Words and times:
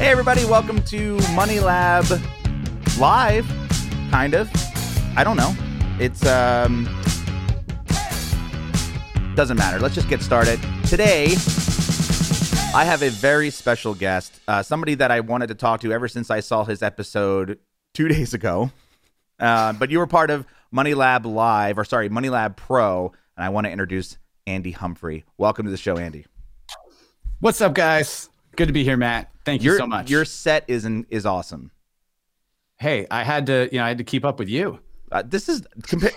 Hey, 0.00 0.08
everybody, 0.08 0.46
welcome 0.46 0.82
to 0.84 1.18
Money 1.34 1.60
Lab 1.60 2.06
Live, 2.98 3.46
kind 4.10 4.32
of. 4.32 4.50
I 5.14 5.22
don't 5.22 5.36
know. 5.36 5.54
It's, 5.98 6.24
um, 6.24 6.86
doesn't 9.34 9.58
matter. 9.58 9.78
Let's 9.78 9.94
just 9.94 10.08
get 10.08 10.22
started. 10.22 10.58
Today, 10.86 11.34
I 12.74 12.86
have 12.86 13.02
a 13.02 13.10
very 13.10 13.50
special 13.50 13.92
guest, 13.92 14.40
uh, 14.48 14.62
somebody 14.62 14.94
that 14.94 15.10
I 15.10 15.20
wanted 15.20 15.48
to 15.48 15.54
talk 15.54 15.82
to 15.82 15.92
ever 15.92 16.08
since 16.08 16.30
I 16.30 16.40
saw 16.40 16.64
his 16.64 16.82
episode 16.82 17.58
two 17.92 18.08
days 18.08 18.32
ago. 18.32 18.70
Uh, 19.38 19.74
but 19.74 19.90
you 19.90 19.98
were 19.98 20.06
part 20.06 20.30
of 20.30 20.46
Money 20.70 20.94
Lab 20.94 21.26
Live, 21.26 21.78
or 21.78 21.84
sorry, 21.84 22.08
Money 22.08 22.30
Lab 22.30 22.56
Pro, 22.56 23.12
and 23.36 23.44
I 23.44 23.50
want 23.50 23.66
to 23.66 23.70
introduce 23.70 24.16
Andy 24.46 24.70
Humphrey. 24.70 25.26
Welcome 25.36 25.66
to 25.66 25.70
the 25.70 25.76
show, 25.76 25.98
Andy. 25.98 26.24
What's 27.40 27.60
up, 27.60 27.74
guys? 27.74 28.29
Good 28.56 28.66
to 28.66 28.72
be 28.72 28.84
here, 28.84 28.96
Matt. 28.96 29.30
Thank 29.44 29.62
you 29.62 29.70
your, 29.70 29.78
so 29.78 29.86
much. 29.86 30.10
Your 30.10 30.24
set 30.24 30.64
is 30.68 30.84
in, 30.84 31.06
is 31.10 31.24
awesome. 31.26 31.70
Hey, 32.78 33.06
I 33.10 33.24
had 33.24 33.46
to, 33.46 33.68
you 33.70 33.78
know, 33.78 33.84
I 33.84 33.88
had 33.88 33.98
to 33.98 34.04
keep 34.04 34.24
up 34.24 34.38
with 34.38 34.48
you. 34.48 34.80
Uh, 35.12 35.22
this 35.26 35.48
is 35.48 35.62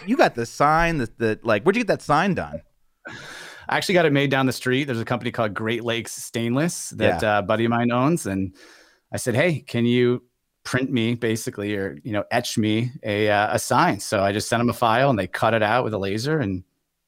you 0.06 0.16
got 0.16 0.36
the 0.36 0.46
sign 0.46 1.00
that 1.00 1.18
the 1.18 1.40
like. 1.44 1.64
Where'd 1.64 1.76
you 1.76 1.82
get 1.84 1.88
that 1.88 2.02
sign 2.02 2.36
done? 2.36 2.62
I 3.08 3.78
actually 3.78 3.96
got 3.96 4.06
it 4.06 4.14
made 4.14 4.30
down 4.30 4.46
the 4.46 4.54
street. 4.54 4.86
There's 4.86 5.00
a 5.00 5.06
company 5.06 5.32
called 5.32 5.54
Great 5.54 5.84
Lakes 5.84 6.12
Stainless 6.14 6.92
that 6.92 7.22
Yeah. 7.22 7.38
uh, 7.38 7.40
a 7.40 7.42
buddy 7.42 7.66
of 7.66 7.72
mine 7.72 7.92
owns, 7.92 8.26
and 8.26 8.54
I 9.12 9.18
said, 9.18 9.36
"Hey, 9.36 9.60
can 9.62 9.86
you 9.86 10.24
print 10.64 10.92
me 10.92 11.16
basically, 11.16 11.76
or 11.76 11.98
you 12.04 12.12
know, 12.14 12.24
etch 12.32 12.58
me 12.58 12.92
a 13.04 13.30
uh, 13.30 13.56
a 13.56 13.60
sign?" 13.60 14.00
So 14.00 14.22
I 14.22 14.32
just 14.32 14.48
sent 14.48 14.60
them 14.60 14.70
a 14.70 14.74
file, 14.74 15.10
and 15.10 15.18
they 15.18 15.28
cut 15.28 15.54
it 15.54 15.64
out 15.64 15.84
with 15.84 15.94
a 15.94 15.98
laser 15.98 16.40
and 16.40 16.64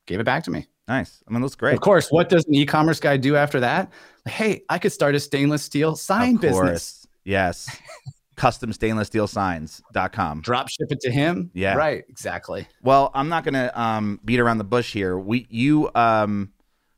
gave 0.08 0.20
it 0.20 0.26
back 0.26 0.44
to 0.46 0.52
me. 0.52 0.68
Nice. 0.88 1.24
I 1.28 1.32
mean, 1.32 1.42
that's 1.42 1.56
great. 1.56 1.74
Of 1.76 1.82
course, 1.82 2.10
what 2.10 2.30
does 2.30 2.46
an 2.46 2.56
e-commerce 2.56 3.00
guy 3.00 3.18
do 3.18 3.36
after 3.36 3.60
that? 3.60 3.92
Hey, 4.28 4.64
I 4.70 4.80
could 4.80 4.92
start 4.92 5.16
a 5.16 5.20
stainless 5.20 5.64
steel 5.64 5.96
sign 5.96 6.38
business. 6.38 7.06
Yes. 7.24 7.70
Custom 8.36 8.74
stainless 8.74 9.08
steel 9.08 9.28
signs.com. 9.28 10.42
Drop 10.42 10.68
ship 10.68 10.88
it 10.92 11.00
to 11.02 11.12
him. 11.12 11.52
Yeah. 11.54 11.76
right. 11.76 12.04
Exactly. 12.10 12.68
Well, 12.82 13.12
I'm 13.14 13.30
not 13.30 13.44
gonna 13.46 13.72
um, 13.76 14.20
beat 14.26 14.40
around 14.40 14.58
the 14.58 14.64
bush 14.66 14.92
here. 14.92 15.18
We 15.18 15.48
you 15.50 15.90
um 15.96 16.52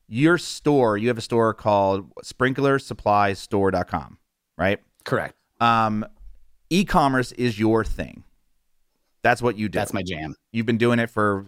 your 0.08 0.38
store, 0.38 0.98
you 0.98 1.10
have 1.10 1.18
a 1.18 1.22
store 1.22 1.54
called 1.54 2.10
sprinklersupplystore.com, 2.24 4.18
right? 4.58 4.80
Correct. 5.04 5.36
Um 5.60 6.06
e-commerce 6.70 7.32
is 7.34 7.60
your 7.60 7.84
thing. 7.84 8.24
That's 9.22 9.42
what 9.42 9.58
you 9.58 9.70
do. 9.70 9.78
That's 9.80 9.94
my 9.94 10.04
jam. 10.04 10.36
You've 10.52 10.66
been 10.66 10.78
doing 10.78 11.00
it 11.00 11.10
for 11.10 11.48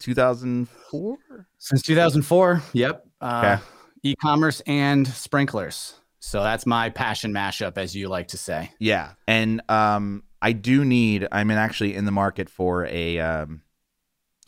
2004? 0.00 1.16
Since 1.58 1.82
2004. 1.82 2.62
Yep. 2.72 3.06
Uh, 3.20 3.56
Okay. 3.56 3.62
E-commerce 4.02 4.62
and 4.66 5.06
sprinklers. 5.06 5.94
So 6.20 6.42
that's 6.42 6.66
my 6.66 6.90
passion 6.90 7.32
mashup, 7.32 7.78
as 7.78 7.96
you 7.96 8.08
like 8.08 8.28
to 8.28 8.36
say. 8.36 8.72
Yeah, 8.78 9.12
and 9.26 9.62
um, 9.70 10.22
I 10.42 10.52
do 10.52 10.84
need. 10.84 11.26
I'm 11.32 11.50
actually 11.50 11.94
in 11.94 12.04
the 12.04 12.12
market 12.12 12.50
for 12.50 12.86
a 12.86 13.18
um, 13.18 13.62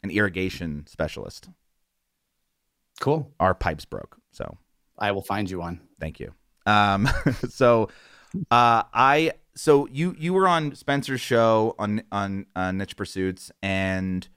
an 0.03 0.11
irrigation 0.11 0.87
specialist. 0.87 1.49
Cool. 3.01 3.33
Our 3.41 3.55
pipes 3.55 3.87
broke, 3.87 4.19
so 4.33 4.59
I 4.99 5.13
will 5.13 5.23
find 5.23 5.51
you 5.51 5.59
one. 5.59 5.81
thank 5.99 6.21
you. 6.21 6.35
Um, 6.67 7.09
so 7.49 7.89
uh, 8.51 8.83
I 8.93 9.33
so 9.55 9.87
you 9.89 10.15
you 10.19 10.35
were 10.35 10.49
on 10.49 10.75
Spencer's 10.75 11.21
show 11.21 11.75
on 11.79 12.03
on 12.13 12.47
uh, 12.55 12.73
Niche 12.73 12.97
Pursuits, 12.97 13.51
and 13.63 14.29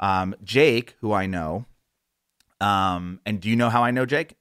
um, 0.00 0.34
Jake, 0.42 0.96
who 1.00 1.12
I 1.12 1.26
know. 1.26 1.66
Um, 2.60 3.20
and 3.26 3.40
do 3.40 3.48
you 3.48 3.56
know 3.56 3.70
how 3.70 3.82
I 3.82 3.90
know 3.90 4.06
Jake? 4.06 4.36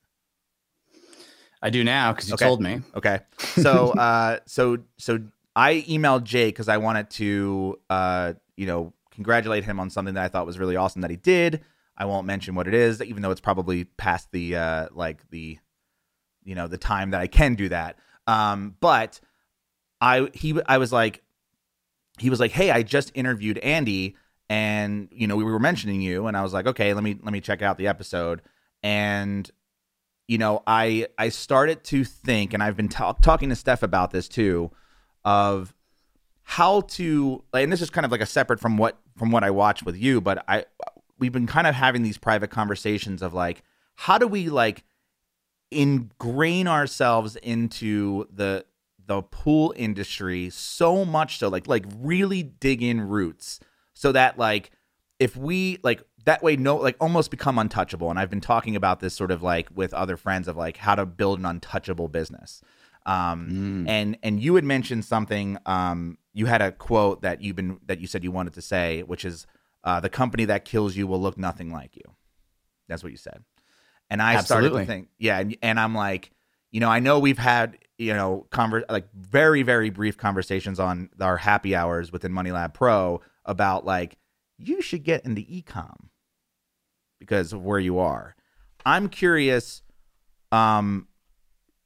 I 1.62 1.70
do 1.70 1.84
now 1.84 2.12
because 2.14 2.28
you 2.30 2.34
Okay. 2.36 2.46
told 2.46 2.62
me. 2.62 2.82
Okay. 2.96 3.20
So 3.58 3.90
uh 3.98 4.40
so 4.46 4.80
so 4.98 5.20
I 5.56 5.86
emailed 5.88 6.24
Jake 6.24 6.56
because 6.56 6.70
I 6.70 6.78
wanted 6.78 7.10
to 7.12 7.80
uh 7.90 8.34
you 8.56 8.66
know 8.66 8.94
congratulate 9.12 9.64
him 9.64 9.80
on 9.80 9.90
something 9.90 10.14
that 10.16 10.24
I 10.24 10.28
thought 10.30 10.46
was 10.46 10.58
really 10.60 10.76
awesome 10.76 11.02
that 11.02 11.12
he 11.12 11.18
did. 11.18 11.62
I 11.98 12.06
won't 12.06 12.26
mention 12.26 12.56
what 12.56 12.68
it 12.68 12.74
is, 12.74 13.02
even 13.02 13.22
though 13.22 13.32
it's 13.32 13.42
probably 13.42 13.84
past 13.84 14.32
the 14.32 14.56
uh 14.56 14.88
like 14.92 15.30
the 15.30 15.58
you 16.44 16.56
know 16.56 16.68
the 16.68 16.78
time 16.78 17.12
that 17.12 17.22
I 17.22 17.28
can 17.28 17.56
do 17.56 17.70
that. 17.70 17.98
Um 18.28 18.76
but 18.80 19.20
I 20.00 20.30
he 20.34 20.60
I 20.66 20.78
was 20.78 20.92
like 20.92 21.22
he 22.18 22.30
was 22.30 22.40
like, 22.40 22.52
"Hey, 22.52 22.72
I 22.72 22.84
just 22.84 23.12
interviewed 23.16 23.58
Andy 23.60 24.16
and 24.50 25.08
you 25.12 25.28
know 25.28 25.36
we 25.36 25.44
were 25.44 25.60
mentioning 25.60 26.02
you 26.02 26.28
and 26.28 26.36
I 26.36 26.42
was 26.44 26.54
like, 26.54 26.66
"Okay, 26.68 26.94
let 26.94 27.04
me 27.04 27.18
let 27.22 27.32
me 27.34 27.42
check 27.42 27.62
out 27.62 27.78
the 27.78 27.88
episode." 27.88 28.42
And 28.84 29.50
you 30.32 30.38
know, 30.38 30.64
I 30.66 31.08
I 31.18 31.28
started 31.28 31.84
to 31.84 32.06
think, 32.06 32.54
and 32.54 32.64
I've 32.64 32.78
been 32.78 32.88
ta- 32.88 33.12
talking 33.12 33.50
to 33.50 33.56
Steph 33.56 33.84
about 33.84 34.12
this 34.12 34.30
too, 34.30 34.72
of 35.26 35.76
how 36.44 36.82
to, 36.82 37.44
and 37.54 37.70
this 37.70 37.82
is 37.82 37.90
kind 37.90 38.06
of 38.06 38.14
like 38.14 38.22
a 38.22 38.26
separate 38.26 38.62
from 38.62 38.78
what 38.78 38.98
from 39.18 39.32
what 39.32 39.44
I 39.44 39.50
watch 39.50 39.84
with 39.84 39.98
you, 39.98 40.22
but 40.22 40.42
I 40.48 40.64
we've 41.20 41.34
been 41.34 41.48
kind 41.48 41.68
of 41.68 41.76
having 41.76 42.02
these 42.02 42.18
private 42.18 42.50
conversations 42.50 43.22
of 43.22 43.34
like, 43.34 43.62
how 43.96 44.18
do 44.18 44.26
we 44.26 44.48
like 44.48 44.86
ingrain 45.70 46.66
ourselves 46.66 47.36
into 47.36 48.26
the 48.32 48.64
the 49.06 49.22
pool 49.24 49.74
industry 49.76 50.50
so 50.50 51.04
much 51.04 51.40
so 51.40 51.50
like 51.50 51.68
like 51.68 51.86
really 52.00 52.42
dig 52.44 52.82
in 52.82 53.02
roots 53.02 53.60
so 53.94 54.14
that 54.14 54.38
like 54.38 54.72
if 55.20 55.36
we 55.36 55.78
like 55.84 56.02
that 56.26 56.44
way 56.44 56.56
no 56.56 56.76
like 56.78 56.96
almost 57.00 57.32
become 57.32 57.58
untouchable. 57.58 58.10
And 58.10 58.20
i've 58.20 58.30
been 58.30 58.42
talking 58.42 58.76
about 58.76 59.00
this 59.00 59.14
sort 59.14 59.32
of 59.32 59.42
like 59.42 59.70
with 59.74 59.94
other 59.94 60.18
friends 60.18 60.48
of 60.48 60.58
like 60.58 60.78
how 60.78 60.96
to 60.96 61.06
build 61.06 61.40
an 61.40 61.46
untouchable 61.46 62.08
business. 62.08 62.62
Um 63.06 63.86
and 63.88 64.18
and 64.22 64.40
you 64.42 64.56
had 64.56 64.64
mentioned 64.64 65.06
something 65.06 65.58
um 65.66 66.18
you 66.34 66.46
had 66.46 66.62
a 66.62 66.72
quote 66.72 67.22
that 67.24 67.42
you've 67.42 67.56
been 67.56 67.80
that 67.88 68.00
you 68.00 68.08
said 68.08 68.24
you 68.24 68.32
wanted 68.32 68.54
to 68.54 68.62
say 68.62 69.02
which 69.04 69.26
is 69.26 69.48
uh 69.84 70.00
the 70.00 70.10
company 70.10 70.46
that 70.46 70.66
kills 70.66 70.96
you 70.96 71.08
will 71.08 71.22
look 71.22 71.38
nothing 71.38 71.72
like 71.72 71.96
you. 71.96 72.04
That's 72.88 73.04
what 73.04 73.12
you 73.12 73.18
said. 73.18 73.44
And 74.10 74.22
i 74.22 74.34
started 74.42 74.70
to 74.70 74.76
think 74.86 75.08
yeah 75.18 75.40
and, 75.40 75.58
and 75.62 75.80
i'm 75.80 75.96
like 75.96 76.32
you 76.72 76.80
know 76.80 76.90
i 76.90 77.00
know 77.00 77.18
we've 77.18 77.38
had 77.38 77.78
you 77.98 78.14
know 78.14 78.46
conver- 78.52 78.84
like 78.90 79.08
very 79.14 79.64
very 79.64 79.90
brief 79.90 80.18
conversations 80.18 80.80
on 80.80 81.10
our 81.20 81.38
happy 81.38 81.76
hours 81.76 82.12
within 82.12 82.32
money 82.32 82.52
lab 82.52 82.74
pro 82.74 83.22
about 83.46 83.86
like 83.86 84.18
you 84.58 84.82
should 84.82 85.04
get 85.04 85.26
into 85.26 85.42
ecom 85.42 86.10
because 87.22 87.54
of 87.54 87.64
where 87.64 87.80
you 87.80 88.00
are. 88.00 88.36
I'm 88.84 89.08
curious, 89.08 89.84
um, 90.52 91.08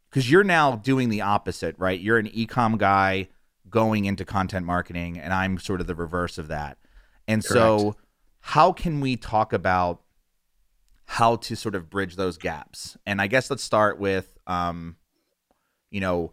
because 0.09 0.31
you're 0.31 0.45
now 0.45 0.77
doing 0.77 1.09
the 1.09 1.21
opposite, 1.21 1.75
right? 1.77 1.99
You're 1.99 2.17
an 2.17 2.29
ecom 2.29 2.77
guy 2.77 3.27
going 3.69 4.05
into 4.05 4.23
content 4.23 4.65
marketing, 4.65 5.19
and 5.19 5.33
I'm 5.33 5.59
sort 5.59 5.81
of 5.81 5.87
the 5.87 5.93
reverse 5.93 6.37
of 6.37 6.47
that. 6.47 6.77
And 7.27 7.43
so, 7.43 7.97
how 8.39 8.71
can 8.71 9.01
we 9.01 9.17
talk 9.17 9.51
about 9.51 10.01
how 11.03 11.35
to 11.35 11.55
sort 11.55 11.75
of 11.75 11.89
bridge 11.89 12.15
those 12.15 12.37
gaps? 12.37 12.95
And 13.05 13.21
I 13.21 13.27
guess 13.27 13.49
let's 13.49 13.63
start 13.63 13.99
with, 13.99 14.37
um, 14.47 14.95
you 15.91 15.99
know, 15.99 16.31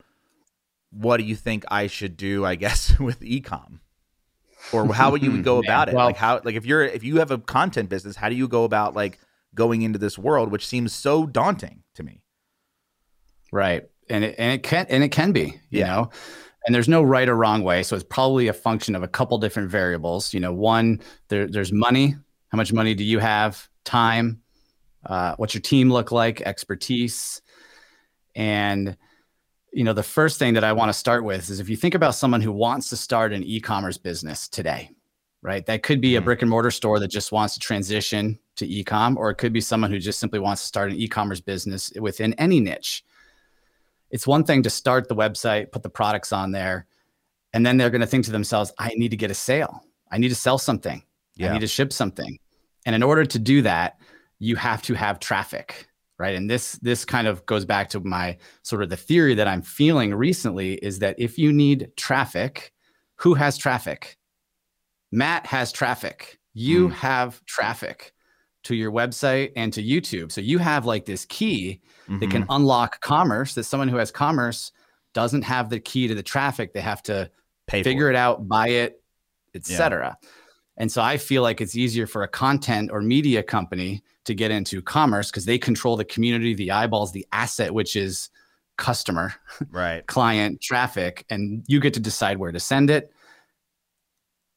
what 0.91 1.17
do 1.17 1.25
you 1.25 1.35
think 1.35 1.65
I 1.69 1.89
should 1.89 2.17
do? 2.17 2.45
I 2.45 2.55
guess 2.55 2.97
with 3.01 3.19
ecom 3.21 3.81
or 4.73 4.93
how 4.93 5.11
would 5.11 5.23
you 5.23 5.43
go 5.43 5.57
Man, 5.61 5.65
about 5.65 5.89
it 5.89 5.95
well- 5.95 6.07
like 6.07 6.17
how 6.17 6.41
like 6.45 6.55
if 6.55 6.65
you're 6.67 6.83
if 6.85 7.03
you 7.05 7.17
have 7.19 7.31
a 7.31 7.39
content 7.39 7.89
business 7.89 8.17
how 8.17 8.29
do 8.29 8.35
you 8.35 8.49
go 8.49 8.65
about 8.65 8.95
like 8.95 9.19
going 9.55 9.83
into 9.83 9.99
this 9.99 10.19
world 10.19 10.51
which 10.51 10.67
seems 10.67 10.93
so 10.93 11.27
daunting 11.27 11.83
to 11.95 12.03
me 12.03 12.21
Right. 13.53 13.85
And 14.09 14.25
it, 14.25 14.35
and 14.39 14.53
it 14.55 14.63
can 14.63 14.87
and 14.89 15.05
it 15.05 15.11
can 15.11 15.33
be, 15.33 15.61
you 15.71 15.81
Yeah. 15.81 15.87
know. 15.89 16.11
And 16.67 16.75
there's 16.75 16.89
no 16.89 17.03
right 17.03 17.29
or 17.29 17.35
wrong 17.37 17.63
way. 17.63 17.83
So 17.83 17.95
it's 17.97 18.05
probably 18.05 18.49
a 18.49 18.53
function 18.53 18.95
of 18.95 19.03
a 19.03 19.09
couple 19.09 19.37
different 19.39 19.69
variables. 19.71 20.33
You 20.33 20.41
know, 20.41 20.53
one, 20.53 21.01
there, 21.29 21.47
there's 21.49 21.73
money. 21.73 22.15
How 22.49 22.57
much 22.57 22.73
money 22.73 22.95
do 22.95 23.05
you 23.05 23.19
have? 23.19 23.69
Time. 23.85 24.41
Uh, 25.05 25.35
what's 25.37 25.55
your 25.55 25.61
team 25.61 25.91
look 25.93 26.13
like? 26.13 26.41
Expertise. 26.41 27.43
And 28.35 28.97
you 29.73 29.85
know, 29.85 29.93
the 29.93 30.03
first 30.03 30.39
thing 30.39 30.55
that 30.55 30.65
I 30.65 30.73
want 30.73 30.91
to 30.91 30.93
start 30.93 31.25
with 31.25 31.49
is 31.51 31.61
if 31.61 31.69
you 31.69 31.77
think 31.77 31.95
about 31.95 32.15
someone 32.15 32.41
who 32.41 32.53
wants 32.53 32.89
to 32.91 32.97
start 32.97 33.33
an 33.33 33.43
e-commerce 33.43 33.97
business 33.99 34.49
today, 34.49 34.91
right? 35.43 35.65
That 35.67 35.83
could 35.83 36.01
be 36.01 36.17
a 36.17 36.21
Mhm. 36.21 36.25
brick 36.25 36.43
and 36.43 36.51
mortar 36.51 36.71
store 36.71 36.99
that 37.01 37.09
just 37.09 37.33
wants 37.33 37.55
to 37.55 37.61
transition 37.61 38.39
to 38.57 38.67
e-com, 38.67 39.17
or 39.17 39.31
it 39.31 39.37
could 39.37 39.53
be 39.53 39.61
someone 39.61 39.91
who 39.91 39.99
just 39.99 40.21
simply 40.21 40.39
wants 40.39 40.63
to 40.63 40.69
start 40.69 40.91
an 40.91 40.97
e-commerce 40.97 41.41
business 41.41 41.91
within 41.99 42.35
any 42.35 42.61
niche 42.61 43.03
it's 44.13 44.27
one 44.27 44.45
thing 44.45 44.63
to 44.63 44.69
start 44.69 45.09
the 45.09 45.17
website, 45.17 45.73
put 45.73 45.83
the 45.83 45.89
products 45.89 46.35
on 46.35 46.53
there, 46.53 46.87
and 47.55 47.65
then 47.65 47.79
they're 47.79 47.89
going 47.89 48.03
to 48.03 48.07
think 48.07 48.27
to 48.27 48.31
themselves, 48.31 48.71
I 48.79 48.91
need 48.91 49.11
to 49.11 49.17
get 49.17 49.31
a 49.31 49.35
sale. 49.35 49.81
I 50.11 50.19
need 50.19 50.29
to 50.29 50.35
sell 50.35 50.59
something. 50.59 51.03
Yeah. 51.35 51.49
I 51.49 51.55
need 51.55 51.61
to 51.61 51.67
ship 51.67 51.95
something. 51.95 52.39
And 52.85 52.95
in 52.95 53.03
order 53.03 53.25
to 53.25 53.39
do 53.39 53.63
that, 53.63 53.99
you 54.39 54.55
have 54.57 54.83
to 54.83 54.93
have 54.93 55.19
traffic, 55.19 55.89
right? 56.19 56.35
And 56.35 56.49
this 56.51 56.73
this 56.83 57.05
kind 57.05 57.27
of 57.27 57.45
goes 57.47 57.65
back 57.65 57.89
to 57.91 58.01
my 58.01 58.37
sort 58.63 58.83
of 58.83 58.91
the 58.91 58.97
theory 58.97 59.35
that 59.35 59.49
I'm 59.49 59.63
feeling 59.63 60.15
recently 60.15 60.75
is 60.75 60.99
that 61.01 61.17
if 61.19 61.39
you 61.39 61.53
need 61.53 61.91
traffic, 61.97 62.73
who 63.17 63.35
has 63.35 63.57
traffic? 63.59 64.17
Matt 65.11 65.47
has 65.47 65.73
traffic. 65.73 66.39
You 66.55 66.89
Mm. 66.89 66.93
have 66.93 67.45
traffic 67.47 68.13
to 68.65 68.75
your 68.75 68.93
website 68.93 69.53
and 69.57 69.73
to 69.73 69.83
YouTube. 69.83 70.31
So 70.33 70.41
you 70.41 70.59
have 70.59 70.87
like 70.87 71.05
this 71.07 71.25
key 71.27 71.81
that 72.21 72.31
can 72.31 72.43
Mhm. 72.43 72.47
unlock 72.51 73.01
commerce 73.01 73.55
that 73.55 73.65
someone 73.65 73.89
who 73.89 73.97
has 73.97 74.11
commerce 74.11 74.71
doesn't 75.15 75.43
have 75.43 75.69
the 75.69 75.81
key 75.81 76.09
to 76.09 76.15
the 76.15 76.23
traffic. 76.23 76.73
They 76.73 76.81
have 76.81 77.03
to 77.05 77.31
Pay 77.67 77.83
figure 77.83 78.07
for 78.07 78.11
it 78.11 78.17
out, 78.17 78.47
buy 78.49 78.69
it, 78.69 79.03
Yeah. 79.55 79.57
etc. 79.57 80.19
And 80.77 80.91
so 80.91 81.03
I 81.03 81.17
feel 81.19 81.43
like 81.43 81.61
it's 81.61 81.77
easier 81.77 82.07
for 82.07 82.23
a 82.23 82.29
content 82.29 82.91
or 82.93 83.03
media 83.03 83.43
company 83.43 84.03
to 84.25 84.35
get 84.35 84.51
into 84.51 84.81
commerce 84.83 85.31
because 85.31 85.45
they 85.45 85.59
control 85.59 85.97
the 85.97 86.05
community, 86.05 86.55
the 86.55 86.71
eyeballs, 86.71 87.13
the 87.13 87.27
asset, 87.33 87.75
which 87.75 87.97
is 87.97 88.31
customer, 88.79 89.35
Right. 89.71 90.07
client, 90.07 90.61
traffic, 90.61 91.25
and 91.29 91.65
you 91.67 91.81
get 91.81 91.95
to 91.95 92.01
decide 92.01 92.39
where 92.39 92.53
to 92.53 92.61
send 92.61 92.91
it. 92.91 93.13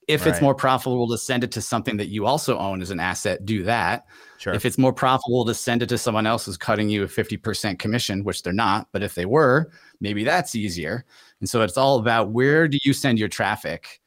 If 0.08 0.22
Right. 0.22 0.32
it's 0.32 0.42
more 0.42 0.54
profitable 0.54 1.08
to 1.10 1.18
send 1.18 1.44
it 1.44 1.52
to 1.54 1.62
something 1.62 1.98
that 1.98 2.10
you 2.10 2.28
also 2.28 2.60
own 2.60 2.82
as 2.84 2.92
an 2.92 3.00
asset, 3.00 3.44
do 3.44 3.64
that. 3.64 4.06
Sure. 4.38 4.54
If 4.54 4.64
it's 4.64 4.78
more 4.78 4.94
profitable 4.94 5.46
to 5.46 5.56
send 5.56 5.82
it 5.82 5.90
to 5.90 5.98
someone 5.98 6.28
else 6.28 6.46
who's 6.46 6.58
cutting 6.58 6.90
you 6.90 7.04
a 7.04 7.08
50% 7.08 7.80
commission, 7.80 8.24
which 8.24 8.44
they're 8.44 8.54
not, 8.54 8.88
but 8.92 9.02
if 9.02 9.16
they 9.16 9.26
were, 9.26 9.72
maybe 10.00 10.24
that's 10.24 10.54
easier. 10.54 11.06
And 11.40 11.50
so 11.50 11.64
it's 11.64 11.76
all 11.78 11.98
about 11.98 12.30
where 12.30 12.68
do 12.68 12.78
you 12.84 12.94
send 12.94 13.18
your 13.18 13.30
traffic 13.30 14.00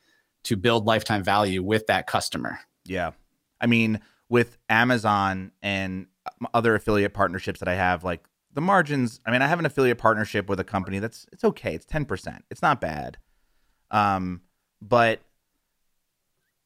to 0.45 0.57
build 0.57 0.87
lifetime 0.87 1.25
value 1.25 1.65
with 1.65 1.87
that 1.89 2.07
customer? 2.07 2.61
Yeah. 2.85 3.11
I 3.61 3.67
mean, 3.67 4.01
with 4.29 4.59
Amazon 4.69 5.53
and 5.63 6.07
other 6.53 6.75
affiliate 6.75 7.15
partnerships 7.15 7.61
that 7.61 7.69
I 7.69 7.75
have, 7.75 8.05
like 8.05 8.25
the 8.53 8.61
margins, 8.61 9.21
I 9.27 9.31
mean, 9.31 9.43
I 9.43 9.47
have 9.47 9.59
an 9.59 9.67
affiliate 9.67 9.99
partnership 9.99 10.49
with 10.49 10.61
a 10.61 10.65
company 10.65 10.99
that's 10.99 11.27
it's 11.33 11.45
okay. 11.45 11.75
It's 11.75 11.87
10%. 11.87 12.41
It's 12.51 12.63
not 12.63 12.81
bad. 12.81 13.19
Um, 13.91 14.43
but 14.81 15.21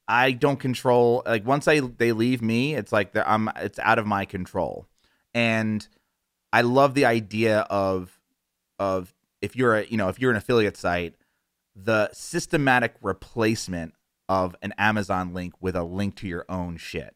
I 0.08 0.32
don't 0.32 0.58
control 0.58 1.22
like 1.24 1.46
once 1.46 1.68
I 1.68 1.80
they 1.80 2.12
leave 2.12 2.42
me, 2.42 2.74
it's 2.74 2.92
like 2.92 3.16
I'm 3.16 3.48
it's 3.56 3.78
out 3.78 3.98
of 3.98 4.06
my 4.06 4.24
control. 4.24 4.86
And 5.34 5.86
I 6.52 6.62
love 6.62 6.94
the 6.94 7.06
idea 7.06 7.60
of 7.70 8.20
of 8.78 9.14
if 9.40 9.56
you're 9.56 9.76
a, 9.76 9.86
you 9.86 9.96
know, 9.96 10.08
if 10.08 10.20
you're 10.20 10.30
an 10.30 10.36
affiliate 10.36 10.76
site, 10.76 11.14
the 11.74 12.10
systematic 12.12 12.94
replacement 13.00 13.94
of 14.28 14.54
an 14.62 14.72
Amazon 14.78 15.32
link 15.32 15.54
with 15.60 15.76
a 15.76 15.82
link 15.82 16.16
to 16.16 16.28
your 16.28 16.44
own 16.48 16.76
shit. 16.76 17.14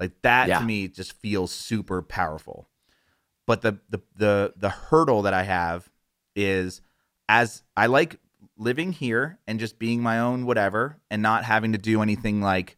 Like 0.00 0.12
that 0.22 0.48
Yeah. 0.48 0.58
to 0.58 0.64
me 0.64 0.88
just 0.88 1.12
feels 1.20 1.52
super 1.52 2.02
powerful. 2.02 2.68
But 3.46 3.62
the 3.62 3.78
the 3.88 4.00
the 4.16 4.54
the 4.56 4.70
hurdle 4.70 5.22
that 5.22 5.34
I 5.34 5.42
have 5.42 5.90
is 6.34 6.80
as 7.28 7.62
I 7.76 7.86
like 7.86 8.18
living 8.56 8.92
here 8.92 9.38
and 9.46 9.58
just 9.60 9.78
being 9.78 10.02
my 10.02 10.18
own 10.18 10.46
whatever 10.46 10.98
and 11.10 11.22
not 11.22 11.44
having 11.44 11.72
to 11.72 11.78
do 11.78 12.02
anything 12.02 12.40
like 12.40 12.76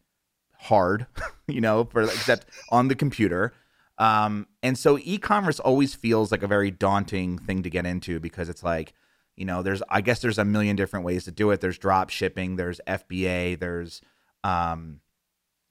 hard, 0.58 1.06
you 1.46 1.60
know, 1.60 1.84
for 1.84 2.02
except 2.02 2.46
on 2.70 2.88
the 2.88 2.94
computer. 2.94 3.52
Um, 3.98 4.46
and 4.62 4.78
so 4.78 4.98
e-commerce 5.02 5.58
always 5.58 5.94
feels 5.94 6.30
like 6.30 6.42
a 6.42 6.46
very 6.48 6.70
daunting 6.70 7.38
thing 7.38 7.62
to 7.62 7.70
get 7.70 7.86
into 7.86 8.20
because 8.20 8.48
it's 8.48 8.62
like, 8.62 8.92
you 9.36 9.44
know, 9.44 9.62
there's 9.62 9.82
I 9.88 10.00
guess 10.00 10.20
there's 10.20 10.38
a 10.38 10.44
million 10.44 10.76
different 10.76 11.06
ways 11.06 11.24
to 11.24 11.30
do 11.30 11.50
it. 11.50 11.60
There's 11.60 11.78
drop 11.78 12.10
shipping, 12.10 12.56
there's 12.56 12.80
FBA, 12.86 13.58
there's 13.58 14.00
um, 14.44 15.00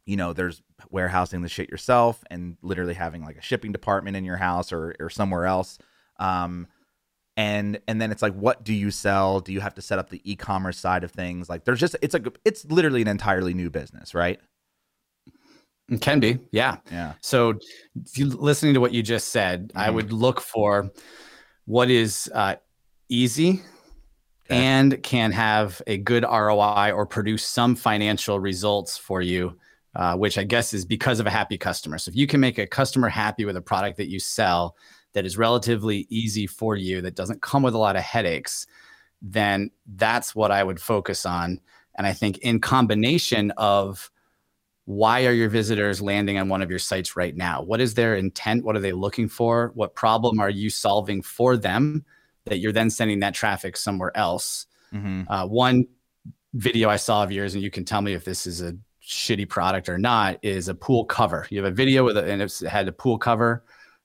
you 0.06 0.18
know, 0.18 0.34
there's 0.34 0.62
warehousing 0.92 1.42
the 1.42 1.50
shit 1.50 1.69
yourself 1.69 2.24
and 2.30 2.57
literally 2.62 2.94
having 2.94 3.24
like 3.24 3.38
a 3.38 3.42
shipping 3.42 3.72
department 3.72 4.16
in 4.18 4.24
your 4.25 4.38
house 4.38 4.72
or 4.72 4.96
or 5.00 5.10
somewhere 5.10 5.46
else. 5.46 5.78
Um, 6.19 6.68
and 7.38 7.80
and 7.88 8.02
then 8.02 8.12
it's 8.12 8.22
like 8.22 8.34
what 8.34 8.63
do 8.63 8.74
you 8.74 8.92
sell 8.92 9.42
do 9.42 9.52
you 9.52 9.60
have 9.60 9.74
to 9.75 9.81
set 9.81 10.00
up 10.00 10.10
the 10.10 10.22
e-commerce 10.30 10.78
side 10.80 11.04
of 11.04 11.12
things 11.12 11.50
like 11.50 11.66
there's 11.66 11.80
just 11.81 11.96
it's 12.02 12.13
like 12.13 12.25
it's 12.46 12.63
literally 12.66 13.02
an 13.02 13.10
entirely 13.10 13.54
new 13.54 13.69
business 13.69 14.13
right 14.16 14.40
It 15.88 16.02
can 16.02 16.19
be, 16.19 16.40
yeah. 16.51 16.78
yeah 16.92 17.13
So, 17.22 17.60
listening 18.18 18.74
to 18.74 18.80
what 18.80 18.92
you 18.92 19.04
just 19.04 19.28
said, 19.30 19.72
I 19.75 19.90
Mhm. 19.90 19.94
would 19.94 20.12
look 20.12 20.42
for 20.42 20.90
what 21.66 21.92
is 21.92 22.30
uh, 22.34 22.56
easy 23.10 23.62
and 24.50 25.01
can 25.04 25.31
have 25.31 25.81
a 25.88 25.98
good 25.98 26.24
ROI 26.24 26.92
or 26.92 27.06
produce 27.06 27.44
some 27.46 27.75
financial 27.75 28.40
results 28.40 28.98
for 28.98 29.22
you, 29.22 29.58
uh, 29.95 30.15
which 30.15 30.38
I 30.38 30.44
guess 30.44 30.74
is 30.74 30.86
because 30.86 31.19
of 31.19 31.27
a 31.27 31.31
happy 31.31 31.57
customer. 31.57 31.97
So, 31.97 32.09
if 32.09 32.15
you 32.15 32.27
can 32.27 32.39
make 32.39 32.57
a 32.57 32.68
customer 32.68 33.09
happy 33.09 33.45
with 33.45 33.57
a 33.57 33.62
product 33.62 33.97
that 33.97 34.09
you 34.09 34.19
sell 34.19 34.75
that 35.13 35.25
is 35.25 35.38
relatively 35.38 36.06
easy 36.09 36.47
for 36.47 36.75
you, 36.75 37.01
that 37.01 37.15
doesn't 37.15 37.42
come 37.42 37.63
with 37.63 37.74
a 37.74 37.77
lot 37.80 37.95
of 37.95 38.01
headaches, 38.01 38.68
then 39.21 39.71
that's 39.95 40.36
what 40.36 40.51
I 40.51 40.63
would 40.63 40.81
focus 40.81 41.25
on. 41.25 41.59
And 41.97 42.06
I 42.06 42.13
think 42.13 42.39
in 42.39 42.59
combination 42.59 43.51
of 43.51 44.12
why 44.83 45.25
are 45.25 45.33
your 45.33 45.50
visitors 45.50 46.01
landing 46.01 46.38
on 46.38 46.50
one 46.50 46.62
of 46.62 46.69
your 46.69 46.80
sites 46.80 47.15
right 47.15 47.36
now? 47.36 47.63
What 47.63 47.81
is 47.81 47.95
their 47.95 48.15
intent? 48.15 48.63
What 48.63 48.75
are 48.75 48.81
they 48.81 48.91
looking 48.91 49.27
for? 49.27 49.71
What 49.74 49.95
problem 49.95 50.39
are 50.39 50.50
you 50.50 50.69
solving 50.69 51.21
for 51.24 51.57
them 51.57 52.06
that 52.45 52.59
you're 52.59 52.71
then 52.71 52.91
sending 52.91 53.19
that 53.21 53.33
traffic 53.33 53.77
somewhere 53.77 54.15
else? 54.15 54.68
mm-hmm. 54.94 55.24
Uh, 55.27 55.45
one 55.48 55.88
video 56.53 56.89
I 56.89 56.98
saw 56.98 57.24
of 57.24 57.31
yours, 57.31 57.53
and 57.53 57.63
you 57.63 57.71
can 57.71 57.86
tell 57.86 58.01
me 58.01 58.13
if 58.13 58.25
this 58.25 58.45
is 58.48 58.62
a 58.62 58.75
shitty 59.07 59.48
product 59.48 59.88
or 59.90 59.98
not, 59.98 60.40
is 60.42 60.68
a 60.68 60.75
pool 60.75 61.06
cover. 61.06 61.48
You 61.50 61.63
have 61.63 61.72
a 61.72 61.75
video 61.75 62.04
with 62.04 62.18
it, 62.18 62.28
and 62.28 62.42
it's, 62.42 62.62
it 62.62 62.69
had 62.69 62.88
a 62.88 62.92
pool 62.92 63.18
cover. 63.18 63.63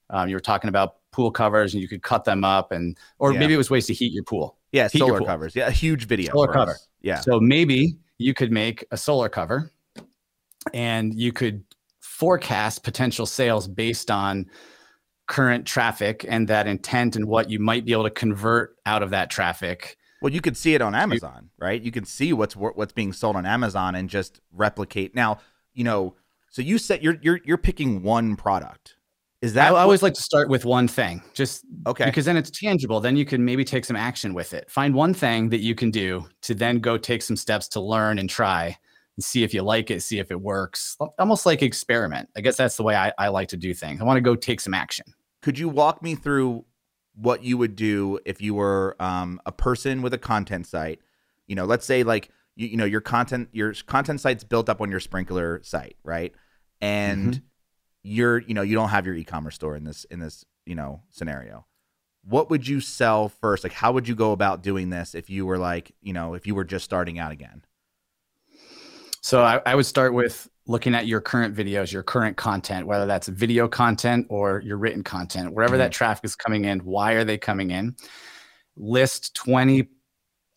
Um, 0.09 0.29
you 0.29 0.35
were 0.35 0.39
talking 0.41 0.67
about 0.69 0.97
pool 1.11 1.31
covers, 1.31 1.73
and 1.73 1.81
you 1.81 1.87
could 1.87 2.03
cut 2.03 2.23
them 2.25 2.43
up, 2.43 2.71
and 2.71 2.97
or 3.19 3.33
Yeah. 3.33 3.39
maybe 3.39 3.53
it 3.53 3.57
was 3.57 3.69
ways 3.69 3.87
to 3.87 3.93
heat 3.93 4.11
your 4.13 4.23
pool. 4.23 4.57
yeah 4.71 4.87
Heat 4.89 4.99
solar 4.99 5.19
covers 5.21 5.55
yeah 5.55 5.67
a 5.67 5.71
huge 5.71 6.05
video 6.07 6.31
Solar 6.31 6.53
cover. 6.53 6.71
us. 6.71 6.87
yeah 7.01 7.19
So 7.19 7.39
maybe 7.41 7.97
you 8.17 8.33
could 8.33 8.51
make 8.51 8.85
a 8.91 8.97
solar 8.97 9.27
cover 9.27 9.71
and 10.73 11.13
you 11.13 11.33
could 11.33 11.63
forecast 11.99 12.83
potential 12.83 13.25
sales 13.25 13.67
based 13.67 14.09
on 14.11 14.45
current 15.27 15.65
traffic 15.65 16.25
and 16.27 16.47
that 16.47 16.67
intent 16.67 17.15
and 17.15 17.25
what 17.25 17.49
you 17.49 17.59
might 17.59 17.83
be 17.85 17.91
able 17.93 18.03
to 18.03 18.09
convert 18.11 18.75
out 18.85 19.01
of 19.03 19.09
that 19.09 19.29
traffic. 19.29 19.97
Well 20.21 20.31
you 20.31 20.41
could 20.41 20.55
see 20.57 20.73
it 20.75 20.81
on 20.81 20.93
amazon 20.95 21.49
right 21.57 21.81
you 21.81 21.91
can 21.91 22.05
see 22.05 22.33
what's 22.33 22.55
what's 22.55 22.93
being 22.93 23.13
sold 23.13 23.35
on 23.35 23.45
amazon 23.45 23.95
and 23.95 24.09
just 24.09 24.41
replicate 24.51 25.15
now 25.15 25.37
you 25.73 25.83
know 25.83 26.15
so 26.49 26.61
you 26.61 26.77
said 26.77 27.01
you're 27.03 27.17
you're 27.21 27.39
you're 27.45 27.57
picking 27.57 28.01
one 28.03 28.35
product 28.35 28.95
is 29.41 29.53
that 29.53 29.69
I 29.69 29.71
what- 29.71 29.79
always 29.79 30.03
like 30.03 30.13
to 30.13 30.21
start 30.21 30.49
with 30.49 30.65
one 30.65 30.87
thing, 30.87 31.23
just 31.33 31.65
okay 31.87 32.05
because 32.05 32.25
then 32.25 32.37
it's 32.37 32.51
tangible. 32.51 32.99
Then 32.99 33.15
you 33.17 33.25
can 33.25 33.43
maybe 33.43 33.65
take 33.65 33.85
some 33.85 33.95
action 33.95 34.35
with 34.35 34.53
it. 34.53 34.69
Find 34.69 34.93
one 34.93 35.15
thing 35.15 35.49
that 35.49 35.61
you 35.61 35.73
can 35.73 35.89
do 35.89 36.27
to 36.43 36.53
then 36.53 36.77
go 36.77 36.95
take 36.95 37.23
some 37.23 37.35
steps 37.35 37.67
to 37.69 37.81
learn 37.81 38.19
and 38.19 38.29
try 38.29 38.77
and 39.17 39.23
see 39.23 39.43
if 39.43 39.51
you 39.51 39.63
like 39.63 39.89
it, 39.89 40.03
see 40.03 40.19
if 40.19 40.29
it 40.29 40.39
works. 40.39 40.95
Almost 41.17 41.47
like 41.47 41.63
experiment. 41.63 42.29
I 42.37 42.41
guess 42.41 42.55
that's 42.55 42.77
the 42.77 42.83
way 42.83 42.95
I, 42.95 43.11
I 43.17 43.29
like 43.29 43.47
to 43.47 43.57
do 43.57 43.73
things. 43.73 43.99
I 43.99 44.03
want 44.03 44.17
to 44.17 44.21
go 44.21 44.35
take 44.35 44.61
some 44.61 44.75
action. 44.75 45.07
could 45.41 45.57
you 45.57 45.69
walk 45.69 46.03
me 46.03 46.13
through 46.13 46.63
what 47.15 47.43
you 47.43 47.57
would 47.57 47.75
do 47.75 48.19
if 48.25 48.41
you 48.41 48.53
were 48.53 48.95
um, 48.99 49.41
a 49.45 49.51
person 49.51 50.01
with 50.01 50.13
a 50.13 50.17
content 50.17 50.67
site. 50.67 50.99
You 51.47 51.55
know 51.55 51.65
let's 51.65 51.85
say 51.85 52.03
like 52.03 52.29
you, 52.55 52.67
you 52.67 52.77
know 52.77 52.85
your 52.85 53.01
content 53.01 53.49
your 53.51 53.73
content 53.85 54.21
site's 54.21 54.43
built 54.43 54.69
up 54.69 54.81
on 54.81 54.89
your 54.89 54.99
sprinkler 54.99 55.61
site 55.63 55.97
right? 56.03 56.33
And 56.79 57.41
you're 58.03 58.39
you 58.39 58.53
know 58.53 58.61
you 58.61 58.75
don't 58.75 58.89
have 58.89 59.05
your 59.05 59.15
e-commerce 59.15 59.55
store 59.55 59.75
in 59.75 59.83
this 59.83 60.05
in 60.05 60.19
this 60.19 60.45
you 60.65 60.75
know 60.75 61.01
scenario. 61.09 61.65
What 62.23 62.49
would 62.49 62.67
you 62.67 62.79
sell 62.81 63.29
first? 63.29 63.63
Like 63.63 63.73
how 63.73 63.91
would 63.91 64.07
you 64.07 64.15
go 64.15 64.31
about 64.31 64.61
doing 64.61 64.89
this 64.89 65.15
if 65.15 65.29
you 65.29 65.45
were 65.45 65.57
like 65.57 65.93
you 66.01 66.13
know 66.13 66.33
if 66.33 66.47
you 66.47 66.55
were 66.55 66.63
just 66.63 66.85
starting 66.85 67.19
out 67.19 67.31
again? 67.31 67.63
So 69.21 69.43
I, 69.43 69.61
I 69.65 69.75
would 69.75 69.85
start 69.85 70.13
with 70.13 70.49
looking 70.71 70.95
at 70.95 71.05
your 71.05 71.21
current 71.21 71.55
videos, 71.55 71.91
your 71.91 72.03
current 72.03 72.37
content, 72.37 72.87
whether 72.87 73.05
that's 73.05 73.27
video 73.27 73.67
content 73.67 74.25
or 74.29 74.61
your 74.61 74.77
written 74.77 75.03
content, 75.03 75.53
wherever 75.53 75.77
that 75.77 75.91
traffic 75.91 76.25
is 76.25 76.35
coming 76.35 76.65
in, 76.65 76.79
why 76.79 77.13
are 77.13 77.23
they 77.23 77.37
coming 77.37 77.71
in? 77.71 77.95
List 78.77 79.35
20 79.35 79.87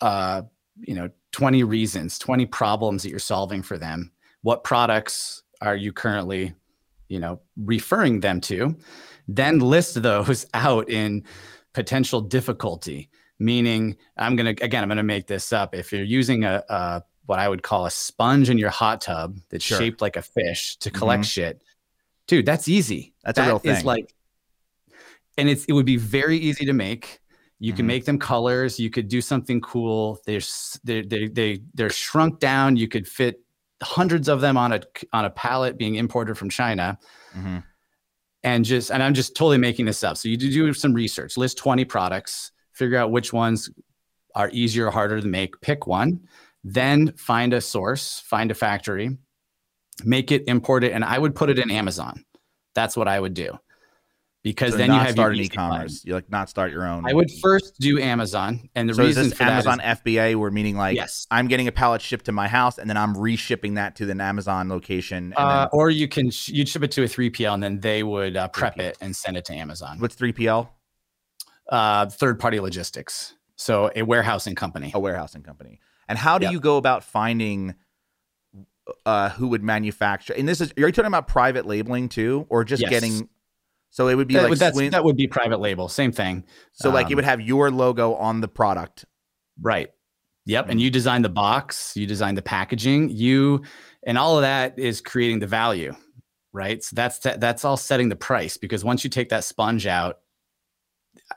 uh, 0.00 0.42
you 0.80 0.94
know, 0.94 1.08
20 1.32 1.64
reasons, 1.64 2.18
20 2.18 2.46
problems 2.46 3.02
that 3.02 3.10
you're 3.10 3.18
solving 3.18 3.62
for 3.62 3.78
them. 3.78 4.12
What 4.42 4.64
products 4.64 5.42
are 5.60 5.76
you 5.76 5.92
currently, 5.92 6.54
you 7.08 7.18
know, 7.18 7.40
referring 7.56 8.20
them 8.20 8.40
to? 8.42 8.76
Then 9.28 9.58
list 9.58 10.02
those 10.02 10.46
out 10.54 10.88
in 10.90 11.24
potential 11.72 12.20
difficulty, 12.20 13.10
meaning 13.38 13.96
I'm 14.16 14.36
going 14.36 14.54
to, 14.54 14.64
again, 14.64 14.82
I'm 14.82 14.88
going 14.88 14.96
to 14.98 15.02
make 15.02 15.26
this 15.26 15.52
up. 15.52 15.74
If 15.74 15.92
you're 15.92 16.02
using 16.02 16.44
a, 16.44 16.62
a 16.68 17.02
what 17.26 17.38
I 17.38 17.48
would 17.48 17.62
call 17.62 17.86
a 17.86 17.90
sponge 17.90 18.50
in 18.50 18.58
your 18.58 18.70
hot 18.70 19.00
tub 19.00 19.38
that's 19.50 19.64
Sure. 19.64 19.78
shaped 19.78 20.00
like 20.00 20.16
a 20.16 20.22
fish 20.22 20.76
to 20.78 20.90
collect 20.90 21.24
shit, 21.24 21.62
dude, 22.26 22.46
that's 22.46 22.68
easy. 22.68 23.14
That's 23.24 23.38
a 23.38 23.42
That 23.42 23.48
real 23.48 23.58
is 23.64 23.78
thing. 23.78 23.84
like, 23.86 24.14
and 25.38 25.48
it's 25.48 25.64
it 25.64 25.72
would 25.72 25.86
be 25.86 25.96
very 25.96 26.36
easy 26.38 26.64
to 26.66 26.72
make. 26.72 27.20
You 27.58 27.72
can 27.72 27.84
Mhm. 27.84 27.88
make 27.88 28.04
them 28.04 28.18
colors. 28.18 28.78
You 28.78 28.90
could 28.90 29.08
do 29.08 29.20
something 29.20 29.60
cool. 29.60 30.20
They're 30.26 30.40
they 30.84 31.02
they 31.02 31.28
they 31.28 31.60
they're 31.74 31.90
shrunk 31.90 32.40
down. 32.40 32.76
You 32.76 32.88
could 32.88 33.08
fit 33.08 33.40
hundreds 33.82 34.28
of 34.28 34.40
them 34.40 34.56
on 34.56 34.72
a 34.72 34.80
on 35.12 35.24
a 35.24 35.30
pallet 35.30 35.76
being 35.78 35.96
imported 35.96 36.38
from 36.38 36.48
China 36.48 36.98
hmm 37.32 37.58
and 38.42 38.64
just 38.64 38.90
and 38.90 39.02
I'm 39.02 39.14
just 39.14 39.34
totally 39.34 39.58
making 39.58 39.86
this 39.86 40.04
up. 40.04 40.16
So 40.18 40.28
you 40.28 40.36
do 40.36 40.50
do 40.50 40.72
some 40.74 40.92
research, 40.92 41.36
list 41.36 41.56
20 41.58 41.84
products, 41.86 42.52
figure 42.72 42.98
out 42.98 43.10
which 43.10 43.32
ones 43.32 43.70
are 44.34 44.50
easier 44.50 44.86
or 44.88 44.90
harder 44.90 45.20
to 45.20 45.26
make, 45.26 45.58
pick 45.62 45.86
one, 45.86 46.20
then 46.64 47.12
find 47.16 47.52
a 47.52 47.60
source, 47.60 48.20
find 48.20 48.50
a 48.50 48.54
factory, 48.54 49.16
make 50.04 50.32
it, 50.32 50.44
import 50.48 50.82
it, 50.82 50.92
and 50.92 51.04
I 51.04 51.18
would 51.18 51.34
put 51.34 51.50
it 51.50 51.58
in 51.58 51.70
Amazon. 51.70 52.24
That's 52.74 52.96
what 52.96 53.06
I 53.06 53.20
would 53.20 53.34
do. 53.34 53.58
because 54.42 54.72
So 54.72 54.78
then 54.78 54.90
you 54.90 54.98
have 54.98 55.18
an 55.18 55.34
e-commerce. 55.36 56.04
You 56.04 56.14
like 56.14 56.30
not 56.30 56.48
start 56.50 56.72
your 56.72 56.86
own. 56.86 57.04
I 57.08 57.12
would 57.12 57.30
first 57.42 57.78
do 57.78 58.00
Amazon, 58.00 58.68
and 58.74 58.88
the 58.88 58.94
so 58.94 59.04
reason 59.04 59.28
this 59.28 59.38
for 59.38 59.44
Amazon 59.44 59.80
is- 59.80 59.98
FBA, 60.00 60.36
where 60.36 60.50
meaning 60.50 60.76
like 60.76 60.96
yes, 60.96 61.26
I'm 61.30 61.46
getting 61.48 61.68
a 61.68 61.72
pallet 61.72 62.02
shipped 62.02 62.24
to 62.26 62.32
my 62.32 62.48
house 62.48 62.78
and 62.78 62.88
then 62.90 62.96
I'm 62.96 63.14
reshipping 63.14 63.76
that 63.76 63.96
to 63.96 64.10
an 64.10 64.20
Amazon 64.20 64.68
location. 64.68 65.16
And 65.16 65.34
uh, 65.36 65.60
then, 65.60 65.68
or 65.72 65.90
you 65.90 66.08
can 66.08 66.30
sh- 66.30 66.48
you'd 66.48 66.68
ship 66.68 66.82
it 66.82 66.90
to 66.92 67.02
a 67.04 67.06
3PL, 67.06 67.54
and 67.54 67.62
then 67.62 67.80
they 67.80 68.02
would 68.02 68.36
uh, 68.36 68.48
prep 68.48 68.76
3PL. 68.76 68.80
it 68.80 68.98
and 69.00 69.14
send 69.14 69.36
it 69.36 69.44
to 69.46 69.54
Amazon. 69.54 69.98
what's 70.00 70.16
3PL? 70.16 70.68
Uh, 71.70 72.06
third 72.06 72.38
party 72.40 72.58
logistics, 72.60 73.34
so 73.56 73.90
a 73.96 74.02
warehousing 74.02 74.54
company. 74.54 74.90
A 74.94 74.98
warehousing 74.98 75.42
company. 75.42 75.80
And 76.08 76.18
how 76.18 76.38
do 76.38 76.44
Yep. 76.46 76.52
you 76.52 76.60
go 76.60 76.76
about 76.76 77.04
finding 77.04 77.74
uh, 79.06 79.30
who 79.30 79.48
would 79.48 79.62
manufacture? 79.62 80.34
And 80.34 80.46
this 80.48 80.60
is, 80.60 80.72
are 80.76 80.80
you 80.86 80.92
talking 80.92 81.06
about 81.06 81.26
private 81.28 81.66
labeling 81.66 82.08
too, 82.08 82.46
or 82.50 82.64
just 82.64 82.82
Yes. 82.82 82.90
getting? 82.90 83.28
So 83.90 84.08
it 84.08 84.14
would 84.16 84.28
be 84.28 84.34
That 84.34 84.50
like 84.50 84.72
Swin- 84.72 84.90
that 84.90 85.04
would 85.04 85.16
be 85.16 85.26
private 85.28 85.60
label, 85.60 85.88
same 85.88 86.12
thing. 86.12 86.44
so 86.72 86.90
like 86.90 87.06
it 87.06 87.12
um, 87.12 87.16
would 87.16 87.24
have 87.24 87.40
your 87.40 87.70
logo 87.70 88.14
on 88.14 88.40
the 88.40 88.48
product. 88.48 89.04
Right. 89.60 89.90
Yep. 90.46 90.68
And 90.68 90.80
you 90.80 90.90
design 90.90 91.22
the 91.22 91.28
box, 91.30 91.96
you 91.96 92.06
design 92.06 92.34
the 92.34 92.42
packaging, 92.42 93.08
you, 93.08 93.62
and 94.06 94.18
all 94.18 94.36
of 94.36 94.42
that 94.42 94.78
is 94.78 95.00
creating 95.00 95.38
the 95.38 95.46
value, 95.46 95.94
right? 96.52 96.82
So 96.82 96.94
that's 96.94 97.18
that's 97.20 97.64
all 97.64 97.76
setting 97.78 98.10
the 98.10 98.16
price 98.16 98.56
because 98.58 98.84
once 98.84 99.04
you 99.04 99.10
take 99.10 99.30
that 99.30 99.44
sponge 99.44 99.86
out, 99.86 100.18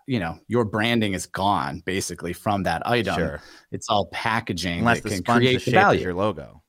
you 0.06 0.20
know 0.20 0.40
your 0.48 0.66
branding 0.66 1.14
is 1.14 1.26
gone 1.26 1.82
basically 1.86 2.34
from 2.34 2.64
that 2.64 2.86
item. 2.88 3.16
Sure. 3.16 3.42
It's 3.72 3.90
all 3.90 4.08
packaging 4.12 4.80
Unless 4.80 5.02
that 5.02 5.10
the 5.10 5.22
can 5.22 5.40
create 5.40 5.64
the 5.66 5.72
value. 5.72 6.02
your 6.02 6.14
logo. 6.14 6.64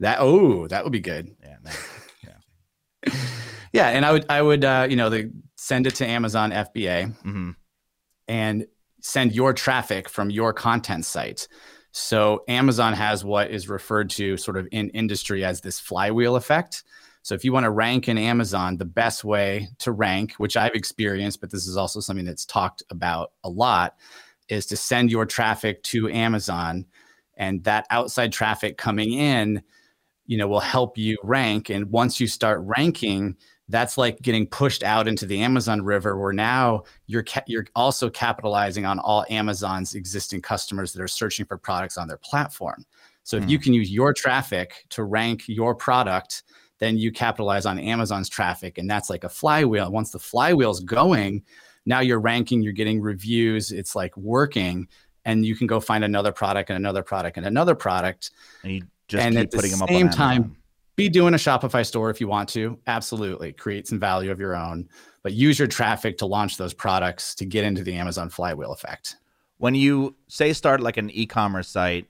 That 0.00 0.18
oh, 0.20 0.66
that 0.68 0.84
would 0.84 0.92
be 0.92 1.00
good. 1.00 1.34
Yeah. 1.42 1.56
nice. 1.62 1.88
Yeah, 3.72 3.88
and 3.88 4.06
I 4.06 4.12
would 4.12 4.24
I 4.30 4.40
would 4.40 4.64
uh, 4.64 4.86
you 4.88 4.96
know 4.96 5.10
the 5.10 5.30
send 5.56 5.86
it 5.86 5.96
to 5.96 6.06
Amazon 6.06 6.50
FBA. 6.50 7.14
hmm 7.22 7.50
and 8.28 8.66
send 9.00 9.32
your 9.32 9.52
traffic 9.52 10.08
from 10.08 10.30
your 10.30 10.52
content 10.52 11.04
site. 11.04 11.46
So 11.92 12.42
Amazon 12.48 12.92
has 12.92 13.24
what 13.24 13.50
is 13.50 13.68
referred 13.68 14.10
to 14.10 14.36
sort 14.36 14.56
of 14.56 14.66
in 14.72 14.88
industry 14.90 15.44
as 15.44 15.60
this 15.60 15.78
flywheel 15.78 16.34
effect. 16.36 16.82
So 17.26 17.34
if 17.34 17.44
you 17.44 17.52
want 17.52 17.64
to 17.64 17.70
rank 17.70 18.08
in 18.08 18.18
Amazon, 18.18 18.76
the 18.76 18.84
best 18.84 19.24
way 19.24 19.68
to 19.80 19.90
rank, 19.90 20.34
which 20.34 20.56
I've 20.56 20.76
experienced, 20.76 21.40
but 21.40 21.50
this 21.50 21.66
is 21.66 21.76
also 21.76 21.98
something 21.98 22.24
that's 22.24 22.46
talked 22.46 22.84
about 22.88 23.32
a 23.42 23.48
lot, 23.48 23.96
is 24.48 24.64
to 24.66 24.76
send 24.76 25.10
your 25.10 25.26
traffic 25.26 25.82
to 25.82 26.08
Amazon 26.08 26.86
and 27.36 27.64
that 27.64 27.84
outside 27.90 28.32
traffic 28.32 28.78
coming 28.78 29.12
in, 29.12 29.60
you 30.26 30.38
know, 30.38 30.46
will 30.46 30.60
help 30.60 30.96
you 30.96 31.18
rank 31.24 31.68
and 31.68 31.90
once 31.90 32.20
you 32.20 32.28
start 32.28 32.60
ranking, 32.62 33.34
that's 33.68 33.98
like 33.98 34.22
getting 34.22 34.46
pushed 34.46 34.84
out 34.84 35.08
into 35.08 35.26
the 35.26 35.42
Amazon 35.42 35.82
river 35.82 36.16
where 36.16 36.32
now 36.32 36.84
you're 37.08 37.24
ca- 37.24 37.42
you're 37.48 37.66
also 37.74 38.08
capitalizing 38.08 38.86
on 38.86 39.00
all 39.00 39.24
Amazon's 39.30 39.96
existing 39.96 40.42
customers 40.42 40.92
that 40.92 41.02
are 41.02 41.08
searching 41.08 41.44
for 41.44 41.58
products 41.58 41.98
on 41.98 42.06
their 42.06 42.18
platform. 42.18 42.86
So 43.24 43.36
if 43.36 43.50
you 43.50 43.58
hmm. 43.58 43.64
can 43.64 43.74
use 43.74 43.90
your 43.90 44.12
traffic 44.12 44.86
to 44.90 45.02
rank 45.02 45.48
your 45.48 45.74
product, 45.74 46.44
then 46.78 46.98
you 46.98 47.10
capitalize 47.10 47.66
on 47.66 47.78
Amazon's 47.78 48.28
traffic 48.28 48.78
and 48.78 48.88
that's 48.90 49.08
like 49.10 49.24
a 49.24 49.28
flywheel. 49.28 49.90
Once 49.90 50.10
the 50.10 50.18
flywheel's 50.18 50.80
going, 50.80 51.42
now 51.86 52.00
you're 52.00 52.20
ranking, 52.20 52.62
you're 52.62 52.72
getting 52.72 53.00
reviews, 53.00 53.72
it's 53.72 53.94
like 53.94 54.16
working 54.16 54.88
and 55.24 55.44
you 55.44 55.56
can 55.56 55.66
go 55.66 55.80
find 55.80 56.04
another 56.04 56.32
product 56.32 56.70
and 56.70 56.76
another 56.76 57.02
product 57.02 57.36
and 57.36 57.46
another 57.46 57.74
product 57.74 58.30
And 58.62 58.72
you 58.72 58.82
just 59.08 59.24
And 59.24 59.34
keep 59.34 59.44
at 59.44 59.50
the 59.50 59.56
putting 59.56 59.70
them 59.72 59.82
up 59.82 59.90
At 59.90 59.92
the 59.92 59.98
same 59.98 60.10
time, 60.10 60.56
be 60.96 61.08
doing 61.08 61.34
a 61.34 61.36
Shopify 61.36 61.84
store 61.84 62.10
if 62.10 62.20
you 62.20 62.28
want 62.28 62.48
to. 62.50 62.78
Absolutely. 62.86 63.52
Create 63.52 63.86
some 63.86 64.00
value 64.00 64.30
of 64.30 64.40
your 64.40 64.56
own, 64.56 64.88
but 65.22 65.32
use 65.32 65.58
your 65.58 65.68
traffic 65.68 66.16
to 66.18 66.26
launch 66.26 66.56
those 66.56 66.72
products 66.72 67.34
to 67.34 67.44
get 67.44 67.64
into 67.64 67.82
the 67.82 67.94
Amazon 67.94 68.30
flywheel 68.30 68.72
effect. 68.72 69.16
when 69.58 69.74
you 69.74 70.14
say 70.28 70.52
start 70.52 70.80
like 70.80 70.96
an 70.96 71.10
e-commerce 71.10 71.68
site 71.68 72.06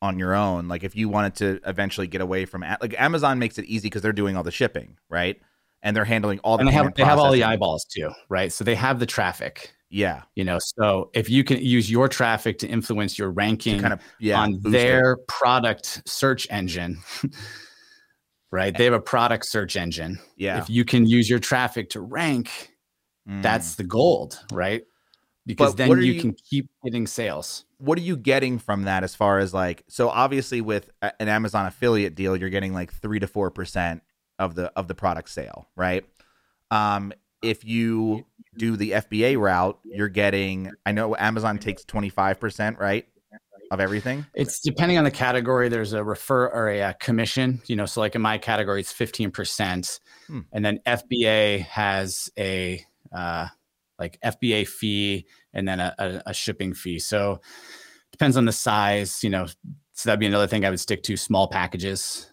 on 0.00 0.18
your 0.18 0.34
own 0.34 0.68
like 0.68 0.84
if 0.84 0.94
you 0.94 1.08
wanted 1.08 1.34
to 1.34 1.60
eventually 1.68 2.06
get 2.06 2.20
away 2.20 2.44
from 2.44 2.64
like 2.80 2.94
amazon 3.00 3.38
makes 3.38 3.58
it 3.58 3.64
easy 3.64 3.86
because 3.86 4.00
they're 4.02 4.12
doing 4.12 4.36
all 4.36 4.44
the 4.44 4.50
shipping 4.50 4.96
right 5.08 5.40
and 5.82 5.96
they're 5.96 6.04
handling 6.04 6.38
all 6.40 6.56
the 6.56 6.60
And 6.60 6.68
they 6.68 6.72
have 6.72 6.94
they 6.94 7.04
have 7.04 7.18
all 7.18 7.30
the 7.32 7.44
eyeballs 7.44 7.84
too, 7.84 8.10
right? 8.28 8.52
So 8.52 8.64
they 8.64 8.74
have 8.74 8.98
the 8.98 9.06
traffic, 9.06 9.72
yeah 9.90 10.22
you 10.34 10.42
know. 10.44 10.58
So 10.60 11.08
if 11.14 11.30
you 11.30 11.44
can 11.44 11.58
use 11.62 11.88
your 11.88 12.08
traffic 12.08 12.58
to 12.58 12.66
influence 12.66 13.16
your 13.16 13.28
to 13.28 13.32
ranking 13.32 13.80
kind 13.80 13.92
of 13.92 14.00
yeah 14.18 14.40
on 14.40 14.54
boost 14.58 14.66
it. 14.66 14.70
their 14.78 15.16
product 15.28 16.02
search 16.04 16.48
engine, 16.50 16.98
right? 18.50 18.76
They 18.76 18.84
have 18.84 18.92
a 18.94 19.00
product 19.00 19.46
search 19.46 19.76
engine. 19.76 20.18
yeah 20.36 20.58
If 20.58 20.70
you 20.70 20.84
can 20.84 21.06
use 21.06 21.28
your 21.30 21.38
traffic 21.38 21.90
to 21.90 22.00
rank, 22.00 22.72
Mm. 23.28 23.42
that's 23.42 23.74
the 23.74 23.84
gold, 23.84 24.40
right? 24.52 24.82
Because 25.44 25.72
But 25.72 25.76
then 25.76 25.90
you, 25.98 26.12
you- 26.14 26.20
can 26.22 26.34
keep 26.48 26.66
getting 26.82 27.06
sales. 27.06 27.66
What 27.78 27.96
are 27.98 28.02
you 28.02 28.16
getting 28.16 28.58
from 28.58 28.82
that 28.84 29.04
as 29.04 29.14
far 29.14 29.38
as 29.38 29.54
like 29.54 29.84
so 29.88 30.08
obviously 30.08 30.60
with 30.60 30.90
an 31.02 31.28
amazon 31.28 31.66
affiliate 31.66 32.14
deal 32.14 32.36
you're 32.36 32.50
getting 32.50 32.74
like 32.74 32.92
three 32.92 33.18
to 33.20 33.26
four 33.26 33.50
percent 33.50 34.02
of 34.38 34.54
the 34.54 34.72
of 34.76 34.88
the 34.88 34.94
product 34.94 35.30
sale 35.30 35.66
right 35.76 36.04
um 36.70 37.12
if 37.42 37.64
you 37.64 38.26
do 38.56 38.76
the 38.76 38.90
fba 38.90 39.38
route 39.38 39.78
you're 39.84 40.08
getting 40.08 40.70
i 40.86 40.92
know 40.92 41.14
amazon 41.16 41.58
takes 41.58 41.84
25% 41.84 42.78
right 42.78 43.06
of 43.70 43.80
everything 43.80 44.24
It's 44.34 44.60
depending 44.60 44.96
on 44.96 45.04
the 45.04 45.10
category. 45.10 45.68
There's 45.68 45.92
a 45.92 46.02
refer 46.02 46.48
or 46.48 46.70
a, 46.70 46.80
uh 46.84 46.92
commission, 46.94 47.60
you 47.66 47.76
know. 47.76 47.84
So 47.84 48.00
like 48.00 48.14
in 48.14 48.22
my 48.22 48.38
category, 48.38 48.80
it's 48.80 48.94
15%, 48.94 50.00
Hmm. 50.26 50.40
and 50.54 50.64
then 50.64 50.80
FBA 50.86 51.66
has 51.66 52.30
a 52.38 52.82
uh, 53.14 53.48
like 53.98 54.18
FBA 54.24 54.66
fee 54.66 55.26
and 55.52 55.66
then 55.66 55.80
a, 55.80 55.94
a, 55.98 56.22
a 56.26 56.34
shipping 56.34 56.74
fee. 56.74 56.98
So 56.98 57.40
depends 58.12 58.36
on 58.36 58.44
the 58.44 58.52
size, 58.52 59.22
you 59.22 59.30
know. 59.30 59.46
So 59.92 60.08
that'd 60.08 60.20
be 60.20 60.26
another 60.26 60.46
thing 60.46 60.64
I 60.64 60.70
would 60.70 60.80
stick 60.80 61.02
to 61.04 61.16
small 61.16 61.48
packages. 61.48 62.30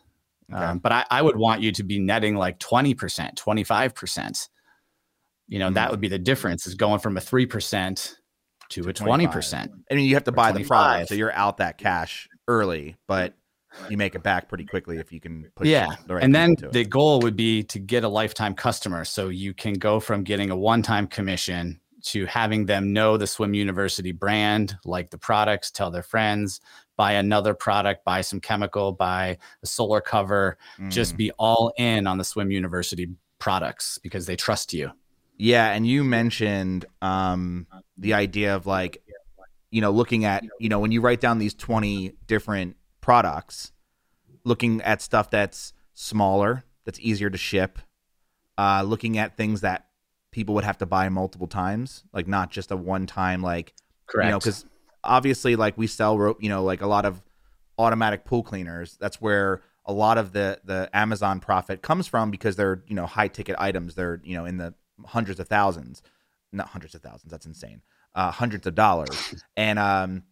Okay. 0.53 0.63
Um, 0.63 0.77
but 0.77 0.91
I, 0.91 1.05
I 1.09 1.21
would 1.23 1.35
want 1.35 1.61
you 1.61 1.71
to 1.71 1.83
be 1.83 1.99
netting 1.99 2.35
like 2.35 2.59
20%, 2.59 2.95
25%. 3.35 4.49
You 5.47 5.59
know, 5.59 5.71
that 5.71 5.85
Hmm. 5.85 5.91
would 5.91 6.01
be 6.01 6.07
the 6.07 6.19
difference 6.19 6.67
is 6.67 6.75
going 6.75 6.99
from 6.99 7.17
a 7.17 7.19
3% 7.19 8.15
to, 8.69 8.81
To 8.83 8.89
a 8.89 8.93
25. 8.93 9.31
20%. 9.31 9.69
I 9.91 9.95
mean, 9.95 10.05
you 10.05 10.13
have 10.15 10.23
to 10.25 10.31
buy 10.31 10.51
the 10.51 10.63
product, 10.63 11.07
25. 11.07 11.07
so 11.07 11.15
you're 11.15 11.33
out 11.33 11.57
that 11.57 11.77
cash 11.77 12.27
early, 12.47 12.95
but 13.07 13.33
you 13.89 13.97
make 13.97 14.15
it 14.15 14.23
back 14.23 14.47
pretty 14.49 14.65
quickly 14.65 14.97
if 14.97 15.11
you 15.11 15.19
can 15.19 15.49
push. 15.55 15.67
yeah 15.67 15.87
the 16.07 16.15
right 16.15 16.23
and 16.23 16.33
then 16.33 16.55
the 16.71 16.81
it. 16.81 16.89
goal 16.89 17.19
would 17.21 17.35
be 17.35 17.63
to 17.63 17.79
get 17.79 18.03
a 18.03 18.07
lifetime 18.07 18.53
customer 18.53 19.03
so 19.05 19.29
you 19.29 19.53
can 19.53 19.73
go 19.73 19.99
from 19.99 20.23
getting 20.23 20.49
a 20.51 20.55
one-time 20.55 21.07
commission 21.07 21.79
to 22.01 22.25
having 22.27 22.65
them 22.65 22.93
know 22.93 23.17
the 23.17 23.25
swim 23.27 23.53
university 23.53 24.11
brand 24.11 24.77
like 24.85 25.09
the 25.09 25.17
products 25.17 25.71
tell 25.71 25.89
their 25.91 26.03
friends 26.03 26.61
buy 26.97 27.13
another 27.13 27.53
product 27.53 28.05
buy 28.05 28.21
some 28.21 28.39
chemical 28.39 28.91
buy 28.91 29.37
a 29.63 29.65
solar 29.65 30.01
cover 30.01 30.57
just 30.89 31.13
Mm. 31.13 31.17
be 31.17 31.31
all 31.39 31.73
in 31.77 32.07
on 32.07 32.17
the 32.17 32.23
swim 32.23 32.51
university 32.51 33.09
products 33.39 33.97
because 34.01 34.25
they 34.25 34.35
trust 34.35 34.73
you 34.73 34.91
yeah, 35.37 35.73
and 35.73 35.85
you 35.85 36.05
mentioned 36.05 36.85
um 37.01 37.67
the 37.97 38.13
idea 38.13 38.55
of 38.55 38.65
like, 38.65 39.03
you 39.69 39.81
know, 39.81 39.91
looking 39.91 40.23
at 40.23 40.45
you 40.61 40.69
know 40.69 40.79
when 40.79 40.93
you 40.93 41.01
write 41.01 41.19
down 41.19 41.39
these 41.39 41.53
twenty 41.53 42.13
different 42.25 42.77
products, 43.05 43.71
looking 44.45 44.81
at 44.81 44.99
stuff 44.99 45.29
that's 45.29 45.73
smaller, 45.93 46.63
that's 46.85 46.99
easier 46.99 47.29
to 47.29 47.37
ship, 47.37 47.77
uh, 48.57 48.81
looking 48.83 49.19
at 49.19 49.37
things 49.37 49.61
that 49.61 49.85
people 50.31 50.55
would 50.55 50.63
have 50.63 50.79
to 50.79 50.87
buy 50.87 51.07
multiple 51.09 51.45
times, 51.45 52.03
like 52.13 52.27
not 52.27 52.49
just 52.49 52.71
a 52.71 52.75
one 52.75 53.05
time 53.05 53.43
like 53.43 53.75
correct 54.07 54.25
you 54.25 54.31
know 54.31 54.39
because 54.39 54.65
obviously 55.03 55.55
like 55.55 55.77
we 55.77 55.85
sell 55.85 56.17
rope 56.17 56.41
you 56.41 56.49
know 56.49 56.63
like 56.63 56.81
a 56.81 56.87
lot 56.87 57.05
of 57.05 57.21
automatic 57.77 58.25
pool 58.25 58.41
cleaners. 58.41 58.97
That's 58.99 59.21
where 59.21 59.61
a 59.85 59.93
lot 59.93 60.17
of 60.17 60.33
the 60.33 60.59
the 60.63 60.89
amazon 60.91 61.39
profit 61.39 61.83
comes 61.83 62.07
from 62.07 62.31
because 62.31 62.55
they're 62.55 62.83
you 62.87 62.95
know 62.95 63.05
high 63.05 63.27
ticket 63.27 63.55
items. 63.59 63.93
They're 63.93 64.19
you 64.23 64.35
know 64.35 64.45
in 64.45 64.57
the 64.57 64.73
hundreds 65.05 65.39
of 65.39 65.47
thousands 65.47 66.01
not 66.51 66.69
hundreds 66.69 66.95
of 66.95 67.01
thousands 67.01 67.29
that's 67.29 67.45
insane 67.45 67.81
uh 68.15 68.31
hundreds 68.31 68.65
of 68.65 68.73
dollars. 68.73 69.35
And 69.55 69.77
um 69.77 70.23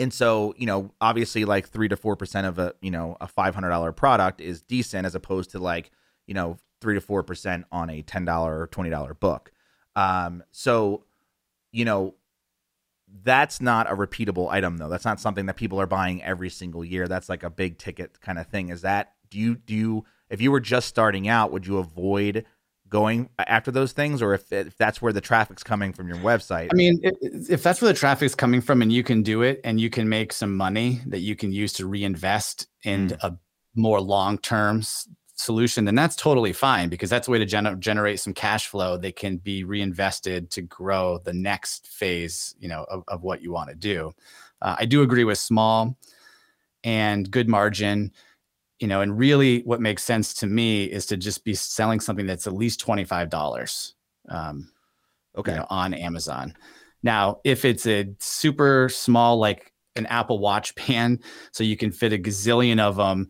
and 0.00 0.12
so 0.12 0.54
you 0.56 0.66
know 0.66 0.90
obviously 1.00 1.44
like 1.44 1.68
three 1.68 1.88
to 1.88 1.96
four 1.96 2.16
percent 2.16 2.46
of 2.46 2.58
a 2.58 2.74
you 2.80 2.90
know 2.90 3.16
a 3.20 3.28
five 3.28 3.54
hundred 3.54 3.68
dollar 3.68 3.92
product 3.92 4.40
is 4.40 4.62
decent 4.62 5.06
as 5.06 5.14
opposed 5.14 5.50
to 5.50 5.58
like 5.58 5.90
you 6.26 6.34
know 6.34 6.56
three 6.80 6.94
to 6.94 7.00
four 7.00 7.22
percent 7.22 7.66
on 7.70 7.90
a 7.90 8.02
ten 8.02 8.24
dollar 8.24 8.62
or 8.62 8.66
twenty 8.66 8.90
dollar 8.90 9.14
book. 9.14 9.52
Um 9.94 10.42
so 10.50 11.04
you 11.70 11.84
know 11.84 12.14
that's 13.22 13.60
not 13.60 13.90
a 13.90 13.94
repeatable 13.94 14.48
item 14.48 14.78
though. 14.78 14.88
That's 14.88 15.04
not 15.04 15.20
something 15.20 15.46
that 15.46 15.56
people 15.56 15.80
are 15.80 15.86
buying 15.86 16.22
every 16.22 16.48
single 16.48 16.84
year. 16.84 17.06
That's 17.06 17.28
like 17.28 17.42
a 17.42 17.50
big 17.50 17.76
ticket 17.76 18.20
kind 18.20 18.38
of 18.38 18.46
thing. 18.46 18.70
Is 18.70 18.82
that 18.82 19.12
do 19.28 19.38
you 19.38 19.54
do 19.54 19.74
you 19.74 20.04
if 20.30 20.40
you 20.40 20.50
were 20.50 20.60
just 20.60 20.88
starting 20.88 21.28
out 21.28 21.52
would 21.52 21.66
you 21.66 21.78
avoid 21.78 22.46
going 22.90 23.30
after 23.38 23.70
those 23.70 23.92
things 23.92 24.20
or 24.20 24.34
if, 24.34 24.52
if 24.52 24.76
that's 24.76 25.00
where 25.00 25.12
the 25.12 25.20
traffic's 25.20 25.62
coming 25.62 25.92
from 25.92 26.08
your 26.08 26.18
website 26.18 26.68
I 26.72 26.74
mean, 26.74 27.00
if 27.02 27.62
that's 27.62 27.80
where 27.80 27.92
the 27.92 27.98
traffic's 27.98 28.34
coming 28.34 28.60
from 28.60 28.82
and 28.82 28.92
you 28.92 29.02
can 29.02 29.22
do 29.22 29.42
it 29.42 29.60
and 29.64 29.80
you 29.80 29.88
can 29.88 30.08
make 30.08 30.32
some 30.32 30.56
money 30.56 31.00
that 31.06 31.20
you 31.20 31.36
can 31.36 31.52
use 31.52 31.72
to 31.74 31.86
reinvest 31.86 32.66
in 32.82 33.08
Mm. 33.08 33.18
a 33.22 33.38
more 33.74 34.00
long 34.00 34.36
term 34.38 34.82
solution, 35.34 35.84
then 35.84 35.94
that's 35.94 36.16
totally 36.16 36.52
fine 36.52 36.88
because 36.88 37.08
that's 37.08 37.28
a 37.28 37.30
way 37.30 37.38
to 37.38 37.46
gener- 37.46 37.78
generate 37.78 38.20
some 38.20 38.34
cash 38.34 38.66
flow 38.66 38.96
that 38.98 39.16
can 39.16 39.38
be 39.38 39.64
reinvested 39.64 40.50
to 40.50 40.62
grow 40.62 41.18
the 41.18 41.32
next 41.32 41.86
phase, 41.88 42.54
you 42.58 42.68
know, 42.68 42.84
of, 42.90 43.04
of 43.08 43.22
what 43.22 43.40
you 43.40 43.50
want 43.52 43.70
to 43.70 43.76
do. 43.76 44.12
Uh, 44.60 44.76
I 44.78 44.84
do 44.84 45.02
agree 45.02 45.24
with 45.24 45.38
small 45.38 45.96
and 46.84 47.30
good 47.30 47.48
margin, 47.48 48.12
you 48.80 48.88
know, 48.88 49.02
and 49.02 49.16
really 49.18 49.60
what 49.62 49.80
makes 49.80 50.02
sense 50.02 50.34
to 50.34 50.46
me 50.46 50.84
is 50.84 51.06
to 51.06 51.16
just 51.16 51.44
be 51.44 51.54
selling 51.54 52.00
something 52.00 52.26
that's 52.26 52.46
at 52.46 52.54
least 52.54 52.80
twenty 52.80 53.04
five 53.04 53.30
dollars. 53.30 53.94
Um, 54.28 54.72
Okay. 55.36 55.52
you 55.52 55.58
know, 55.58 55.66
on 55.70 55.94
Amazon. 55.94 56.56
Now, 57.04 57.40
if 57.44 57.64
it's 57.64 57.86
a 57.86 58.06
super 58.18 58.88
small, 58.88 59.38
like 59.38 59.72
an 59.94 60.06
Apple 60.06 60.40
Watch 60.40 60.74
band, 60.86 61.22
so 61.52 61.62
you 61.62 61.76
can 61.76 61.92
fit 61.92 62.12
a 62.12 62.18
gazillion 62.18 62.80
of 62.80 62.96
them 62.96 63.28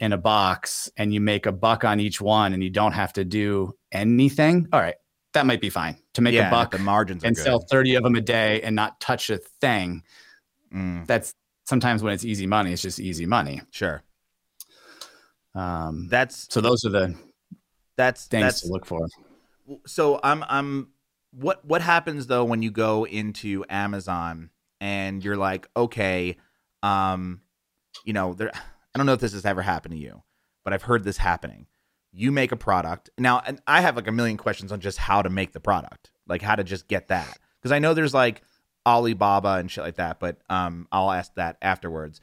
in 0.00 0.12
a 0.12 0.18
box 0.18 0.90
and 0.96 1.14
you 1.14 1.20
make 1.20 1.46
a 1.46 1.52
buck 1.52 1.84
on 1.84 2.00
each 2.00 2.20
one 2.20 2.52
and 2.52 2.62
you 2.64 2.68
don't 2.70 2.92
have 2.92 3.12
to 3.14 3.24
do 3.24 3.72
anything, 3.92 4.66
all 4.72 4.80
right, 4.80 4.96
that 5.34 5.46
might 5.46 5.60
be 5.60 5.70
fine 5.70 5.96
to 6.14 6.20
make 6.20 6.34
yeah, 6.34 6.48
a 6.48 6.50
buck 6.50 6.72
The 6.72 6.78
margins 6.80 7.22
are 7.24 7.28
and 7.28 7.36
sell 7.36 7.60
30 7.70 7.94
of 7.94 8.02
them 8.02 8.16
a 8.16 8.20
day 8.20 8.60
and 8.62 8.74
not 8.74 9.00
touch 9.00 9.30
a 9.30 9.38
thing. 9.60 10.02
Mm, 10.74 11.06
That's 11.06 11.32
sometimes 11.64 12.02
when 12.02 12.12
it's 12.12 12.24
easy 12.24 12.46
money, 12.46 12.72
it's 12.72 12.82
just 12.82 12.98
easy 13.00 13.24
money. 13.24 13.62
sure. 13.70 14.02
Um, 15.56 16.08
That's 16.10 16.46
so 16.52 16.60
those 16.60 16.84
are 16.84 16.90
the 16.90 17.14
that's 17.96 18.26
things 18.26 18.42
that's 18.42 18.60
to 18.62 18.68
look 18.68 18.84
for. 18.84 19.08
so 19.86 20.20
I'm 20.22 20.44
I'm 20.48 20.90
what 21.32 21.64
what 21.64 21.80
happens 21.80 22.26
though 22.26 22.44
when 22.44 22.62
you 22.62 22.70
go 22.70 23.06
into 23.06 23.64
Amazon 23.68 24.50
and 24.80 25.24
you're 25.24 25.36
like, 25.36 25.68
okay, 25.76 26.36
um, 26.82 27.40
you 28.04 28.12
know, 28.12 28.34
there 28.34 28.50
I 28.54 28.98
don't 28.98 29.06
know 29.06 29.14
if 29.14 29.20
this 29.20 29.32
has 29.32 29.46
ever 29.46 29.62
happened 29.62 29.92
to 29.92 29.98
you, 29.98 30.22
but 30.64 30.72
I've 30.72 30.82
heard 30.82 31.04
this 31.04 31.16
happening. 31.16 31.66
You 32.12 32.32
make 32.32 32.52
a 32.52 32.56
product. 32.56 33.10
Now, 33.18 33.42
and 33.46 33.60
I 33.66 33.80
have 33.80 33.96
like 33.96 34.06
a 34.06 34.12
million 34.12 34.36
questions 34.36 34.72
on 34.72 34.80
just 34.80 34.98
how 34.98 35.22
to 35.22 35.30
make 35.30 35.52
the 35.52 35.60
product. 35.60 36.10
Like 36.26 36.42
how 36.42 36.54
to 36.54 36.64
just 36.64 36.88
get 36.88 37.08
that. 37.08 37.38
Because 37.58 37.72
I 37.72 37.78
know 37.78 37.94
there's 37.94 38.14
like 38.14 38.42
Alibaba 38.86 39.54
and 39.54 39.70
shit 39.70 39.84
like 39.84 39.96
that, 39.96 40.20
but 40.20 40.38
um 40.50 40.86
I'll 40.92 41.10
ask 41.10 41.34
that 41.34 41.56
afterwards. 41.62 42.20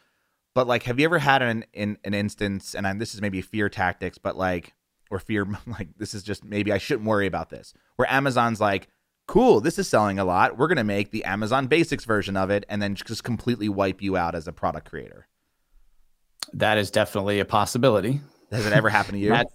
But 0.55 0.67
like 0.67 0.83
have 0.83 0.99
you 0.99 1.05
ever 1.05 1.19
had 1.19 1.41
an 1.41 1.65
in 1.73 1.97
an 2.03 2.13
instance 2.13 2.75
and 2.75 2.87
I, 2.87 2.93
this 2.93 3.13
is 3.13 3.21
maybe 3.21 3.41
fear 3.41 3.69
tactics, 3.69 4.17
but 4.17 4.37
like 4.37 4.73
or 5.09 5.19
fear 5.19 5.47
like 5.67 5.89
this 5.97 6.13
is 6.13 6.23
just 6.23 6.43
maybe 6.43 6.71
I 6.71 6.77
shouldn't 6.77 7.07
worry 7.07 7.27
about 7.27 7.49
this. 7.49 7.73
Where 7.95 8.11
Amazon's 8.11 8.59
like, 8.61 8.87
cool, 9.27 9.61
this 9.61 9.79
is 9.79 9.87
selling 9.87 10.19
a 10.19 10.25
lot. 10.25 10.57
We're 10.57 10.67
gonna 10.67 10.83
make 10.83 11.11
the 11.11 11.23
Amazon 11.23 11.67
Basics 11.67 12.05
version 12.05 12.35
of 12.37 12.49
it, 12.49 12.65
and 12.69 12.81
then 12.81 12.95
just 12.95 13.23
completely 13.23 13.69
wipe 13.69 14.01
you 14.01 14.17
out 14.17 14.35
as 14.35 14.47
a 14.47 14.53
product 14.53 14.89
creator. 14.89 15.27
That 16.53 16.77
is 16.77 16.91
definitely 16.91 17.39
a 17.39 17.45
possibility. 17.45 18.21
Has 18.51 18.65
it 18.65 18.73
ever 18.73 18.89
happened 18.89 19.15
to 19.15 19.19
you? 19.19 19.33
That, 19.33 19.47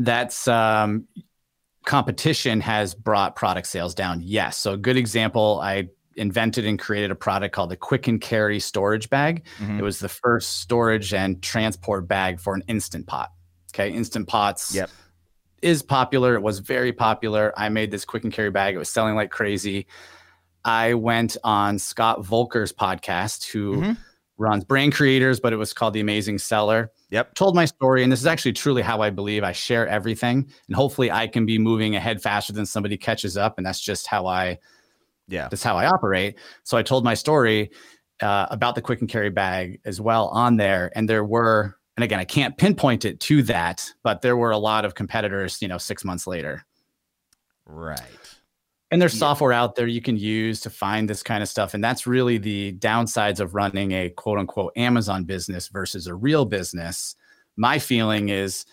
that's 0.00 0.46
um, 0.46 1.08
competition 1.84 2.60
has 2.60 2.94
brought 2.94 3.34
product 3.34 3.66
sales 3.66 3.96
down. 3.96 4.20
Yes. 4.22 4.56
So 4.56 4.74
a 4.74 4.76
good 4.76 4.96
example, 4.96 5.58
I 5.60 5.88
invented 6.18 6.66
and 6.66 6.78
created 6.78 7.10
a 7.10 7.14
product 7.14 7.54
called 7.54 7.70
the 7.70 7.76
Quick 7.76 8.06
and 8.08 8.20
Carry 8.20 8.60
storage 8.60 9.08
bag. 9.08 9.44
Mhm. 9.58 9.78
It 9.78 9.82
was 9.82 9.98
the 10.00 10.08
first 10.08 10.58
storage 10.58 11.14
and 11.14 11.42
transport 11.42 12.06
bag 12.08 12.40
for 12.40 12.54
an 12.54 12.62
instant 12.68 13.06
pot. 13.06 13.30
Okay, 13.74 13.90
instant 13.90 14.28
pots 14.28 14.74
Yep. 14.74 14.90
is 15.62 15.82
popular. 15.82 16.34
It 16.34 16.42
was 16.42 16.58
very 16.58 16.92
popular. 16.92 17.52
I 17.56 17.68
made 17.68 17.90
this 17.90 18.04
Quick 18.04 18.24
and 18.24 18.32
Carry 18.32 18.50
bag. 18.50 18.74
It 18.74 18.78
was 18.78 18.88
selling 18.88 19.14
like 19.14 19.30
crazy. 19.30 19.86
I 20.64 20.94
went 20.94 21.36
on 21.44 21.78
Scott 21.78 22.22
Voelker's 22.22 22.72
podcast, 22.72 23.50
who 23.50 23.76
Mhm. 23.76 23.96
runs 24.36 24.64
Brain 24.64 24.90
Creators, 24.90 25.40
but 25.40 25.52
it 25.52 25.56
was 25.56 25.72
called 25.72 25.94
The 25.94 26.00
Amazing 26.00 26.38
Seller 26.38 26.90
Yep. 27.10 27.34
told 27.34 27.54
my 27.56 27.64
story 27.64 28.02
and 28.02 28.12
this 28.12 28.20
is 28.20 28.26
actually 28.26 28.52
truly 28.52 28.82
how 28.82 29.00
i 29.00 29.08
believe 29.10 29.42
i 29.42 29.50
share 29.50 29.88
everything 29.88 30.46
and 30.66 30.76
hopefully 30.76 31.10
i 31.10 31.26
can 31.26 31.46
be 31.46 31.58
moving 31.58 31.96
ahead 31.96 32.20
faster 32.22 32.52
than 32.52 32.66
somebody 32.66 32.96
catches 32.98 33.34
up 33.36 33.54
and 33.56 33.66
that's 33.66 33.80
just 33.80 34.06
how 34.06 34.26
i 34.26 34.58
Yeah. 35.28 35.48
that's 35.48 35.62
how 35.62 35.76
i 35.76 35.86
operate 35.86 36.36
so 36.64 36.76
i 36.78 36.82
told 36.82 37.04
my 37.04 37.14
story 37.14 37.70
uh, 38.20 38.46
about 38.50 38.74
the 38.74 38.82
quick 38.82 39.00
and 39.00 39.08
carry 39.08 39.30
bag 39.30 39.80
as 39.84 40.00
well 40.00 40.28
on 40.28 40.56
there 40.56 40.90
and 40.96 41.08
there 41.08 41.24
were 41.24 41.76
and 41.96 42.02
again 42.04 42.18
i 42.18 42.24
can't 42.24 42.56
pinpoint 42.58 43.04
it 43.04 43.20
to 43.20 43.42
that 43.44 43.88
but 44.02 44.22
there 44.22 44.36
were 44.36 44.50
a 44.50 44.58
lot 44.58 44.84
of 44.84 44.94
competitors 44.94 45.60
you 45.62 45.68
know 45.68 45.78
six 45.78 46.04
months 46.04 46.26
later 46.26 46.64
Right. 47.66 48.00
and 48.90 49.00
there's 49.02 49.14
Yeah. 49.14 49.18
software 49.20 49.52
out 49.52 49.74
there 49.76 49.86
you 49.86 50.00
can 50.00 50.16
use 50.16 50.60
to 50.62 50.70
find 50.70 51.08
this 51.08 51.22
kind 51.22 51.42
of 51.42 51.48
stuff. 51.50 51.74
And 51.74 51.84
that's 51.84 52.06
really 52.06 52.38
the 52.38 52.72
downsides 52.78 53.40
of 53.40 53.54
running 53.54 53.92
a 53.92 54.08
quote 54.08 54.38
unquote 54.38 54.72
Amazon 54.76 55.24
business 55.24 55.68
versus 55.68 56.06
a 56.06 56.14
real 56.14 56.46
business. 56.46 57.14
My 57.58 57.78
feeling 57.78 58.30
is 58.30 58.64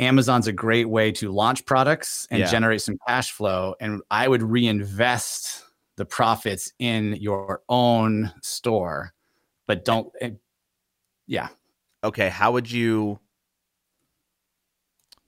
Amazon's 0.00 0.48
a 0.48 0.52
great 0.52 0.88
way 0.88 1.12
to 1.12 1.30
launch 1.30 1.64
products 1.66 2.26
and 2.32 2.40
Yeah. 2.40 2.46
generate 2.50 2.82
some 2.82 2.98
cash 3.06 3.30
flow. 3.30 3.76
And 3.80 4.02
I 4.10 4.26
would 4.26 4.42
reinvest 4.42 5.62
the 5.96 6.04
profits 6.04 6.72
in 6.78 7.14
your 7.16 7.62
own 7.68 8.32
store, 8.42 9.12
but 9.66 9.84
don't, 9.84 10.10
eh, 10.20 10.30
yeah. 11.26 11.48
Okay. 12.04 12.28
How 12.28 12.52
would 12.52 12.70
you? 12.70 13.18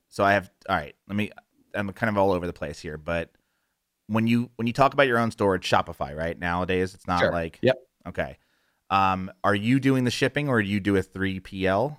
So 0.08 0.24
I 0.24 0.32
have. 0.32 0.50
All 0.68 0.76
right. 0.76 0.94
Let 1.08 1.16
me. 1.16 1.30
I'm 1.74 1.92
kind 1.92 2.08
of 2.10 2.16
all 2.16 2.32
over 2.32 2.46
the 2.46 2.52
place 2.52 2.78
here, 2.80 2.96
but 2.96 3.30
when 4.06 4.26
you 4.26 4.50
when 4.56 4.66
you 4.66 4.72
talk 4.72 4.94
about 4.94 5.06
your 5.06 5.18
own 5.18 5.30
store, 5.30 5.54
it's 5.56 5.66
Shopify, 5.68 6.16
right? 6.16 6.38
Nowadays, 6.38 6.94
it's 6.94 7.06
not 7.06 7.20
Sure. 7.20 7.32
like. 7.32 7.58
Yep. 7.62 7.76
Okay. 8.08 8.38
Um, 8.90 9.30
are 9.44 9.54
you 9.54 9.80
doing 9.80 10.04
the 10.04 10.10
shipping 10.10 10.48
or 10.48 10.62
do 10.62 10.68
you 10.68 10.80
do 10.80 10.96
a 10.96 11.02
three 11.02 11.40
PL? 11.40 11.98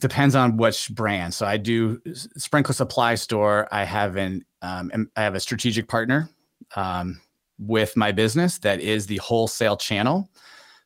depends 0.00 0.34
on 0.36 0.56
which 0.56 0.88
brand. 0.90 1.34
So 1.34 1.46
I 1.46 1.56
do 1.56 2.00
S- 2.06 2.28
Sprinkler 2.36 2.74
Supply 2.74 3.16
Store. 3.16 3.68
I 3.72 3.84
have 3.84 4.16
an 4.16 4.44
um, 4.62 5.08
I 5.16 5.22
have 5.22 5.34
a 5.34 5.40
strategic 5.40 5.88
partner 5.88 6.30
um, 6.76 7.20
with 7.58 7.96
my 7.96 8.12
business 8.12 8.58
that 8.58 8.80
is 8.80 9.06
the 9.06 9.18
wholesale 9.18 9.76
channel. 9.76 10.28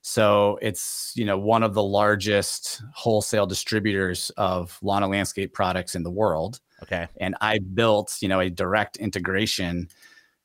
So 0.03 0.59
it's 0.63 1.13
you 1.17 1.25
know 1.25 1.39
one 1.39 1.63
of 1.63 1.75
the 1.75 1.83
largest 1.83 2.83
wholesale 2.95 3.47
distributors 3.47 4.31
of 4.37 4.79
lawn 4.83 5.03
and 5.03 5.13
landscape 5.13 5.53
products 5.53 5.95
in 5.95 6.03
the 6.03 6.11
world. 6.11 6.61
Okay. 6.83 7.09
And 7.21 7.35
I 7.41 7.59
built 7.59 8.17
you 8.21 8.29
know 8.29 8.41
a 8.41 8.51
direct 8.51 8.97
integration 8.97 9.89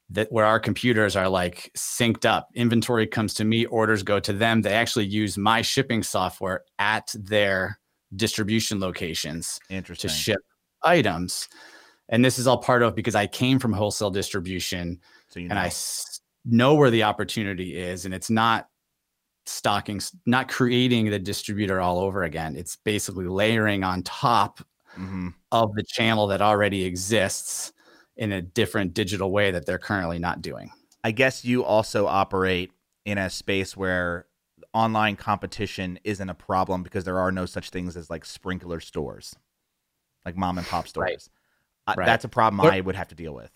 that 0.09 0.31
where 0.31 0.45
our 0.45 0.59
computers 0.59 1.15
are 1.15 1.29
like 1.29 1.71
synced 1.75 2.25
up. 2.25 2.49
Inventory 2.53 3.07
comes 3.07 3.33
to 3.35 3.45
me, 3.45 3.65
orders 3.65 4.03
go 4.03 4.19
to 4.19 4.33
them. 4.33 4.61
They 4.61 4.73
actually 4.73 5.05
use 5.05 5.37
my 5.37 5.61
shipping 5.61 6.03
software 6.03 6.63
at 6.77 7.13
their 7.17 7.79
distribution 8.15 8.79
locations 8.79 9.59
to 9.69 10.07
ship 10.09 10.39
items. 10.83 11.47
And 12.09 12.23
this 12.23 12.37
is 12.37 12.47
all 12.47 12.57
part 12.57 12.83
of 12.83 12.95
because 12.95 13.15
I 13.15 13.27
came 13.27 13.59
from 13.59 13.73
wholesale 13.73 14.11
distribution 14.11 14.99
so 15.29 15.39
you 15.39 15.47
know. 15.47 15.53
and 15.53 15.59
I 15.59 15.69
know. 16.45 16.75
where 16.75 16.89
the 16.91 17.03
opportunity 17.03 17.77
is. 17.77 18.05
And 18.05 18.13
it's 18.13 18.29
not 18.29 18.67
stocking, 19.45 19.99
not 20.25 20.47
creating 20.47 21.09
the 21.09 21.19
distributor 21.19 21.79
all 21.81 21.99
over 21.99 22.23
again. 22.23 22.55
It's 22.55 22.75
basically 22.77 23.27
layering 23.27 23.83
on 23.83 24.03
top 24.03 24.61
Mhm. 24.97 25.33
of 25.51 25.73
the 25.75 25.83
channel 25.83 26.27
that 26.27 26.41
already 26.41 26.85
exists 26.85 27.73
in 28.15 28.31
a 28.31 28.41
different 28.41 28.93
digital 28.93 29.31
way 29.31 29.51
that 29.51 29.65
they're 29.65 29.79
currently 29.79 30.19
not 30.19 30.41
doing. 30.41 30.71
I 31.03 31.11
guess 31.11 31.43
you 31.43 31.63
also 31.65 32.05
operate 32.07 32.71
in 33.05 33.17
a 33.17 33.29
space 33.29 33.75
where 33.75 34.27
online 34.73 35.15
competition 35.17 35.99
isn't 36.03 36.29
a 36.29 36.33
problem 36.33 36.83
because 36.83 37.03
there 37.03 37.19
are 37.19 37.31
no 37.31 37.45
such 37.45 37.69
things 37.69 37.97
as 37.97 38.09
like 38.09 38.23
sprinkler 38.23 38.79
stores, 38.79 39.35
like 40.25 40.37
mom 40.37 40.57
and 40.57 40.65
pop 40.67 40.87
stores. 40.87 41.03
Right. 41.05 41.27
Uh, 41.87 41.95
Right. 41.97 42.05
That's 42.05 42.23
a 42.23 42.29
problem 42.29 42.61
There- 42.63 42.71
I 42.71 42.79
would 42.79 42.95
have 42.95 43.09
to 43.09 43.15
deal 43.15 43.33
with. 43.33 43.51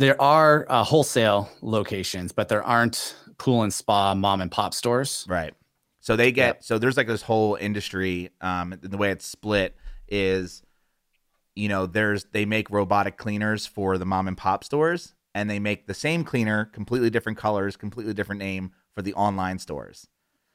There 0.00 0.18
are 0.18 0.64
uh, 0.70 0.82
wholesale 0.82 1.50
locations, 1.60 2.32
but 2.32 2.48
there 2.48 2.62
aren't 2.62 3.14
pool 3.36 3.62
and 3.62 3.70
spa 3.72 4.14
mom 4.14 4.40
and 4.40 4.50
pop 4.50 4.72
stores. 4.72 5.26
Right. 5.28 5.52
So 6.00 6.16
they 6.16 6.32
get 6.32 6.56
Yep. 6.56 6.64
so 6.64 6.78
there's 6.78 6.96
like 6.96 7.06
this 7.06 7.20
whole 7.20 7.56
industry. 7.56 8.30
Um, 8.40 8.78
the 8.80 8.96
way 8.96 9.10
it's 9.10 9.26
split 9.26 9.76
is, 10.08 10.62
you 11.54 11.68
know, 11.68 11.84
there's 11.84 12.24
they 12.32 12.46
make 12.46 12.70
robotic 12.70 13.18
cleaners 13.18 13.66
for 13.66 13.98
the 13.98 14.06
mom 14.06 14.26
and 14.26 14.38
pop 14.38 14.64
stores, 14.64 15.12
and 15.34 15.50
they 15.50 15.58
make 15.58 15.86
the 15.86 15.92
same 15.92 16.24
cleaner, 16.24 16.64
completely 16.64 17.10
different 17.10 17.36
colors, 17.36 17.76
completely 17.76 18.14
different 18.14 18.38
name 18.38 18.72
for 18.94 19.02
the 19.02 19.12
online 19.12 19.58
stores. 19.58 20.08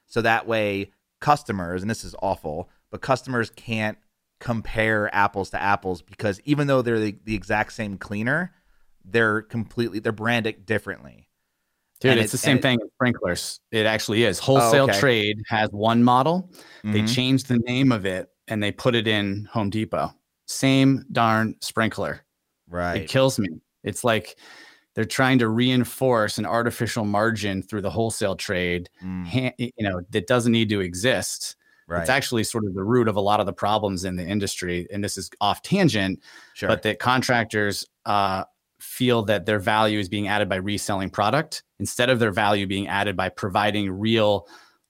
So 0.08 0.24
that 0.24 0.48
way, 0.48 0.92
customers, 1.22 1.84
and 1.84 1.90
this 1.92 2.04
is 2.04 2.16
awful, 2.20 2.68
but 2.90 3.02
customers 3.02 3.52
can't 3.52 4.00
compare 4.40 5.14
apples 5.14 5.52
to 5.52 5.62
apples 5.62 6.02
because 6.02 6.42
even 6.46 6.66
though 6.66 6.82
they're 6.82 7.00
the, 7.00 7.16
the 7.26 7.36
exact 7.36 7.74
same 7.74 8.00
cleaner, 8.00 8.52
they're 9.10 9.42
completely 9.44 10.00
they're 10.00 10.12
branded 10.12 10.66
differently. 10.66 11.30
Dude, 12.02 12.12
And 12.12 12.20
it's 12.20 12.30
it- 12.34 12.38
the 12.38 12.38
same 12.40 12.58
it- 12.58 12.62
thing 12.62 12.80
sprinklers. 12.96 13.60
It 13.72 13.86
actually 13.86 14.24
is. 14.24 14.38
Wholesale 14.40 14.86
okay. 14.90 15.00
trade 15.00 15.38
has 15.48 15.70
one 15.72 16.04
model. 16.04 16.52
They 16.84 17.02
Mhm. 17.02 17.14
changed 17.14 17.48
the 17.48 17.58
name 17.60 17.92
of 17.92 18.06
it 18.06 18.30
and 18.48 18.62
they 18.62 18.72
put 18.72 18.96
it 18.96 19.08
in 19.08 19.46
Home 19.52 19.70
Depot. 19.70 20.12
Same 20.48 21.06
darn 21.12 21.56
sprinkler. 21.62 22.22
right. 22.68 23.04
It 23.04 23.08
kills 23.10 23.38
me. 23.40 23.48
It's 23.84 24.04
like 24.04 24.38
they're 24.96 25.06
trying 25.06 25.38
to 25.40 25.50
reinforce 25.50 26.38
an 26.40 26.46
artificial 26.48 27.06
margin 27.06 27.62
through 27.62 27.82
the 27.82 27.92
wholesale 27.92 28.36
trade, 28.36 28.90
Mm. 29.04 29.54
you 29.58 29.72
know, 29.80 30.02
that 30.10 30.26
doesn't 30.26 30.52
need 30.52 30.70
to 30.70 30.80
exist. 30.82 31.56
Right. 31.88 32.02
It's 32.02 32.10
actually 32.10 32.44
sort 32.44 32.66
of 32.66 32.74
the 32.74 32.84
root 32.84 33.08
of 33.08 33.16
a 33.18 33.22
lot 33.22 33.40
of 33.40 33.46
the 33.46 33.54
problems 33.54 34.04
in 34.04 34.16
the 34.16 34.26
industry. 34.26 34.88
And 34.92 35.04
this 35.04 35.16
is 35.18 35.30
off 35.40 35.62
tangent, 35.62 36.22
sure. 36.56 36.68
but 36.68 36.82
that 36.84 36.98
contractors 37.00 37.86
uh, 38.06 38.46
feel 38.80 39.24
that 39.24 39.46
their 39.46 39.60
value 39.60 40.00
is 40.00 40.10
being 40.10 40.28
added 40.28 40.50
by 40.50 40.56
reselling 40.58 41.10
product 41.10 41.64
instead 41.80 42.10
of 42.10 42.20
their 42.20 42.32
value 42.32 42.68
being 42.68 42.88
added 42.88 43.16
by 43.16 43.30
providing 43.30 43.92
real 43.92 44.48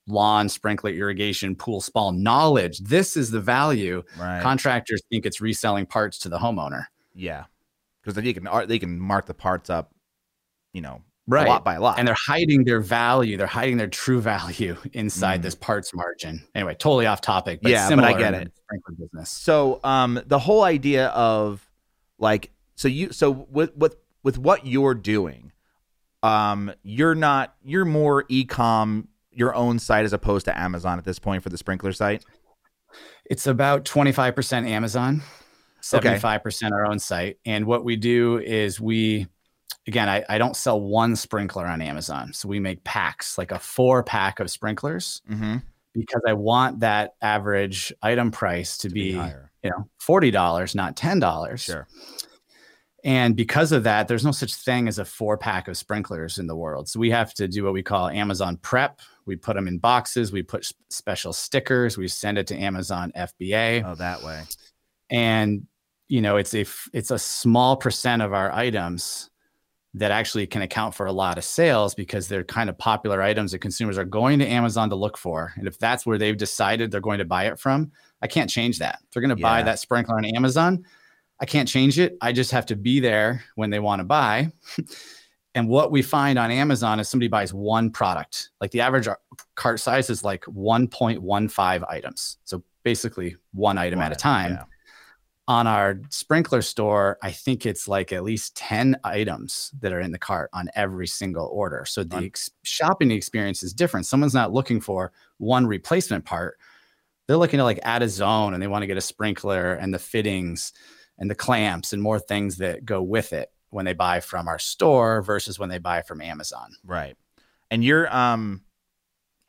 lawn, 0.07 0.47
sprinkler, 0.49 0.91
irrigation, 0.91 1.55
pool, 1.55 1.81
spa 1.81 2.11
knowledge. 2.11 2.77
This 2.79 3.17
is 3.17 3.31
the 3.31 3.39
value. 3.41 4.03
right. 4.19 4.41
Contractors 4.41 5.01
think 5.09 5.25
it's 5.25 5.41
reselling 5.41 5.85
parts 5.85 6.19
to 6.19 6.29
the 6.29 6.37
homeowner. 6.37 6.85
yeah. 7.13 7.45
Because 8.03 8.21
they 8.21 8.33
can 8.33 8.47
they 8.67 8.77
can 8.77 8.99
mark 8.99 9.25
the 9.25 9.33
parts 9.33 9.71
up, 9.71 9.91
you 10.73 10.81
know, 10.81 11.01
Right. 11.27 11.47
a 11.47 11.49
lot 11.49 11.65
by 11.65 11.73
a 11.73 11.81
lot. 11.81 11.97
And 11.97 12.07
they're 12.07 12.13
hiding 12.13 12.65
their 12.65 12.81
value. 12.81 13.35
They're 13.35 13.47
hiding 13.47 13.77
their 13.77 13.87
true 13.87 14.21
value 14.21 14.77
inside 14.93 15.39
Mm. 15.39 15.43
this 15.43 15.55
parts 15.55 15.91
margin. 15.91 16.43
Anyway, 16.53 16.75
totally 16.75 17.07
off 17.07 17.19
topic. 17.21 17.61
But 17.63 17.71
Yeah, 17.71 17.89
but 17.95 18.03
I 18.03 18.13
get 18.13 18.35
it. 18.35 18.51
Sprinkler 18.63 18.93
business. 18.99 19.31
So 19.31 19.79
um 19.83 20.21
the 20.27 20.37
whole 20.37 20.61
idea 20.63 21.07
of 21.07 21.67
like 22.19 22.51
so 22.75 22.87
you 22.87 23.11
so 23.11 23.47
with 23.49 23.75
with 23.75 23.95
with 24.23 24.37
what 24.37 24.65
you're 24.65 24.93
doing, 24.95 25.51
um 26.23 26.71
you're 26.83 27.15
not 27.15 27.55
you're 27.63 27.85
more 27.85 28.23
ecom 28.25 29.07
your 29.31 29.53
own 29.55 29.77
site 29.79 30.05
as 30.05 30.13
opposed 30.13 30.45
to 30.45 30.57
Amazon 30.59 30.97
at 30.97 31.03
this 31.05 31.19
point 31.19 31.43
for 31.43 31.49
the 31.49 31.57
sprinkler 31.57 31.91
site. 31.91 32.23
It's 33.25 33.47
about 33.47 33.83
25% 33.83 34.65
Amazon, 34.69 35.21
75% 35.81 36.71
our 36.71 36.85
own 36.85 36.99
site. 36.99 37.37
And 37.45 37.65
what 37.65 37.83
we 37.83 37.97
do 37.97 38.37
is 38.39 38.79
we, 38.79 39.27
again, 39.87 40.07
I, 40.07 40.23
I 40.29 40.37
don't 40.37 40.55
sell 40.55 40.79
one 40.79 41.15
sprinkler 41.17 41.65
on 41.67 41.81
Amazon. 41.81 42.31
So 42.31 42.47
we 42.47 42.61
make 42.61 42.83
packs, 42.85 43.37
like 43.37 43.51
a 43.51 43.59
four 43.59 44.03
pack 44.03 44.39
of 44.39 44.49
sprinklers, 44.49 45.21
Mm-hmm. 45.29 45.57
because 45.93 46.21
I 46.25 46.31
want 46.33 46.79
that 46.79 47.15
average 47.21 47.91
item 48.01 48.31
price 48.31 48.77
to, 48.77 48.89
be, 48.89 49.13
higher. 49.13 49.51
you 49.63 49.71
know, 49.71 49.89
$40, 50.01 50.75
not 50.75 50.95
$10. 50.95 51.59
Sure. 51.59 51.87
And 53.05 53.35
because 53.35 53.71
of 53.71 53.83
that, 53.83 54.07
there's 54.07 54.25
no 54.25 54.31
such 54.31 54.55
thing 54.55 54.87
as 54.87 54.97
a 54.97 55.05
four 55.05 55.37
pack 55.37 55.67
of 55.67 55.77
sprinklers 55.77 56.39
in 56.39 56.47
the 56.47 56.55
world. 56.55 56.89
So 56.89 56.99
we 56.99 57.11
have 57.11 57.35
to 57.35 57.47
do 57.47 57.63
what 57.63 57.71
we 57.71 57.83
call 57.83 58.09
Amazon 58.09 58.57
prep. 58.57 58.99
We 59.27 59.35
put 59.35 59.55
them 59.55 59.67
in 59.67 59.77
boxes, 59.77 60.31
we 60.31 60.41
put 60.41 60.69
special 60.89 61.31
stickers, 61.31 61.99
we 61.99 62.07
send 62.07 62.39
it 62.39 62.47
to 62.47 62.57
Amazon 62.57 63.13
FBA. 63.15 63.85
Oh, 63.85 63.95
that 63.95 64.23
way. 64.23 64.43
and 65.11 65.67
you 66.07 66.21
know 66.21 66.37
it's 66.37 66.53
a 66.53 66.65
it's 66.93 67.11
a 67.11 67.17
small 67.17 67.77
percent 67.77 68.21
of 68.21 68.33
our 68.33 68.51
items 68.51 69.29
that 69.93 70.11
actually 70.11 70.45
can 70.45 70.61
account 70.61 70.93
for 70.93 71.05
a 71.05 71.11
lot 71.11 71.37
of 71.37 71.43
sales 71.43 71.95
because 71.95 72.27
they're 72.27 72.43
kind 72.43 72.69
of 72.69 72.77
popular 72.77 73.21
items 73.21 73.51
that 73.53 73.59
consumers 73.59 73.97
are 73.97 74.03
going 74.03 74.39
to 74.39 74.45
Amazon 74.45 74.89
to 74.89 74.95
look 74.95 75.17
for. 75.17 75.53
And 75.55 75.67
if 75.67 75.79
that's 75.79 76.05
where 76.05 76.17
they've 76.17 76.35
decided 76.35 76.91
they're 76.91 76.99
going 76.99 77.19
to 77.19 77.25
buy 77.25 77.45
it 77.45 77.57
from, 77.57 77.91
I 78.21 78.27
can't 78.27 78.49
change 78.49 78.79
that. 78.79 78.99
If 79.03 79.11
they're 79.11 79.21
going 79.21 79.29
to 79.35 79.41
buy 79.41 79.63
that 79.63 79.79
sprinkler 79.79 80.17
on 80.17 80.25
Amazon, 80.25 80.85
I 81.39 81.45
can't 81.45 81.67
change 81.67 81.99
it. 81.99 82.17
I 82.21 82.31
just 82.31 82.51
have 82.51 82.65
to 82.67 82.75
be 82.75 82.99
there 82.99 83.43
when 83.55 83.69
they 83.69 83.79
want 83.79 83.99
to 83.99 84.05
buy. 84.05 84.51
and 85.55 85.67
what 85.67 85.91
we 85.91 86.01
find 86.01 86.39
on 86.39 86.51
Amazon 86.51 86.99
is 86.99 87.09
somebody 87.09 87.27
buys 87.27 87.53
one 87.53 87.89
product. 87.89 88.49
Like 88.61 88.71
the 88.71 88.81
average 88.81 89.07
cart 89.55 89.79
size 89.79 90.09
is 90.09 90.23
like 90.23 90.43
1.15 90.45 91.85
items. 91.89 92.37
So 92.45 92.63
basically 92.83 93.35
one 93.51 93.77
item 93.77 93.99
at 93.99 94.13
a 94.13 94.15
time 94.15 94.53
yeah. 94.53 94.63
on 95.49 95.67
our 95.67 95.99
sprinkler 96.09 96.61
store, 96.61 97.17
I 97.21 97.31
think 97.31 97.65
it's 97.65 97.87
like 97.87 98.13
at 98.13 98.23
least 98.23 98.55
10 98.55 98.97
items 99.03 99.71
that 99.81 99.91
are 99.91 99.99
in 99.99 100.11
the 100.11 100.19
cart 100.19 100.49
on 100.53 100.69
every 100.75 101.07
single 101.07 101.47
order. 101.47 101.83
So 101.85 102.05
the 102.05 102.25
ex- 102.25 102.51
shopping 102.63 103.11
experience 103.11 103.61
is 103.61 103.73
different. 103.73 104.05
Someone's 104.05 104.33
not 104.33 104.53
looking 104.53 104.79
for 104.79 105.11
one 105.37 105.67
replacement 105.67 106.23
part. 106.23 106.57
They're 107.27 107.37
looking 107.37 107.57
to 107.57 107.63
like 107.65 107.79
add 107.83 108.03
a 108.03 108.07
zone 108.07 108.53
and 108.53 108.63
they 108.63 108.67
want 108.67 108.83
to 108.83 108.87
get 108.87 108.97
a 108.97 109.01
sprinkler 109.01 109.73
and 109.73 109.93
the 109.93 109.99
fittings 109.99 110.71
and 111.17 111.29
the 111.29 111.35
clamps 111.35 111.93
and 111.93 112.01
more 112.01 112.19
things 112.19 112.57
that 112.57 112.85
go 112.85 113.01
with 113.01 113.33
it 113.33 113.51
when 113.69 113.85
they 113.85 113.93
buy 113.93 114.19
from 114.19 114.47
our 114.47 114.59
store 114.59 115.21
versus 115.21 115.59
when 115.59 115.69
they 115.69 115.77
buy 115.77 116.01
from 116.01 116.21
Amazon. 116.21 116.71
Right. 116.83 117.15
And 117.71 117.83
you're 117.83 118.13
um 118.15 118.61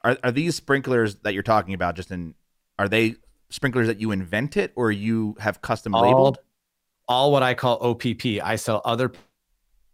are 0.04 0.16
are 0.22 0.32
these 0.32 0.54
sprinklers 0.54 1.16
that 1.16 1.34
you're 1.34 1.42
talking 1.42 1.74
about 1.74 1.96
just 1.96 2.10
in 2.10 2.34
are 2.78 2.88
they 2.88 3.16
sprinklers 3.50 3.86
that 3.86 4.00
you 4.00 4.10
invented 4.10 4.72
or 4.74 4.90
you 4.90 5.36
have 5.38 5.62
custom 5.62 5.94
all, 5.94 6.02
labeled? 6.02 6.38
all 7.08 7.32
what 7.32 7.42
I 7.42 7.54
call 7.54 7.78
OPP. 7.80 8.42
I 8.42 8.56
sell 8.56 8.82
other 8.84 9.12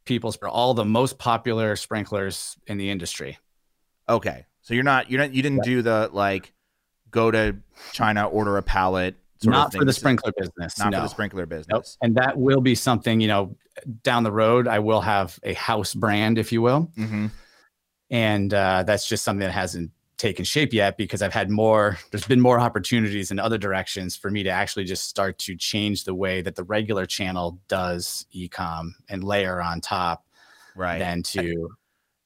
people's 0.05 0.37
for 0.37 0.49
all 0.49 0.75
the 0.75 0.85
most 0.85 1.19
popular 1.19 1.77
sprinklers 1.77 2.57
in 2.67 2.79
the 2.79 2.91
industry. 2.91 3.39
Okay. 4.09 4.47
So 4.63 4.75
you're 4.75 4.85
not 4.85 5.11
you're 5.11 5.21
not 5.21 5.35
you 5.35 5.43
didn't 5.43 5.65
do 5.65 5.83
the 5.83 6.09
like 6.13 6.53
go 7.11 7.31
to 7.31 7.57
China 7.93 8.27
order 8.27 8.57
a 8.57 8.63
pallet 8.63 9.15
sort 9.15 9.19
of 9.19 9.22
Not 9.51 9.73
for 9.73 9.85
the 9.85 9.93
sprinkler 9.93 10.33
business. 10.37 10.79
not 10.79 10.91
no. 10.93 10.99
for 10.99 11.03
the 11.03 11.09
sprinkler 11.09 11.43
Nope. 11.43 11.49
business. 11.51 11.99
And 12.03 12.15
that 12.17 12.37
will 12.39 12.61
be 12.61 12.75
something, 12.75 13.21
you 13.21 13.29
know, 13.29 13.57
down 14.03 14.23
the 14.23 14.33
road, 14.33 14.69
I 14.69 14.79
will 14.79 15.01
have 15.01 15.39
a 15.43 15.55
house 15.55 15.95
brand, 15.95 16.39
if 16.39 16.53
you 16.53 16.63
will. 16.63 16.91
Mm-hmm. 16.97 17.27
And 18.11 18.53
uh, 18.55 18.83
that's 18.87 19.09
just 19.09 19.25
something 19.25 19.41
that 19.47 19.53
hasn't 19.53 19.91
taken 20.19 20.45
shape 20.45 20.73
yet 20.73 20.97
because 20.97 21.23
I've 21.23 21.33
had 21.33 21.51
more, 21.51 21.99
there's 22.11 22.27
been 22.27 22.41
more 22.41 22.61
opportunities 22.61 23.31
in 23.31 23.39
other 23.39 23.59
directions 23.59 24.15
for 24.17 24.31
me 24.31 24.43
to 24.45 24.51
actually 24.51 24.85
just 24.85 25.09
start 25.09 25.39
to 25.41 25.57
change 25.57 26.05
the 26.05 26.15
way 26.15 26.43
that 26.43 26.55
the 26.55 26.63
regular 26.65 27.07
channel 27.07 27.59
does 27.69 28.27
ecom 28.35 28.91
and 29.09 29.25
layer 29.25 29.61
on 29.61 29.81
top 29.81 30.25
Right. 30.77 30.99
than 30.99 31.23
to 31.25 31.69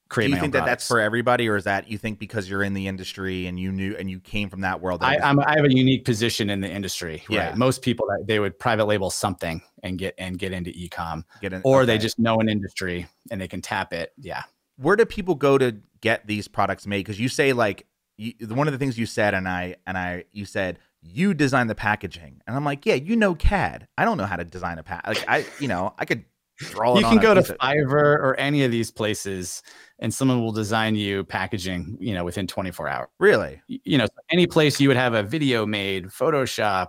do 0.09 0.23
you 0.23 0.29
my 0.31 0.37
think 0.37 0.55
own 0.55 0.61
that 0.61 0.67
that's 0.67 0.87
for 0.87 1.01
everybody 1.01 1.49
or 1.49 1.57
is 1.57 1.65
that 1.65 1.89
you 1.91 1.99
think 1.99 2.19
because 2.19 2.49
you're 2.49 2.63
in 2.63 2.75
the 2.75 2.87
industry 2.87 3.47
and 3.47 3.59
you 3.59 3.73
knew 3.73 3.97
and 3.99 4.11
you 4.11 4.21
came 4.21 4.49
from 4.49 4.61
that 4.61 4.81
world 4.81 5.01
that 5.01 5.23
I, 5.23 5.29
I'm, 5.29 5.41
I 5.41 5.57
have 5.57 5.65
a 5.65 5.75
unique 5.75 6.05
position 6.05 6.51
in 6.51 6.61
the 6.61 6.71
industry. 6.71 7.23
Yeah. 7.29 7.49
Right. 7.49 7.57
Most 7.57 7.83
people 7.83 8.07
they 8.25 8.39
would 8.39 8.59
private 8.59 8.87
label 8.87 9.11
something 9.11 9.61
and 9.83 9.99
get 9.99 10.15
and 10.19 10.39
get 10.39 10.53
into 10.53 10.71
ecom, 10.71 11.25
get 11.41 11.53
in, 11.53 11.63
or 11.65 11.87
they 11.87 11.99
just 11.99 12.19
know 12.19 12.39
an 12.41 12.49
industry 12.49 13.07
and 13.31 13.41
they 13.41 13.49
can 13.49 13.61
tap 13.61 13.93
it. 13.93 14.13
Yeah. 14.19 14.43
where 14.77 14.97
do 14.97 15.05
people 15.05 15.35
go 15.35 15.59
to 15.59 15.77
get 16.01 16.27
these 16.27 16.49
products 16.49 16.87
made 16.87 16.99
because 16.99 17.19
you 17.19 17.29
say 17.29 17.53
like 17.53 17.87
you, 18.19 18.33
one 18.49 18.69
of 18.69 18.73
the 18.73 18.79
things 18.79 18.99
you 18.99 19.07
said 19.07 19.35
and 19.35 19.49
i 19.49 19.75
and 19.87 19.99
i 19.99 20.25
you 20.33 20.45
said 20.45 20.79
you 21.03 21.35
design 21.35 21.67
the 21.67 21.75
packaging 21.75 22.41
and 22.47 22.57
i'm 22.57 22.65
like 22.65 22.87
yeah 22.87 22.95
you 22.95 23.17
know 23.17 23.35
cad 23.35 23.89
i 23.99 24.05
don't 24.05 24.17
know 24.17 24.27
how 24.27 24.37
to 24.37 24.45
design 24.45 24.79
a 24.79 24.83
pack 24.83 25.07
like 25.07 25.25
i 25.29 25.45
you 25.59 25.69
know 25.69 25.95
i 25.99 26.05
could 26.05 26.25
draw 26.25 26.25
it 26.25 26.36
you 26.61 27.03
can 27.03 27.19
go 27.19 27.35
to 27.35 27.43
Fiverr 27.43 28.19
or 28.19 28.35
any 28.39 28.65
of 28.65 28.71
these 28.71 28.91
places, 28.91 29.63
and 29.99 30.13
someone 30.13 30.43
will 30.43 30.53
design 30.53 30.95
you 30.95 31.25
packaging. 31.25 31.97
You 32.01 32.15
know, 32.15 32.25
within 32.25 32.47
24 32.47 32.89
hours. 32.89 33.09
really 33.19 33.61
You 33.69 33.99
know, 33.99 34.07
any 34.31 34.47
place 34.47 34.81
you 34.81 34.89
would 34.89 34.97
have 34.97 35.15
a 35.15 35.23
video 35.23 35.67
made, 35.67 36.07
Photoshop, 36.07 36.89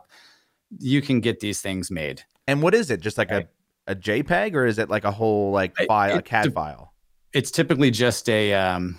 you 0.79 1.01
can 1.01 1.19
get 1.19 1.39
these 1.39 1.61
things 1.61 1.89
made. 1.91 2.23
and 2.47 2.61
what 2.61 2.73
is 2.73 2.89
it 2.91 3.01
just 3.01 3.17
like 3.17 3.29
Right. 3.31 3.47
a, 3.87 3.91
a 3.91 3.95
jpeg 3.95 4.53
or 4.55 4.65
is 4.65 4.79
it 4.79 4.89
like 4.89 5.03
a 5.03 5.11
whole 5.11 5.51
like 5.51 5.73
It- 5.79 5.87
file 5.87 6.17
a 6.17 6.21
cad 6.21 6.53
file 6.53 6.93
It's 7.33 7.51
typically 7.51 7.91
just 7.91 8.29
a 8.29 8.53
um, 8.53 8.97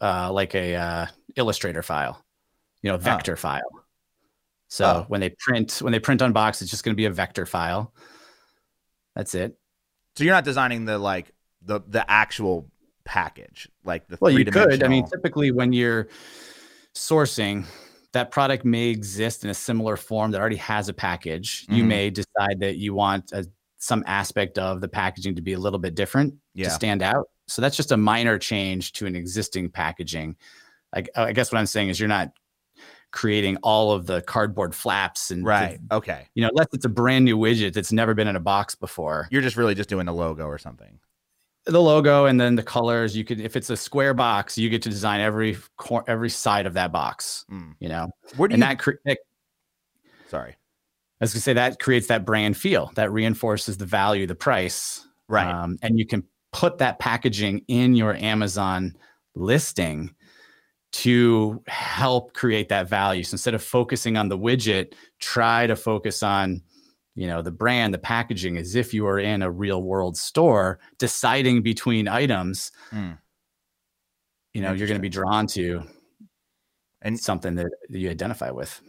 uh, 0.00 0.32
like 0.32 0.54
a 0.54 0.74
uh, 0.76 1.06
Illustrator 1.36 1.82
file, 1.82 2.24
you 2.82 2.90
know, 2.90 2.96
vector 2.96 3.36
file. 3.36 3.70
So 4.68 4.84
Oh. 4.84 5.04
when 5.08 5.20
they 5.20 5.30
print 5.38 5.80
when 5.82 5.92
they 5.92 5.98
print 6.00 6.20
on 6.22 6.32
box, 6.32 6.62
it's 6.62 6.70
just 6.70 6.84
going 6.84 6.94
to 6.94 6.96
be 6.96 7.06
a 7.06 7.10
vector 7.10 7.46
file. 7.46 7.92
That's 9.16 9.34
it. 9.34 9.56
So 10.18 10.24
you're 10.24 10.34
not 10.34 10.42
designing 10.44 10.84
the 10.84 10.98
like 10.98 11.32
the 11.62 11.80
the 11.86 12.04
actual 12.10 12.68
package 13.04 13.68
like 13.84 14.08
the 14.08 14.18
Well, 14.20 14.32
you 14.32 14.44
could. 14.44 14.82
I 14.82 14.88
mean, 14.88 15.08
typically 15.08 15.52
when 15.52 15.72
you're 15.72 16.08
sourcing, 16.94 17.64
that 18.12 18.30
product 18.32 18.64
may 18.64 18.88
exist 18.88 19.44
in 19.44 19.50
a 19.50 19.54
similar 19.54 19.96
form 19.96 20.32
that 20.32 20.40
already 20.40 20.56
has 20.56 20.88
a 20.88 20.92
package. 20.92 21.64
You 21.70 21.84
Mhm. 21.84 21.86
may 21.86 22.10
decide 22.10 22.58
that 22.60 22.76
you 22.76 22.94
want 22.94 23.30
a, 23.32 23.46
some 23.76 24.02
aspect 24.06 24.58
of 24.58 24.80
the 24.80 24.88
packaging 24.88 25.36
to 25.36 25.42
be 25.42 25.52
a 25.52 25.58
little 25.58 25.78
bit 25.78 25.94
different 25.94 26.34
Yeah. 26.54 26.64
to 26.64 26.70
stand 26.70 27.00
out. 27.00 27.28
So 27.46 27.62
that's 27.62 27.76
just 27.76 27.92
a 27.92 27.96
minor 27.96 28.38
change 28.38 28.92
to 28.94 29.06
an 29.06 29.14
existing 29.14 29.70
packaging. 29.70 30.36
Like, 30.94 31.08
I 31.14 31.32
guess 31.32 31.52
what 31.52 31.58
I'm 31.58 31.66
saying 31.66 31.90
is 31.90 32.00
you're 32.00 32.08
not 32.08 32.32
creating 33.10 33.56
all 33.62 33.92
of 33.92 34.06
the 34.06 34.20
cardboard 34.22 34.74
flaps 34.74 35.30
and 35.30 35.42
the- 35.42 35.48
right 35.48 35.78
okay. 35.90 36.26
you 36.34 36.42
know, 36.42 36.48
unless 36.50 36.66
it's 36.72 36.84
a 36.84 36.88
brand 36.90 37.24
new 37.24 37.36
widget 37.38 37.72
that's 37.72 37.90
never 37.92 38.12
been 38.14 38.28
in 38.28 38.36
a 38.36 38.40
box 38.40 38.74
before. 38.74 39.28
you're 39.30 39.42
just 39.42 39.56
really 39.56 39.74
just 39.74 39.88
doing 39.88 40.04
the 40.06 40.12
logo 40.12 40.44
or 40.44 40.58
something. 40.58 40.98
The 41.64 41.80
logo 41.82 42.26
and 42.26 42.40
then 42.40 42.54
the 42.54 42.62
colors 42.62 43.16
you 43.16 43.24
could 43.24 43.40
if 43.40 43.56
it's 43.56 43.70
a 43.70 43.76
square 43.76 44.14
box 44.14 44.56
you 44.58 44.70
get 44.70 44.82
to 44.82 44.88
design 44.90 45.20
every 45.20 45.56
cor- 45.76 46.04
every 46.08 46.30
side 46.30 46.66
of 46.66 46.74
that 46.74 46.92
box 46.92 47.44
Mm. 47.50 47.74
you 47.80 47.88
know? 47.88 48.08
Where 48.36 48.48
do 48.48 48.54
and 48.54 48.62
you 48.62 48.68
that, 48.68 48.78
cre- 48.78 48.92
that 49.04 49.18
sorry. 50.28 50.52
I 50.52 51.24
was 51.24 51.32
gonna 51.32 51.40
say 51.42 51.52
that 51.54 51.80
creates 51.80 52.06
that 52.08 52.24
brand 52.24 52.56
feel 52.56 52.90
that 52.94 53.10
reinforces 53.12 53.76
the 53.78 53.86
value 53.86 54.26
the 54.26 54.34
price 54.34 55.06
right. 55.28 55.46
um, 55.50 55.78
and 55.82 55.98
you 55.98 56.06
can 56.06 56.22
put 56.52 56.78
that 56.78 56.98
packaging 56.98 57.62
in 57.68 57.94
your 57.94 58.14
amazon 58.14 58.94
listing 59.34 60.14
to 60.92 61.62
help 61.66 62.32
create 62.34 62.68
that 62.70 62.88
value 62.88 63.22
so 63.22 63.34
instead 63.34 63.54
of 63.54 63.62
focusing 63.62 64.16
on 64.16 64.28
the 64.28 64.38
widget 64.38 64.94
try 65.20 65.66
to 65.66 65.76
focus 65.76 66.22
on 66.22 66.62
you 67.14 67.26
know 67.26 67.42
the 67.42 67.50
brand 67.50 67.92
the 67.92 67.98
packaging 67.98 68.56
as 68.56 68.74
if 68.74 68.94
you 68.94 69.04
were 69.04 69.18
in 69.18 69.42
a 69.42 69.50
real 69.50 69.82
world 69.82 70.16
store 70.16 70.78
deciding 70.98 71.62
between 71.62 72.08
items 72.08 72.72
Mm. 72.92 73.18
you 74.54 74.62
know 74.62 74.72
you're 74.72 74.88
going 74.88 74.98
to 74.98 75.02
be 75.02 75.08
drawn 75.08 75.46
to 75.48 75.82
And 77.02 77.18
something 77.20 77.54
that 77.56 77.66
you 77.90 78.08
identify 78.10 78.50
with. 78.50 78.80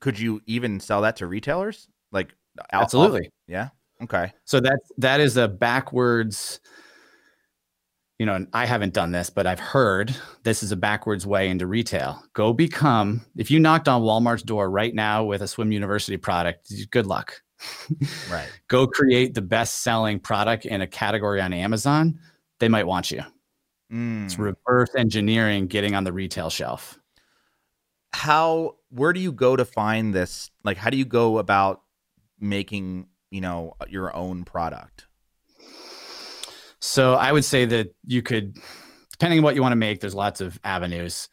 could 0.00 0.18
you 0.18 0.40
even 0.46 0.80
sell 0.80 1.02
that 1.02 1.16
to 1.16 1.26
retailers? 1.26 1.88
Like 2.10 2.34
out- 2.72 2.82
Absolutely. 2.82 3.30
yeah. 3.46 3.68
Okay. 4.02 4.32
So 4.44 4.60
that 4.60 4.78
that 4.98 5.20
is 5.20 5.36
a 5.36 5.46
backwards. 5.48 6.60
You 8.18 8.26
know, 8.26 8.34
and 8.34 8.48
I 8.52 8.66
haven't 8.66 8.94
done 8.94 9.10
this, 9.10 9.28
but 9.28 9.46
I've 9.46 9.58
heard 9.60 10.14
this 10.44 10.62
is 10.62 10.70
a 10.70 10.76
backwards 10.76 11.26
way 11.26 11.48
into 11.48 11.66
retail. 11.66 12.22
Go 12.32 12.52
become 12.52 13.26
if 13.36 13.50
you 13.50 13.58
knocked 13.58 13.88
on 13.88 14.02
Walmart's 14.02 14.42
door 14.44 14.70
right 14.70 14.94
now 14.94 15.24
with 15.24 15.42
a 15.42 15.48
Swim 15.48 15.72
University 15.72 16.16
product, 16.16 16.72
good 16.90 17.06
luck. 17.06 17.42
Right. 18.30 18.50
Go 18.68 18.86
create 18.86 19.34
the 19.34 19.42
best 19.42 19.82
selling 19.82 20.20
product 20.20 20.66
in 20.66 20.80
a 20.80 20.86
category 20.86 21.40
on 21.40 21.52
Amazon. 21.52 22.18
They 22.60 22.68
might 22.68 22.86
want 22.86 23.10
you. 23.10 23.22
Mm. 23.92 24.26
It's 24.26 24.38
reverse 24.38 24.94
engineering 24.96 25.66
getting 25.66 25.94
on 25.94 26.04
the 26.04 26.12
retail 26.12 26.50
shelf. 26.50 26.98
how 28.12 28.76
where 28.90 29.12
do 29.12 29.20
you 29.20 29.32
go 29.32 29.56
to 29.56 29.64
find 29.64 30.14
this 30.14 30.50
like 30.64 30.76
how 30.76 30.90
do 30.90 30.96
you 30.96 31.04
go 31.04 31.38
about 31.38 31.82
making 32.40 33.08
you 33.30 33.40
know 33.40 33.74
your 33.88 34.14
own 34.14 34.44
product 34.44 35.06
So 36.94 37.14
I 37.14 37.32
would 37.32 37.44
say 37.44 37.64
that 37.64 37.92
you 38.06 38.22
could, 38.22 38.56
depending 39.10 39.40
on 39.40 39.42
what 39.42 39.56
you 39.56 39.62
want 39.62 39.72
to 39.72 39.76
make, 39.76 39.98
there's 39.98 40.14
lots 40.14 40.40
of 40.40 40.60
avenues. 40.62 41.28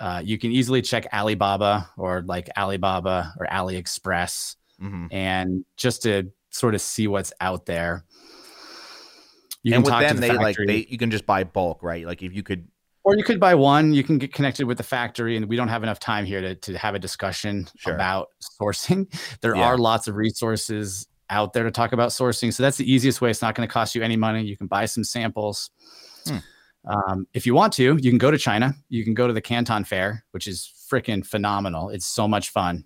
Uh, 0.00 0.20
you 0.24 0.38
can 0.38 0.50
easily 0.50 0.82
check 0.82 1.06
Alibaba 1.14 1.88
or 1.96 2.22
like 2.22 2.50
Alibaba 2.58 3.32
or 3.38 3.46
AliExpress, 3.46 4.56
mm-hmm. 4.82 5.06
and 5.12 5.64
just 5.76 6.02
to 6.02 6.32
sort 6.50 6.74
of 6.74 6.80
see 6.80 7.06
what's 7.06 7.32
out 7.40 7.64
there. 7.64 8.04
You 9.62 9.74
and 9.74 9.74
can 9.74 9.82
with 9.84 9.92
talk 9.92 10.00
them 10.02 10.16
to 10.16 10.20
the 10.20 10.32
they 10.32 10.36
like 10.36 10.56
they 10.66 10.84
you 10.90 10.98
can 10.98 11.12
just 11.12 11.26
buy 11.26 11.44
bulk 11.44 11.84
right 11.84 12.04
like 12.04 12.24
if 12.24 12.34
you 12.34 12.42
could 12.42 12.66
or 13.04 13.16
you 13.16 13.22
could 13.22 13.38
buy 13.38 13.54
one. 13.54 13.94
You 13.94 14.02
can 14.02 14.18
get 14.18 14.34
connected 14.34 14.66
with 14.66 14.78
the 14.78 14.82
factory, 14.82 15.36
and 15.36 15.46
we 15.46 15.54
don't 15.54 15.68
have 15.68 15.84
enough 15.84 16.00
time 16.00 16.24
here 16.24 16.40
to 16.40 16.56
to 16.56 16.76
have 16.76 16.96
a 16.96 16.98
discussion 16.98 17.68
Sure. 17.76 17.94
about 17.94 18.30
sourcing. 18.60 19.06
There 19.42 19.54
Yeah. 19.54 19.62
are 19.62 19.78
lots 19.78 20.08
of 20.08 20.16
resources 20.16 21.06
out 21.30 21.52
there 21.52 21.64
to 21.64 21.70
talk 21.70 21.92
about 21.92 22.10
sourcing, 22.10 22.52
so 22.52 22.62
that's 22.62 22.76
the 22.76 22.90
easiest 22.90 23.20
way. 23.20 23.30
It's 23.30 23.42
not 23.42 23.54
going 23.54 23.66
to 23.66 23.72
cost 23.72 23.94
you 23.94 24.02
any 24.02 24.16
money. 24.16 24.42
You 24.42 24.56
can 24.56 24.66
buy 24.66 24.86
some 24.86 25.04
samples. 25.04 25.70
Hmm. 26.26 26.36
Um, 26.86 27.26
if 27.32 27.46
you 27.46 27.54
want 27.54 27.72
to, 27.74 27.96
you 27.96 28.10
can 28.10 28.18
go 28.18 28.30
to 28.30 28.38
China. 28.38 28.74
You 28.88 29.04
can 29.04 29.14
go 29.14 29.26
to 29.26 29.32
the 29.32 29.40
Canton 29.40 29.84
Fair, 29.84 30.24
which 30.32 30.46
is 30.46 30.70
freaking 30.90 31.24
phenomenal. 31.24 31.88
It's 31.90 32.06
so 32.06 32.28
much 32.28 32.50
fun, 32.50 32.84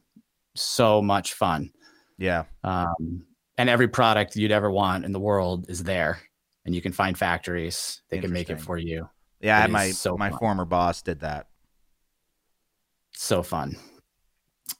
so 0.55 1.03
much 1.03 1.35
fun. 1.35 1.71
yeah 2.17 2.45
Um, 2.65 3.25
and 3.57 3.69
every 3.69 3.89
product 3.89 4.37
you'd 4.37 4.53
ever 4.53 4.71
want 4.71 5.05
in 5.05 5.13
the 5.13 5.21
world 5.21 5.69
is 5.69 5.83
there, 5.83 6.21
and 6.65 6.75
you 6.75 6.81
can 6.81 6.93
find 6.93 7.19
factories. 7.19 8.03
They 8.09 8.19
can 8.21 8.33
make 8.33 8.51
it 8.51 8.61
for 8.61 8.79
you. 8.79 9.09
yeah 9.41 9.65
It 9.65 9.71
my 9.71 9.91
so 9.91 10.17
my 10.17 10.31
fun. 10.31 10.39
former 10.39 10.65
boss 10.65 11.03
did 11.03 11.21
that 11.21 11.49
so 13.13 13.43
fun. 13.43 13.77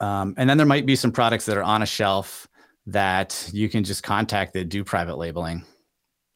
Um, 0.01 0.35
and 0.37 0.49
then 0.49 0.57
there 0.59 0.67
might 0.67 0.87
be 0.87 0.95
some 0.97 1.11
products 1.11 1.45
that 1.47 1.57
are 1.57 1.63
on 1.63 1.83
a 1.83 1.87
shelf 1.87 2.48
that 2.89 3.51
you 3.53 3.69
can 3.69 3.85
just 3.85 4.03
contact 4.03 4.53
that 4.55 4.69
do 4.69 4.83
private 4.85 5.17
labeling. 5.19 5.65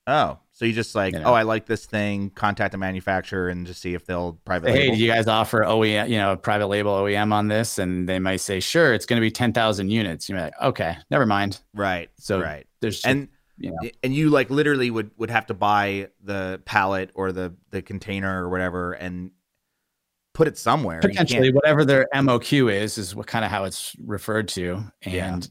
oh 0.06 0.38
so 0.52 0.64
you 0.66 0.72
just 0.72 0.94
like 0.94 1.14
Yeah. 1.14 1.22
oh 1.24 1.32
i 1.32 1.42
like 1.42 1.66
this 1.66 1.86
thing 1.86 2.30
contact 2.30 2.72
the 2.72 2.78
manufacturer 2.78 3.48
and 3.48 3.66
just 3.66 3.80
see 3.80 3.94
if 3.94 4.04
they'll 4.04 4.34
private 4.44 4.70
Hey, 4.70 4.80
label 4.84 4.96
do 4.96 5.00
you 5.02 5.10
guys 5.10 5.26
offer 5.26 5.60
OEM, 5.60 6.08
you 6.08 6.18
know, 6.18 6.36
private 6.36 6.66
label 6.66 6.92
OEM 6.92 7.32
on 7.32 7.48
this? 7.48 7.78
And 7.78 8.08
they 8.08 8.18
might 8.18 8.36
say, 8.40 8.60
sure, 8.60 8.92
it's 8.92 9.06
going 9.06 9.16
to 9.16 9.20
be 9.24 9.30
10,000 9.30 9.90
units. 9.90 10.28
You're 10.28 10.40
like, 10.40 10.52
okay, 10.62 10.96
never 11.10 11.24
mind. 11.26 11.60
right 11.74 12.10
So 12.18 12.40
right 12.40 12.66
there's 12.80 12.96
just, 12.96 13.06
and 13.06 13.28
you 13.58 13.70
know, 13.70 13.90
and 14.02 14.12
you 14.14 14.28
like 14.30 14.50
literally 14.50 14.90
would 14.90 15.10
would 15.16 15.30
have 15.30 15.46
to 15.46 15.54
buy 15.54 16.08
the 16.22 16.60
pallet 16.64 17.10
or 17.14 17.32
the 17.32 17.54
the 17.70 17.80
container 17.80 18.44
or 18.44 18.48
whatever 18.50 18.92
and 18.92 19.30
put 20.34 20.48
it 20.48 20.58
somewhere 20.58 21.00
potentially 21.00 21.52
whatever 21.52 21.84
their 21.84 22.08
MOQ 22.14 22.72
is, 22.72 22.98
is 22.98 23.14
what 23.14 23.26
kind 23.26 23.44
of 23.44 23.50
how 23.50 23.64
it's 23.64 23.94
referred 24.04 24.48
to. 24.48 24.84
And 25.02 25.44
Yeah. 25.44 25.48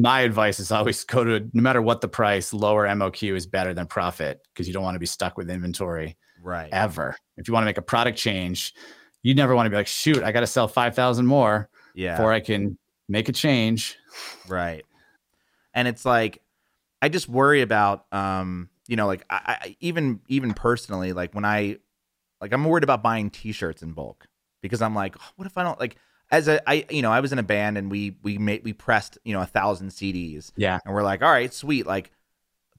My 0.00 0.20
advice 0.20 0.60
is 0.60 0.72
always 0.72 1.04
go 1.04 1.24
to, 1.24 1.48
no 1.52 1.62
matter 1.62 1.82
what 1.82 2.00
the 2.00 2.08
price, 2.08 2.52
lower 2.52 2.86
MOQ 2.86 3.36
is 3.36 3.46
better 3.46 3.74
than 3.74 3.86
profit 3.86 4.40
because 4.52 4.66
you 4.66 4.74
don't 4.74 4.82
want 4.82 4.94
to 4.94 5.00
be 5.00 5.06
stuck 5.06 5.36
with 5.36 5.50
inventory. 5.50 6.16
right 6.42 6.68
ever. 6.72 7.16
If 7.36 7.48
you 7.48 7.54
want 7.54 7.62
to 7.62 7.66
make 7.66 7.78
a 7.78 7.82
product 7.82 8.18
change, 8.18 8.74
you 9.22 9.34
never 9.34 9.54
want 9.54 9.66
to 9.66 9.70
be 9.70 9.76
like, 9.76 9.86
shoot, 9.86 10.22
I 10.22 10.32
got 10.32 10.40
to 10.40 10.46
sell 10.46 10.68
5,000 10.68 11.26
more 11.26 11.68
yeah 11.94 12.16
before 12.16 12.32
I 12.32 12.40
can 12.40 12.78
make 13.08 13.28
a 13.28 13.32
change. 13.32 13.96
Right. 14.48 14.84
And 15.74 15.86
it's 15.88 16.04
like 16.04 16.42
I 17.02 17.08
just 17.08 17.28
worry 17.28 17.62
about 17.62 18.06
um, 18.12 18.68
you 18.86 18.96
know, 18.96 19.06
like 19.06 19.24
I, 19.30 19.58
I 19.62 19.76
even 19.80 20.20
even 20.28 20.54
personally, 20.54 21.12
like 21.12 21.34
when 21.34 21.44
I 21.44 21.78
like 22.40 22.52
I'm 22.52 22.64
worried 22.64 22.84
about 22.84 23.02
buying 23.02 23.30
t-shirts 23.30 23.82
in 23.82 23.92
bulk 23.92 24.26
because 24.62 24.82
I'm 24.82 24.94
like, 24.94 25.16
what 25.36 25.46
if 25.46 25.56
I 25.56 25.62
don't 25.62 25.78
like 25.78 25.96
as 26.30 26.48
a 26.48 26.68
I 26.70 26.84
you 26.90 27.02
know, 27.02 27.10
I 27.12 27.20
was 27.20 27.32
in 27.32 27.38
a 27.38 27.42
band 27.42 27.76
and 27.78 27.90
we 27.90 28.16
we 28.22 28.38
made 28.38 28.62
we 28.64 28.72
pressed, 28.72 29.18
you 29.24 29.32
know, 29.32 29.40
a 29.42 29.46
thousand 29.46 29.88
CDs 29.90 30.52
Yeah. 30.56 30.78
and 30.84 30.94
we're 30.94 31.02
like, 31.02 31.22
all 31.22 31.30
right, 31.30 31.52
sweet, 31.52 31.86
like 31.86 32.10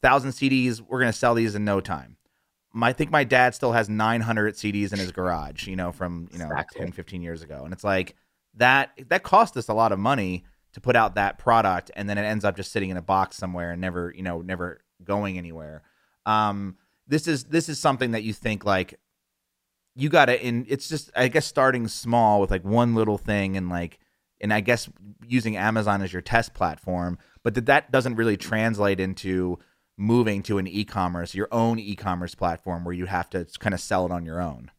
thousand 0.01 0.31
CDs, 0.31 0.81
we're 0.81 0.99
gonna 0.99 1.13
sell 1.13 1.33
these 1.35 1.55
in 1.55 1.65
no 1.65 1.81
time. 1.81 2.17
My, 2.73 2.89
I 2.89 2.93
think 2.93 3.11
my 3.11 3.23
dad 3.25 3.53
still 3.53 3.73
has 3.73 3.89
900 3.89 4.55
CDs 4.55 4.93
in 4.93 4.99
his 4.99 5.11
garage, 5.11 5.67
you 5.67 5.75
know, 5.75 5.91
from 5.91 6.29
you 6.31 6.39
know 6.39 6.45
Exactly. 6.45 6.81
10, 6.81 6.91
15 6.93 7.21
years 7.21 7.41
ago, 7.41 7.63
and 7.65 7.73
it's 7.73 7.83
like 7.83 8.15
that 8.55 8.91
that 9.09 9.23
cost 9.23 9.57
us 9.57 9.67
a 9.67 9.73
lot 9.73 9.91
of 9.91 9.99
money 9.99 10.45
to 10.73 10.79
put 10.79 10.95
out 10.95 11.15
that 11.15 11.37
product, 11.37 11.91
and 11.97 12.09
then 12.09 12.17
it 12.17 12.23
ends 12.23 12.45
up 12.45 12.55
just 12.55 12.71
sitting 12.71 12.89
in 12.89 12.95
a 12.97 13.01
box 13.01 13.35
somewhere 13.35 13.71
and 13.71 13.81
never, 13.81 14.13
you 14.15 14.23
know, 14.23 14.41
never 14.41 14.79
going 15.03 15.37
anywhere. 15.37 15.81
Um, 16.25 16.77
this 17.07 17.27
is 17.27 17.43
this 17.45 17.67
is 17.67 17.77
something 17.77 18.11
that 18.11 18.23
you 18.23 18.31
think 18.31 18.63
like 18.63 18.97
you 19.95 20.10
got 20.10 20.25
to 20.25 20.45
in 20.45 20.65
it's 20.69 20.88
just 20.88 21.12
I 21.15 21.27
guess 21.27 21.45
starting 21.45 21.88
small 21.88 22.41
with 22.41 22.51
like 22.51 22.63
one 22.63 22.95
little 22.95 23.17
thing 23.17 23.58
and 23.58 23.69
like 23.69 23.99
and 24.39 24.54
I 24.54 24.62
guess 24.62 24.89
using 25.25 25.58
Amazon 25.58 26.01
as 26.01 26.12
your 26.12 26.21
test 26.21 26.54
platform, 26.54 27.17
but 27.43 27.54
that 27.56 27.65
that 27.67 27.91
doesn't 27.91 28.15
really 28.15 28.38
translate 28.38 28.99
into 28.99 29.60
moving 29.97 30.41
to 30.43 30.58
an 30.58 30.67
e-commerce, 30.67 31.36
your 31.36 31.47
own 31.51 31.77
e-commerce 31.77 32.34
platform 32.34 32.84
where 32.84 32.93
you 32.93 33.06
have 33.06 33.30
to 33.30 33.45
kind 33.60 33.73
of 33.73 33.80
sell 33.80 34.06
it 34.06 34.12
on 34.12 34.25
your 34.25 34.41
own. 34.41 34.71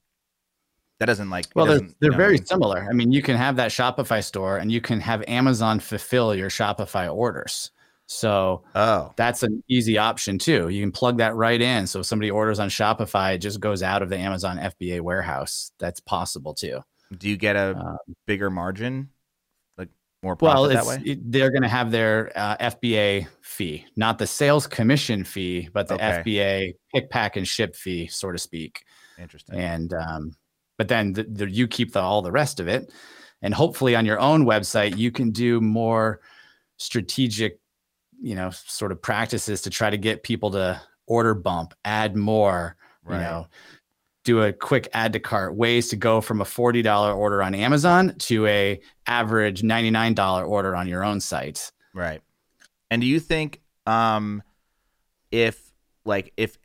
That 0.99 1.07
doesn't 1.07 1.31
like 1.31 1.47
Well, 1.55 1.67
they're, 1.67 1.75
doesn't, 1.75 1.89
you 1.89 1.95
they're 2.01 2.11
know 2.11 2.17
very 2.17 2.39
similar. 2.39 2.87
I 2.89 2.93
mean, 2.93 3.13
you 3.13 3.23
can 3.23 3.37
have 3.37 3.57
that 3.57 3.71
Shopify 3.71 4.23
store 4.23 4.57
and 4.59 4.71
you 4.71 4.81
can 4.81 5.01
have 5.01 5.23
Amazon 5.29 5.81
fulfill 5.81 6.35
your 6.35 6.51
Shopify 6.51 7.13
orders. 7.13 7.71
So 8.13 8.63
Oh, 8.75 9.13
that's 9.17 9.43
an 9.43 9.63
easy 9.69 9.97
option 9.99 10.39
too. 10.39 10.69
You 10.69 10.83
can 10.83 10.93
plug 10.93 11.19
that 11.19 11.35
right 11.35 11.61
in. 11.61 11.87
So 11.87 12.01
if 12.01 12.07
somebody 12.07 12.31
orders 12.31 12.59
on 12.59 12.69
Shopify, 12.69 13.35
it 13.35 13.39
just 13.39 13.59
goes 13.61 13.83
out 13.83 14.03
of 14.03 14.09
the 14.11 14.19
Amazon 14.19 14.59
FBA 14.59 15.01
warehouse. 15.01 15.73
That's 15.79 16.01
possible 16.01 16.53
too. 16.55 16.81
do 17.17 17.29
you 17.29 17.37
get 17.37 17.57
a 17.57 17.77
Um, 17.77 17.97
bigger 18.27 18.51
margin, 18.51 19.09
like 19.79 19.89
more 20.23 20.37
profit 20.37 20.61
Well, 20.61 20.69
that 20.69 20.87
way? 20.87 21.03
it, 21.05 21.33
they're 21.33 21.51
going 21.51 21.63
to 21.63 21.69
have 21.69 21.91
their 21.91 22.33
uh, 22.37 22.57
FBA 22.59 23.27
fee, 23.41 23.87
not 23.97 24.19
the 24.19 24.27
sales 24.27 24.67
commission 24.67 25.25
fee, 25.25 25.69
but 25.73 25.89
the 25.89 25.95
Okay. 25.95 26.23
FBA 26.25 26.73
pick, 26.95 27.11
pack, 27.11 27.37
and 27.37 27.47
ship 27.49 27.75
fee, 27.77 28.07
so 28.09 28.31
to 28.33 28.39
speak. 28.39 28.85
Interesting. 29.19 29.59
And 29.59 29.93
um, 29.95 30.37
but 30.79 30.89
then 30.89 31.13
the, 31.13 31.25
the, 31.25 31.51
you 31.51 31.67
keep 31.69 31.93
the, 31.93 32.01
all 32.01 32.23
the 32.23 32.33
rest 32.33 32.61
of 32.61 32.69
it, 32.69 32.93
and 33.41 33.53
hopefully 33.55 33.95
on 33.97 34.05
your 34.07 34.19
own 34.21 34.45
website 34.45 34.97
you 34.99 35.11
can 35.13 35.31
do 35.31 35.61
more 35.61 36.21
strategic, 36.79 37.61
you 38.23 38.35
know, 38.35 38.51
sort 38.51 38.93
of 38.93 39.03
practices 39.03 39.63
to 39.63 39.71
try 39.71 39.91
to 39.91 39.99
get 39.99 40.23
people 40.23 40.51
to 40.53 40.81
order 41.07 41.35
bump, 41.35 41.75
add 41.85 42.17
more, 42.17 42.77
Right. 43.05 43.17
you 43.17 43.23
know, 43.23 43.47
do 44.25 44.43
a 44.43 44.53
quick 44.53 44.89
add 44.95 45.13
to 45.15 45.19
cart, 45.21 45.57
ways 45.57 45.89
to 45.89 45.97
go 45.97 46.21
from 46.21 46.41
a 46.41 46.45
forty 46.45 46.81
dollar 46.83 47.13
order 47.13 47.43
on 47.43 47.55
Amazon 47.55 48.15
to 48.21 48.47
a 48.47 48.81
average 49.09 49.65
ninety 49.65 49.91
nine 49.91 50.15
dollar 50.15 50.45
order 50.45 50.77
on 50.77 50.87
your 50.87 51.03
own 51.05 51.21
site. 51.21 51.73
Right. 51.93 52.23
And 52.91 53.03
do 53.03 53.09
you 53.09 53.19
think 53.19 53.61
um 53.87 54.43
if 55.33 55.73
like 56.05 56.33
if 56.37 56.57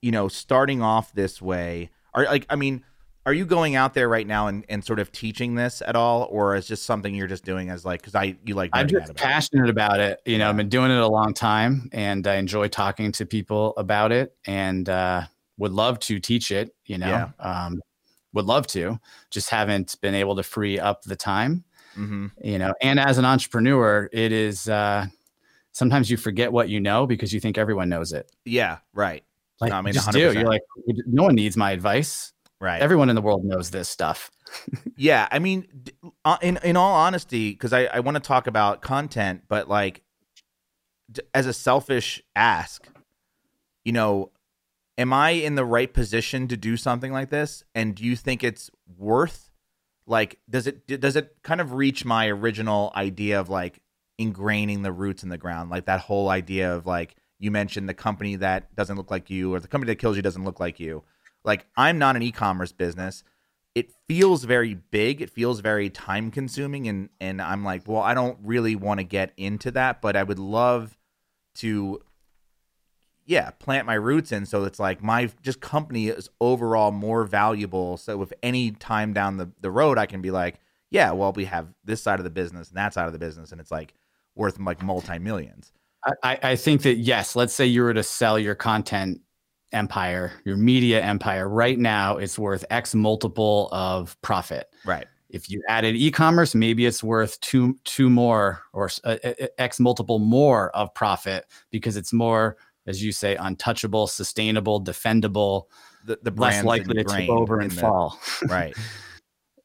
you 0.00 0.10
know 0.10 0.26
starting 0.26 0.82
off 0.82 1.12
this 1.12 1.40
way 1.40 1.90
are 2.14 2.24
like 2.24 2.46
I 2.50 2.56
mean 2.56 2.82
are 3.24 3.32
you 3.32 3.44
going 3.46 3.76
out 3.76 3.94
there 3.94 4.08
right 4.08 4.26
now 4.26 4.48
and, 4.48 4.64
and 4.68 4.84
sort 4.84 4.98
of 4.98 5.12
teaching 5.12 5.54
this 5.54 5.80
at 5.86 5.94
all 5.94 6.26
or 6.30 6.56
is 6.56 6.66
just 6.66 6.84
something 6.84 7.14
you're 7.14 7.28
just 7.28 7.44
doing 7.44 7.70
as 7.70 7.84
like 7.84 8.00
because 8.00 8.14
I 8.14 8.36
you 8.44 8.54
like 8.54 8.70
I'm 8.72 8.88
just 8.88 9.10
about 9.10 9.10
it? 9.10 9.16
passionate 9.16 9.70
about 9.70 10.00
it. 10.00 10.20
You 10.26 10.38
know, 10.38 10.48
I've 10.50 10.56
been 10.56 10.68
doing 10.68 10.90
it 10.90 10.98
a 10.98 11.06
long 11.06 11.32
time 11.32 11.88
and 11.92 12.26
I 12.26 12.36
enjoy 12.36 12.68
talking 12.68 13.12
to 13.12 13.26
people 13.26 13.74
about 13.76 14.10
it 14.12 14.36
and 14.46 14.88
uh, 14.88 15.22
would 15.58 15.72
love 15.72 15.98
to 16.00 16.18
teach 16.18 16.50
it, 16.50 16.74
you 16.86 16.98
know, 16.98 17.08
Yeah. 17.08 17.28
um, 17.38 17.80
would 18.32 18.46
love 18.46 18.66
to, 18.68 18.98
just 19.30 19.50
haven't 19.50 20.00
been 20.00 20.14
able 20.14 20.34
to 20.36 20.42
free 20.42 20.80
up 20.80 21.02
the 21.02 21.16
time, 21.16 21.64
hmm 21.94 22.26
you 22.42 22.58
know, 22.58 22.72
and 22.80 22.98
as 22.98 23.18
an 23.18 23.24
entrepreneur, 23.26 24.08
it 24.12 24.32
is, 24.32 24.68
uh, 24.68 25.06
sometimes 25.72 26.10
you 26.10 26.16
forget 26.16 26.50
what 26.50 26.68
you 26.70 26.80
know 26.80 27.06
because 27.06 27.32
you 27.32 27.38
think 27.40 27.56
everyone 27.58 27.88
knows 27.90 28.12
it. 28.12 28.30
Yeah, 28.46 28.78
right. 28.94 29.22
Like, 29.60 29.70
No, 29.70 29.76
I 29.76 29.80
mean, 29.82 29.88
you 29.88 30.00
just 30.00 30.08
100%. 30.08 30.34
You're 30.34 30.44
like, 30.48 30.62
no 31.06 31.22
one 31.24 31.34
needs 31.34 31.56
my 31.56 31.70
advice. 31.72 32.32
Right. 32.62 32.80
Everyone 32.80 33.08
in 33.10 33.16
the 33.16 33.22
world 33.22 33.44
knows 33.44 33.70
this 33.70 33.88
stuff. 33.88 34.30
Yeah, 34.96 35.26
I 35.32 35.38
mean, 35.38 35.66
uh, 36.26 36.36
in 36.42 36.58
in 36.62 36.76
all 36.76 36.94
honesty, 36.94 37.52
because 37.52 37.72
I 37.72 37.86
I 37.86 38.00
want 38.00 38.16
to 38.16 38.20
talk 38.20 38.46
about 38.46 38.82
content, 38.82 39.44
but 39.48 39.66
like, 39.66 40.02
as 41.32 41.46
a 41.46 41.54
selfish 41.54 42.22
ask, 42.36 42.86
you 43.82 43.92
know, 43.92 44.30
am 44.98 45.12
I 45.12 45.30
in 45.30 45.54
the 45.54 45.64
right 45.64 45.92
position 45.92 46.48
to 46.48 46.56
do 46.56 46.76
something 46.76 47.10
like 47.10 47.30
this? 47.30 47.64
And 47.74 47.94
do 47.94 48.04
you 48.04 48.14
think 48.14 48.44
it's 48.44 48.70
worth 48.98 49.50
like 50.06 50.38
does 50.48 50.66
it 50.66 50.86
does 51.00 51.16
it 51.16 51.34
kind 51.42 51.60
of 51.60 51.72
reach 51.72 52.04
my 52.04 52.28
original 52.28 52.92
idea 52.94 53.40
of 53.40 53.48
like 53.48 53.80
ingraining 54.20 54.82
the 54.82 54.92
roots 54.92 55.22
in 55.22 55.30
the 55.30 55.38
ground 55.38 55.70
like 55.70 55.86
that 55.86 56.00
whole 56.00 56.28
idea 56.28 56.74
of 56.74 56.86
like 56.86 57.16
you 57.38 57.50
mentioned 57.50 57.88
the 57.88 57.94
company 57.94 58.36
that 58.36 58.74
doesn't 58.74 58.96
look 58.96 59.10
like 59.10 59.30
you 59.30 59.54
or 59.54 59.58
the 59.60 59.68
company 59.68 59.90
that 59.90 59.98
kills 59.98 60.16
you 60.16 60.22
doesn't 60.22 60.44
look 60.44 60.60
like 60.60 60.78
you 60.78 61.02
like 61.44 61.66
i'm 61.76 61.98
not 61.98 62.16
an 62.16 62.22
e-commerce 62.22 62.72
business. 62.72 63.24
It 63.74 63.90
feels 64.06 64.44
very 64.44 64.74
big. 64.74 65.22
It 65.22 65.30
feels 65.30 65.60
very 65.60 65.88
time 65.88 66.30
consuming 66.30 66.88
and 66.88 67.08
and 67.20 67.40
i'm 67.40 67.64
like 67.64 67.86
well 67.86 68.02
i 68.02 68.14
don't 68.14 68.38
really 68.42 68.76
want 68.76 69.00
to 69.00 69.04
get 69.04 69.32
into 69.36 69.70
that 69.70 70.02
but 70.02 70.16
i 70.16 70.22
would 70.22 70.38
love 70.38 70.96
to 71.54 72.00
yeah 73.24 73.50
plant 73.50 73.86
my 73.86 73.94
roots 73.94 74.32
in 74.32 74.46
so 74.46 74.64
it's 74.64 74.78
like 74.78 75.02
my 75.02 75.30
just 75.42 75.60
company 75.60 76.08
is 76.08 76.28
overall 76.40 76.90
more 76.90 77.24
valuable. 77.24 77.96
So 77.96 78.22
if 78.22 78.32
any 78.42 78.72
time 78.72 79.12
down 79.12 79.36
the, 79.36 79.50
the 79.60 79.70
road 79.70 79.98
i 79.98 80.06
can 80.06 80.20
be 80.20 80.30
like 80.30 80.60
yeah 80.90 81.12
well 81.12 81.32
we 81.32 81.46
have 81.46 81.68
this 81.84 82.02
side 82.02 82.20
of 82.20 82.24
the 82.24 82.30
business 82.30 82.68
and 82.68 82.76
that 82.76 82.94
side 82.94 83.06
of 83.06 83.12
the 83.12 83.18
business 83.18 83.52
and 83.52 83.60
it's 83.60 83.70
like 83.70 83.94
worth 84.34 84.58
like 84.58 84.82
multi-millions. 84.82 85.72
I, 86.22 86.38
I 86.42 86.56
think 86.56 86.82
that 86.82 86.96
yes 86.96 87.36
let's 87.36 87.52
say 87.52 87.66
you 87.66 87.82
were 87.82 87.94
to 87.94 88.02
sell 88.02 88.38
your 88.38 88.54
content 88.54 89.20
empire 89.72 90.32
your 90.44 90.56
media 90.56 91.02
empire 91.02 91.48
right 91.48 91.78
now 91.78 92.16
it's 92.16 92.38
worth 92.38 92.64
x 92.70 92.94
multiple 92.94 93.68
of 93.72 94.20
profit. 94.22 94.68
Right. 94.84 95.06
If 95.30 95.48
you 95.48 95.62
added 95.68 95.96
e-commerce 95.96 96.54
maybe 96.54 96.86
it's 96.86 97.02
worth 97.02 97.40
two 97.40 97.78
two 97.84 98.10
more 98.10 98.62
or 98.72 98.90
uh, 99.04 99.16
uh, 99.24 99.32
uh, 99.40 99.46
x 99.58 99.80
multiple 99.80 100.18
more 100.18 100.70
of 100.76 100.92
profit 100.94 101.46
because 101.70 101.96
it's 101.96 102.12
more 102.12 102.56
as 102.86 103.02
you 103.02 103.12
say 103.12 103.36
untouchable 103.36 104.06
sustainable 104.06 104.82
defendable 104.82 105.64
the, 106.04 106.18
the 106.22 106.32
less 106.32 106.64
likely 106.64 106.94
to 106.94 107.04
tip 107.04 107.30
over 107.30 107.60
and 107.60 107.70
the, 107.70 107.80
fall. 107.80 108.18
Right. 108.46 108.74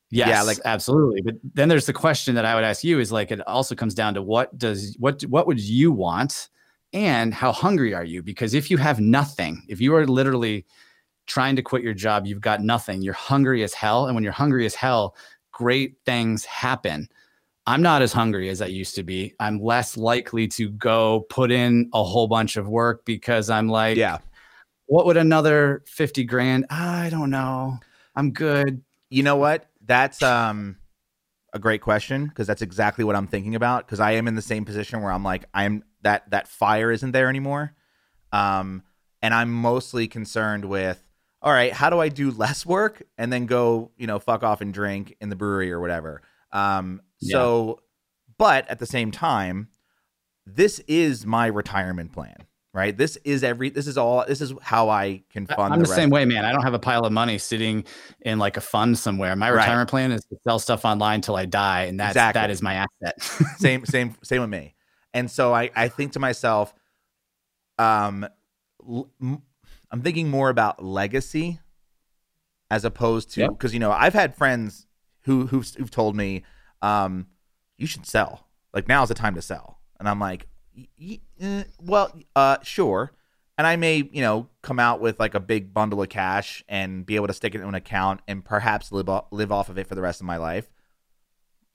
Yes 0.10 0.30
Yeah, 0.30 0.42
like- 0.44 0.60
absolutely. 0.64 1.22
But 1.22 1.36
then 1.54 1.68
there's 1.68 1.86
the 1.86 1.92
question 1.92 2.36
that 2.36 2.46
i 2.46 2.56
would 2.56 2.64
ask 2.64 2.82
you 2.82 3.02
is 3.02 3.12
like 3.12 3.30
it 3.30 3.46
also 3.46 3.76
comes 3.76 3.94
down 3.94 4.14
to 4.14 4.22
what 4.22 4.58
does 4.58 4.96
what 5.00 5.22
what 5.24 5.48
would 5.48 5.60
you 5.60 5.92
want 5.92 6.48
and 6.94 7.34
how 7.34 7.52
hungry 7.52 7.94
are 7.94 8.04
you? 8.04 8.24
Because 8.24 8.54
if 8.54 8.72
you 8.72 8.78
have 8.78 9.00
nothing 9.00 9.64
if 9.68 9.82
you 9.82 9.96
are 9.96 10.06
literally 10.06 10.66
trying 11.26 11.56
to 11.58 11.62
quit 11.62 11.84
your 11.84 11.94
job 11.94 12.26
you've 12.26 12.42
got 12.42 12.62
nothing 12.62 13.02
you're 13.02 13.14
hungry 13.14 13.62
as 13.62 13.74
hell 13.74 14.06
and 14.06 14.16
when 14.16 14.24
you're 14.24 14.32
hungry 14.32 14.66
as 14.66 14.76
hell 14.76 15.16
great 15.52 15.96
things 16.06 16.46
happen. 16.46 17.10
I'm 17.66 17.82
not 17.82 18.02
as 18.02 18.14
hungry 18.14 18.48
as 18.50 18.62
i 18.62 18.68
used 18.68 18.96
to 18.96 19.04
be. 19.04 19.34
I'm 19.40 19.62
less 19.62 19.98
likely 19.98 20.48
to 20.50 20.70
go 20.70 21.26
put 21.30 21.52
in 21.52 21.90
a 21.94 22.02
whole 22.04 22.28
bunch 22.28 22.56
of 22.56 22.68
work 22.68 23.04
because 23.06 23.50
i'm 23.50 23.68
like 23.68 23.98
yeah. 23.98 24.20
What 24.90 25.06
would 25.06 25.18
another 25.18 25.84
50 25.86 26.24
grand? 26.24 26.66
I 26.70 27.10
don't 27.10 27.30
know. 27.30 27.78
I'm 28.16 28.32
good. 28.32 28.82
You 29.10 29.22
know 29.22 29.36
what? 29.36 29.70
That's 29.86 30.24
um 30.24 30.78
a 31.54 31.60
great 31.60 31.82
question 31.82 32.28
because 32.28 32.46
that's 32.46 32.62
exactly 32.62 33.04
what 33.04 33.16
i'm 33.16 33.26
thinking 33.26 33.56
about 33.56 33.86
because 33.86 34.00
i 34.00 34.12
am 34.12 34.28
in 34.28 34.36
the 34.36 34.42
same 34.42 34.66
position 34.66 35.02
where 35.02 35.12
i'm 35.12 35.24
like 35.24 35.46
i'm 35.54 35.84
that 36.02 36.30
that 36.30 36.48
fire 36.48 36.92
isn't 36.92 37.12
there 37.12 37.30
anymore 37.30 37.74
um 38.32 38.84
and 39.22 39.34
i'm 39.34 39.52
mostly 39.52 40.08
concerned 40.08 40.66
with 40.66 41.02
all 41.42 41.52
right 41.52 41.74
how 41.74 41.90
do 41.90 42.00
i 42.00 42.10
do 42.10 42.32
less 42.32 42.66
work 42.66 43.04
and 43.18 43.32
then 43.32 43.46
go 43.46 43.92
you 43.98 44.08
know 44.08 44.20
fuck 44.20 44.44
off 44.44 44.62
and 44.62 44.74
drink 44.74 45.16
in 45.22 45.30
the 45.30 45.36
brewery 45.36 45.72
or 45.72 45.80
whatever 45.80 46.22
um 46.52 47.02
so 47.20 47.80
but 48.38 48.68
at 48.70 48.80
the 48.80 48.86
same 48.86 49.12
time 49.12 49.68
this 50.46 50.80
is 50.88 51.26
my 51.26 51.48
retirement 51.48 52.12
plan 52.12 52.36
right 52.74 52.96
this 52.98 53.18
is 53.24 53.44
every 53.44 53.70
this 53.70 53.88
is 53.88 53.98
all 53.98 54.24
this 54.28 54.40
is 54.40 54.54
how 54.62 54.88
i 54.90 55.22
can 55.32 55.48
fund 55.48 55.74
I'm 55.74 55.80
the, 55.80 55.84
rest 55.84 55.96
same 55.96 56.10
way, 56.10 56.26
man. 56.26 56.46
I 56.46 56.52
don't 56.52 56.62
have 56.64 56.74
a 56.76 56.80
pile 56.80 57.06
of 57.06 57.12
money 57.12 57.38
sitting 57.38 57.86
in 58.22 58.38
like 58.40 58.56
a 58.56 58.62
fund 58.62 59.00
somewhere. 59.00 59.36
My 59.36 59.50
Right. 59.50 59.62
retirement 59.64 59.90
plan 59.90 60.12
is 60.12 60.24
to 60.26 60.38
sell 60.48 60.60
stuff 60.60 60.86
online 60.86 61.22
till 61.22 61.36
I 61.36 61.46
die, 61.46 61.84
and 61.84 62.00
that's 62.00 62.12
Exactly. 62.12 62.40
that 62.42 62.50
is 62.52 62.62
my 62.62 62.76
asset. 62.76 63.22
same 63.58 63.86
same 63.86 64.16
same 64.24 64.42
with 64.42 64.50
me 64.50 64.76
and 65.18 65.30
so 65.32 65.54
i 65.54 65.70
i 65.76 65.88
think 65.88 66.12
to 66.14 66.20
myself 66.20 66.74
um 67.80 68.26
l- 68.88 69.10
m- 69.22 69.42
i'm 69.92 70.02
thinking 70.02 70.30
more 70.30 70.50
about 70.50 70.84
legacy 70.84 71.60
as 72.70 72.84
opposed 72.86 73.32
to 73.34 73.42
Yep. 73.42 73.50
because 73.52 73.74
you 73.74 73.80
know 73.80 73.92
i've 73.92 74.14
had 74.14 74.36
friends 74.36 74.86
who 75.22 75.48
who've, 75.48 75.68
who've 75.78 75.92
told 75.92 76.16
me 76.16 76.44
um 76.82 77.28
you 77.80 77.86
should 77.86 78.08
sell. 78.08 78.48
Like 78.74 78.88
now's 78.88 79.10
the 79.10 79.14
time 79.14 79.36
to 79.36 79.42
sell. 79.42 79.80
And 80.00 80.08
i'm 80.10 80.20
like 80.20 80.48
y- 80.76 80.88
y- 81.00 81.20
eh, 81.40 81.64
well 81.82 82.12
uh 82.36 82.58
sure. 82.64 83.12
And 83.58 83.68
i 83.68 83.76
may 83.76 83.98
you 84.12 84.22
know 84.22 84.50
come 84.62 84.80
out 84.80 85.00
with 85.02 85.20
like 85.20 85.36
a 85.36 85.40
big 85.40 85.74
bundle 85.74 86.02
of 86.02 86.10
cash 86.10 86.64
and 86.68 87.06
be 87.06 87.16
able 87.16 87.28
to 87.28 87.34
stick 87.34 87.54
it 87.56 87.62
in 87.62 87.68
an 87.68 87.76
account 87.76 88.22
and 88.28 88.44
perhaps 88.44 88.92
live 88.92 89.10
o- 89.10 89.28
live 89.32 89.52
off 89.52 89.70
of 89.70 89.78
it 89.78 89.88
for 89.88 89.96
the 89.96 90.02
rest 90.02 90.22
of 90.22 90.26
my 90.28 90.38
life 90.38 90.68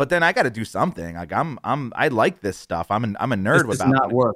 but 0.03 0.09
then 0.09 0.25
I 0.25 0.33
got 0.33 0.43
to 0.43 0.51
do 0.51 0.65
something. 0.65 1.15
Like 1.15 1.33
I'm, 1.33 1.61
I'm, 1.63 1.93
I 1.95 2.09
like 2.09 2.41
this 2.41 2.57
stuff. 2.57 2.91
I'm, 2.91 3.05
an, 3.05 3.17
I'm 3.21 3.31
a 3.31 3.37
nerd 3.37 3.69
This 3.69 3.79
does 3.79 3.87
not 3.87 4.11
it. 4.11 4.15
work. 4.17 4.35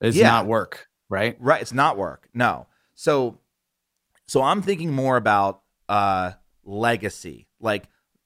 It's 0.00 0.16
Yeah. 0.16 0.28
not 0.28 0.46
work, 0.46 0.88
right? 1.08 1.36
Right. 1.38 1.62
It's 1.62 1.72
not 1.72 1.96
work. 1.96 2.28
No. 2.34 2.66
So, 2.96 3.38
so 4.26 4.42
I'm 4.42 4.60
thinking 4.60 4.90
more 4.90 5.16
about 5.16 5.62
uh 5.88 6.32
legacy. 6.64 7.46
Like 7.60 7.84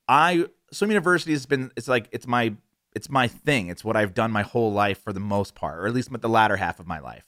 I, 0.08 0.46
swim 0.72 0.90
university 0.90 1.32
has 1.32 1.44
been. 1.44 1.72
It's 1.76 1.88
like 1.88 2.08
it's 2.10 2.26
my, 2.26 2.54
it's 2.96 3.10
my 3.10 3.28
thing. 3.28 3.68
It's 3.68 3.84
what 3.84 3.94
I've 3.94 4.14
done 4.14 4.30
my 4.30 4.42
whole 4.42 4.72
life 4.72 5.02
for 5.04 5.12
the 5.12 5.20
most 5.20 5.54
part, 5.54 5.80
or 5.80 5.86
at 5.86 5.92
least 5.92 6.08
the 6.18 6.26
latter 6.26 6.56
half 6.56 6.80
of 6.80 6.86
my 6.86 7.00
life. 7.00 7.26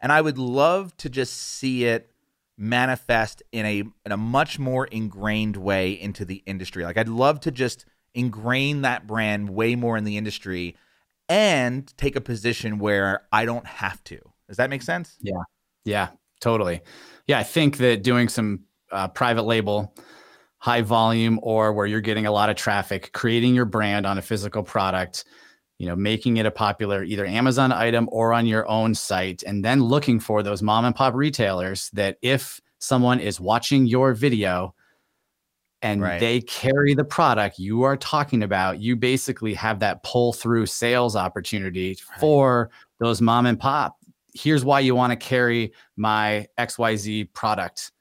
And 0.00 0.10
I 0.10 0.22
would 0.22 0.38
love 0.38 0.96
to 0.96 1.10
just 1.10 1.34
see 1.36 1.84
it 1.84 2.10
manifest 2.56 3.42
in 3.52 3.66
a 3.66 3.80
in 4.06 4.12
a 4.12 4.16
much 4.16 4.58
more 4.58 4.86
ingrained 4.86 5.58
way 5.58 5.92
into 5.92 6.24
the 6.24 6.42
industry. 6.46 6.82
Like 6.82 6.96
I'd 6.96 7.08
love 7.08 7.40
to 7.40 7.50
just 7.50 7.84
ingrain 8.16 8.82
that 8.82 9.06
brand 9.06 9.50
way 9.50 9.76
more 9.76 9.96
in 9.96 10.04
the 10.04 10.16
industry 10.16 10.76
and 11.28 11.92
take 11.96 12.16
a 12.16 12.20
position 12.20 12.78
where 12.78 13.22
I 13.32 13.44
don't 13.44 13.66
have 13.66 14.02
to. 14.04 14.18
Does 14.48 14.58
that 14.58 14.70
make 14.70 14.82
sense? 14.82 15.16
Yeah, 15.20 15.42
Yeah, 15.84 16.08
totally. 16.40 16.82
Yeah, 17.26 17.38
I 17.38 17.42
think 17.42 17.78
that 17.78 18.02
doing 18.02 18.28
some 18.28 18.60
uh, 18.92 19.08
private 19.08 19.42
label, 19.42 19.94
high 20.58 20.82
volume, 20.82 21.40
or 21.42 21.72
where 21.72 21.86
you're 21.86 22.00
getting 22.00 22.26
a 22.26 22.32
lot 22.32 22.48
of 22.48 22.56
traffic, 22.56 23.10
creating 23.12 23.54
your 23.54 23.64
brand 23.64 24.06
on 24.06 24.18
a 24.18 24.22
physical 24.22 24.62
product, 24.62 25.24
you 25.78 25.86
know, 25.86 25.96
making 25.96 26.36
it 26.36 26.46
a 26.46 26.50
popular 26.50 27.02
either 27.02 27.26
Amazon 27.26 27.72
item 27.72 28.08
or 28.12 28.32
on 28.32 28.46
your 28.46 28.68
own 28.68 28.94
site, 28.94 29.42
and 29.42 29.64
then 29.64 29.82
looking 29.82 30.20
for 30.20 30.42
those 30.42 30.62
mom 30.62 30.84
and 30.84 30.94
pop 30.94 31.14
retailers 31.14 31.90
that 31.90 32.18
if 32.22 32.60
someone 32.78 33.18
is 33.18 33.40
watching 33.40 33.86
your 33.86 34.14
video 34.14 34.74
and 35.86 36.02
Right. 36.02 36.18
they 36.20 36.40
carry 36.40 36.94
the 36.94 37.04
product 37.04 37.58
you 37.58 37.82
are 37.82 37.96
talking 37.96 38.42
about, 38.42 38.80
you 38.80 38.96
basically 38.96 39.54
have 39.54 39.78
that 39.80 40.02
pull 40.02 40.32
through 40.32 40.66
sales 40.66 41.14
opportunity 41.16 41.96
Right. 42.10 42.20
for 42.20 42.70
those 42.98 43.20
mom 43.20 43.46
and 43.46 43.58
pop. 43.58 43.96
Here's 44.34 44.64
why 44.64 44.80
you 44.80 44.94
want 44.94 45.12
to 45.12 45.16
carry 45.16 45.72
my 45.96 46.46
XYZ 46.58 47.24
product 47.32 47.92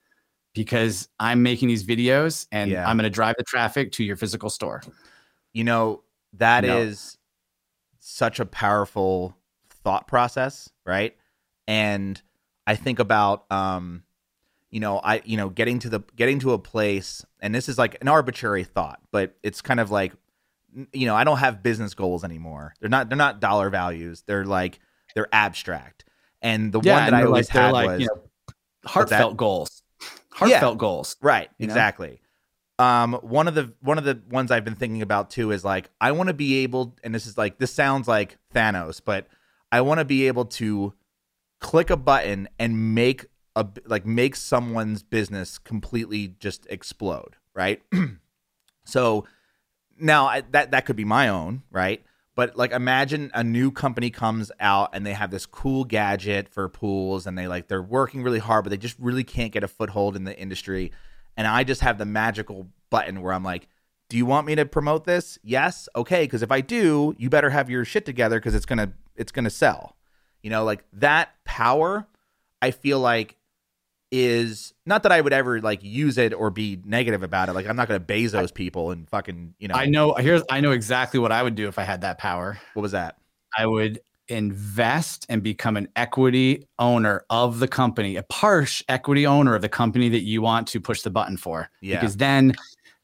because 0.53 1.07
I'm 1.19 1.43
making 1.43 1.67
these 1.67 1.83
videos 1.85 2.47
and 2.51 2.71
Yeah. 2.71 2.87
I'm 2.87 2.97
going 2.97 3.03
to 3.03 3.09
drive 3.09 3.35
the 3.37 3.43
traffic 3.43 3.91
to 3.93 4.03
your 4.03 4.15
physical 4.15 4.49
store. 4.49 4.81
You 5.53 5.63
know, 5.63 6.03
that 6.33 6.65
is 6.65 7.17
No. 7.17 7.19
such 7.99 8.39
a 8.39 8.45
powerful 8.45 9.37
thought 9.83 10.07
process, 10.07 10.69
right? 10.85 11.15
And 11.67 12.21
I 12.67 12.75
think 12.75 12.99
about 12.99 13.45
um 13.51 14.03
you 14.75 14.81
know, 14.81 14.99
I 15.01 15.21
you 15.23 15.37
know, 15.37 15.47
getting 15.47 15.79
to 15.79 15.89
the 15.89 16.01
getting 16.17 16.37
to 16.39 16.51
a 16.51 16.59
place 16.59 17.25
and 17.39 17.55
this 17.55 17.69
is 17.69 17.77
like 17.77 17.95
an 18.01 18.09
arbitrary 18.09 18.65
thought, 18.65 18.99
but 19.09 19.37
it's 19.41 19.61
kind 19.61 19.79
of 19.79 19.89
like 19.89 20.11
you 20.91 21.05
know, 21.05 21.15
I 21.15 21.23
don't 21.23 21.37
have 21.37 21.63
business 21.63 21.93
goals 21.93 22.25
anymore. 22.25 22.73
They're 22.81 22.89
not 22.89 23.07
they're 23.07 23.17
not 23.17 23.39
dollar 23.39 23.69
values. 23.69 24.25
They're 24.27 24.43
like 24.43 24.79
they're 25.15 25.29
abstract. 25.33 26.03
And 26.41 26.73
the 26.73 26.79
one 26.79 27.05
that 27.05 27.13
I 27.13 27.23
always 27.23 27.47
like, 27.47 27.53
had 27.53 27.71
like, 27.71 27.87
was 27.87 28.01
you 28.01 28.07
know, 28.07 28.21
heartfelt 28.85 29.37
goals. 29.37 29.81
Heartfelt 30.33 30.77
goals. 30.77 31.15
Right, 31.21 31.49
you 31.57 31.67
know? 31.67 31.71
exactly. 31.71 32.19
Um, 32.77 33.13
one 33.21 33.47
of 33.47 33.55
the 33.55 33.71
one 33.79 33.97
of 33.97 34.03
the 34.03 34.21
ones 34.29 34.51
I've 34.51 34.65
been 34.65 34.75
thinking 34.75 35.01
about 35.01 35.29
too 35.29 35.51
is 35.51 35.63
like 35.63 35.89
I 36.01 36.11
want 36.11 36.27
to 36.27 36.33
be 36.33 36.63
able, 36.63 36.97
and 37.01 37.15
this 37.15 37.27
is 37.27 37.37
like 37.37 37.59
this 37.59 37.73
sounds 37.73 38.09
like 38.09 38.35
Thanos, 38.53 38.99
but 39.03 39.27
I 39.71 39.79
want 39.79 39.99
to 39.99 40.05
be 40.05 40.27
able 40.27 40.43
to 40.45 40.93
click 41.61 41.89
a 41.89 41.95
button 41.95 42.49
and 42.59 42.93
make 42.93 43.27
a 43.55 43.65
like 43.85 44.05
make 44.05 44.35
someone's 44.35 45.03
business 45.03 45.57
completely 45.57 46.35
just 46.39 46.67
explode, 46.69 47.35
right? 47.53 47.81
so 48.85 49.25
now 49.99 50.25
I, 50.27 50.41
that 50.51 50.71
that 50.71 50.85
could 50.85 50.95
be 50.95 51.05
my 51.05 51.29
own, 51.29 51.63
right? 51.71 52.03
But 52.35 52.57
like 52.57 52.71
imagine 52.71 53.31
a 53.33 53.43
new 53.43 53.71
company 53.71 54.09
comes 54.09 54.51
out 54.59 54.89
and 54.93 55.05
they 55.05 55.13
have 55.13 55.31
this 55.31 55.45
cool 55.45 55.85
gadget 55.85 56.49
for 56.49 56.67
pools 56.67 57.25
and 57.25 57.37
they 57.37 57.47
like 57.47 57.69
they're 57.69 57.81
working 57.81 58.23
really 58.23 58.39
hard 58.39 58.65
but 58.65 58.71
they 58.71 58.77
just 58.77 58.99
really 58.99 59.23
can't 59.23 59.53
get 59.53 59.63
a 59.63 59.69
foothold 59.69 60.17
in 60.17 60.25
the 60.25 60.37
industry 60.37 60.91
and 61.37 61.47
I 61.47 61.63
just 61.63 61.81
have 61.81 61.97
the 61.97 62.05
magical 62.05 62.67
button 62.89 63.21
where 63.21 63.33
I'm 63.33 63.43
like, 63.43 63.67
"Do 64.09 64.17
you 64.17 64.25
want 64.25 64.47
me 64.47 64.55
to 64.55 64.65
promote 64.65 65.05
this?" 65.05 65.39
Yes. 65.43 65.87
Okay, 65.95 66.23
because 66.23 66.41
if 66.41 66.51
I 66.51 66.61
do, 66.61 67.15
you 67.17 67.29
better 67.29 67.49
have 67.49 67.69
your 67.69 67.85
shit 67.85 68.05
together 68.05 68.39
cuz 68.41 68.53
it's 68.53 68.65
to 68.65 68.91
it's 69.15 69.31
to 69.31 69.49
sell. 69.49 69.95
You 70.43 70.49
know, 70.49 70.65
like 70.65 70.83
that 70.91 71.29
power 71.45 72.05
I 72.61 72.71
feel 72.71 72.99
like 72.99 73.37
is 74.23 74.73
not 74.85 75.03
that 75.03 75.11
I 75.11 75.21
would 75.21 75.33
ever 75.33 75.61
like 75.61 75.83
use 75.83 76.17
it 76.17 76.33
or 76.33 76.49
be 76.49 76.79
negative 76.85 77.23
about 77.23 77.49
it. 77.49 77.53
Like 77.53 77.67
I'm 77.67 77.75
not 77.75 77.87
going 77.87 77.99
to 77.99 78.05
Bezos 78.05 78.53
people 78.53 78.91
and 78.91 79.09
fucking, 79.09 79.55
you 79.59 79.67
know. 79.67 79.75
I 79.75 79.85
know 79.85 80.13
here's 80.13 80.43
I 80.49 80.61
know 80.61 80.71
exactly 80.71 81.19
what 81.19 81.31
I 81.31 81.43
would 81.43 81.55
do 81.55 81.67
if 81.67 81.77
I 81.79 81.83
had 81.83 82.01
that 82.01 82.17
power. 82.17 82.59
What 82.73 82.81
was 82.81 82.91
that? 82.91 83.17
I 83.57 83.65
would 83.65 83.99
invest 84.27 85.25
and 85.29 85.43
become 85.43 85.77
an 85.77 85.87
equity 85.95 86.67
owner 86.79 87.23
of 87.29 87.59
the 87.59 87.67
company, 87.67 88.15
a 88.15 88.23
partial 88.23 88.85
equity 88.89 89.27
owner 89.27 89.55
of 89.55 89.61
the 89.61 89.69
company 89.69 90.09
that 90.09 90.23
you 90.23 90.41
want 90.41 90.67
to 90.69 90.79
push 90.79 91.01
the 91.01 91.09
button 91.09 91.37
for. 91.37 91.69
Yeah. 91.81 91.99
Because 91.99 92.17
then 92.17 92.55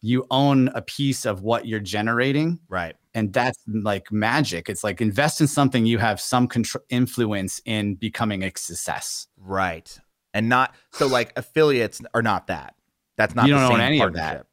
you 0.02 0.26
own 0.32 0.70
a 0.70 0.82
piece 0.82 1.26
of 1.26 1.42
what 1.42 1.68
you're 1.68 1.80
generating. 1.80 2.60
Right. 2.70 2.96
And 3.14 3.32
that's 3.34 3.60
like 3.68 4.12
magic. 4.12 4.70
It's 4.70 4.84
like 4.84 5.02
invest 5.02 5.42
in 5.42 5.48
something 5.48 5.86
you 5.86 6.00
have 6.00 6.20
some 6.20 6.48
control 6.48 6.84
influence 6.90 7.62
in 7.66 7.96
becoming 7.96 8.44
a 8.44 8.52
success. 8.56 9.28
Right. 9.38 10.00
And 10.34 10.48
not 10.50 10.74
so 10.92 11.08
like 11.08 11.34
affiliates 11.36 12.02
are 12.14 12.22
not 12.22 12.48
that. 12.48 12.76
That's 13.18 13.36
not 13.36 13.48
You 13.48 13.54
the 13.54 13.60
don't 13.60 13.72
own 13.74 13.78
same 13.80 13.88
any 13.88 14.02
of 14.02 14.14
that. 14.14 14.46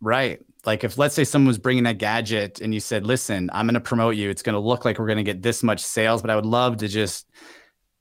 Right. 0.00 0.40
Like 0.66 0.84
if 0.84 0.98
let's 0.98 1.14
say 1.14 1.24
someone 1.24 1.48
was 1.48 1.58
bringing 1.58 1.86
a 1.86 1.94
gadget 1.94 2.60
and 2.60 2.74
you 2.74 2.80
said, 2.80 3.06
"Listen, 3.06 3.48
I'm 3.52 3.66
going 3.66 3.74
to 3.74 3.80
promote 3.80 4.16
you. 4.16 4.28
It's 4.28 4.42
going 4.42 4.54
to 4.54 4.60
look 4.60 4.84
like 4.84 4.98
we're 4.98 5.06
going 5.06 5.16
to 5.18 5.24
get 5.24 5.42
this 5.42 5.62
much 5.62 5.80
sales, 5.80 6.20
but 6.20 6.30
I 6.30 6.36
would 6.36 6.44
love 6.46 6.76
to 6.78 6.88
just 6.88 7.26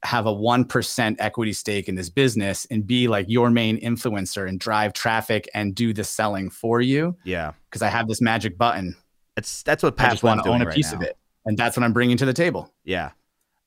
have 0.04 0.26
a 0.26 0.34
1% 0.34 1.16
equity 1.20 1.52
stake 1.54 1.90
in 1.90 1.96
this 1.96 2.10
business 2.10 2.66
and 2.72 2.88
be 2.88 3.08
like 3.10 3.26
your 3.28 3.50
main 3.50 3.80
influencer 3.82 4.48
and 4.48 4.58
drive 4.60 4.94
traffic 4.94 5.50
and 5.54 5.76
do 5.76 5.92
the 5.94 6.06
selling 6.06 6.50
for 6.50 6.80
you 6.80 7.18
Yeah. 7.26 7.52
because 7.70 7.82
I 7.82 7.90
have 7.90 8.08
this 8.08 8.22
magic 8.22 8.58
button. 8.58 8.96
It's 9.36 9.62
that's 9.64 9.84
what 9.84 9.94
I 9.94 10.04
Pat 10.04 10.12
just 10.12 10.22
Flynn's 10.22 10.38
want 10.38 10.44
to 10.46 10.52
own 10.52 10.62
a 10.62 10.66
right 10.66 10.76
piece 10.76 10.92
now. 10.92 11.00
of 11.00 11.04
it." 11.04 11.18
And 11.46 11.58
that's 11.58 11.76
what 11.78 11.84
I'm 11.84 11.94
bringing 11.94 12.18
to 12.18 12.26
the 12.26 12.34
table. 12.34 12.74
Yeah. 12.84 13.12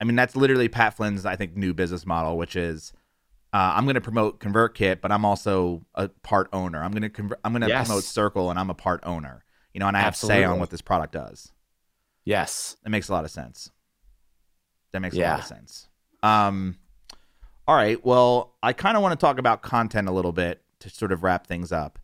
I 0.00 0.04
mean, 0.04 0.16
that's 0.16 0.36
literally 0.36 0.68
Pat 0.68 0.94
Flynn's, 0.96 1.24
I 1.24 1.36
think, 1.36 1.56
new 1.56 1.72
business 1.72 2.04
model, 2.04 2.36
which 2.36 2.56
is 2.56 2.92
uh, 3.52 3.72
I'm 3.76 3.84
going 3.84 3.94
to 3.94 4.00
promote 4.00 4.40
ConvertKit, 4.40 5.00
but 5.00 5.12
I'm 5.12 5.24
also 5.24 5.84
a 5.94 6.08
part 6.08 6.48
owner. 6.52 6.82
I'm 6.82 6.90
going 6.92 7.02
to 7.02 7.10
convert, 7.10 7.38
I'm 7.44 7.52
going 7.52 7.62
to 7.62 7.68
Yes. 7.68 7.86
promote 7.86 8.04
Circle, 8.04 8.50
and 8.50 8.58
I'm 8.58 8.70
a 8.70 8.74
part 8.74 9.00
owner. 9.04 9.44
You 9.74 9.80
know, 9.80 9.88
and 9.88 9.96
I 9.96 10.00
have 10.00 10.16
say 10.16 10.44
on 10.44 10.58
what 10.58 10.70
this 10.70 10.82
product 10.82 11.12
does. 11.12 11.52
Yes. 12.24 12.76
That 12.82 12.90
makes 12.90 13.08
a 13.08 13.12
lot 13.12 13.24
of 13.24 13.30
sense. 13.30 13.70
That 14.92 15.00
makes 15.00 15.16
a 15.16 15.20
lot 15.20 15.40
of 15.40 15.46
sense. 15.46 15.88
Um, 16.22 16.76
all 17.66 17.74
right. 17.74 18.04
Well, 18.04 18.54
I 18.62 18.72
kind 18.74 18.96
of 18.96 19.02
want 19.02 19.18
to 19.18 19.24
talk 19.24 19.38
about 19.38 19.62
content 19.62 20.08
a 20.08 20.12
little 20.12 20.32
bit 20.32 20.62
to 20.80 20.90
sort 20.90 21.12
of 21.12 21.22
wrap 21.22 21.46
things 21.46 21.72
up. 21.72 21.98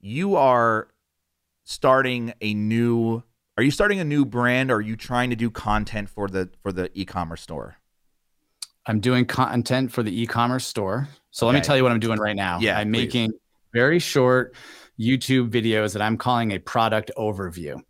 You 0.00 0.36
are 0.36 0.88
starting 1.64 2.32
a 2.40 2.54
new. 2.54 3.22
Are 3.58 3.62
you 3.62 3.70
starting 3.70 4.00
a 4.00 4.04
new 4.04 4.24
brand, 4.24 4.70
or 4.70 4.76
are 4.76 4.80
you 4.80 4.96
trying 4.96 5.28
to 5.28 5.36
do 5.36 5.50
content 5.50 6.08
for 6.08 6.28
the 6.28 6.48
for 6.62 6.72
the 6.72 6.90
e-commerce 6.98 7.42
store? 7.42 7.76
I'm 8.90 8.98
doing 8.98 9.24
content 9.24 9.92
for 9.92 10.02
the 10.02 10.20
e-commerce 10.22 10.66
store. 10.66 11.08
So 11.30 11.46
let 11.46 11.54
me 11.54 11.60
tell 11.60 11.76
you 11.76 11.84
what 11.84 11.92
I'm 11.92 12.00
doing 12.00 12.18
right 12.18 12.34
now. 12.34 12.58
Yeah, 12.58 12.76
I'm 12.76 12.88
please. 12.88 13.04
making 13.04 13.32
very 13.72 14.00
short 14.00 14.56
YouTube 14.98 15.48
videos 15.48 15.92
that 15.92 16.02
I'm 16.02 16.16
calling 16.18 16.50
a 16.52 16.58
product 16.58 17.12
overview. 17.16 17.80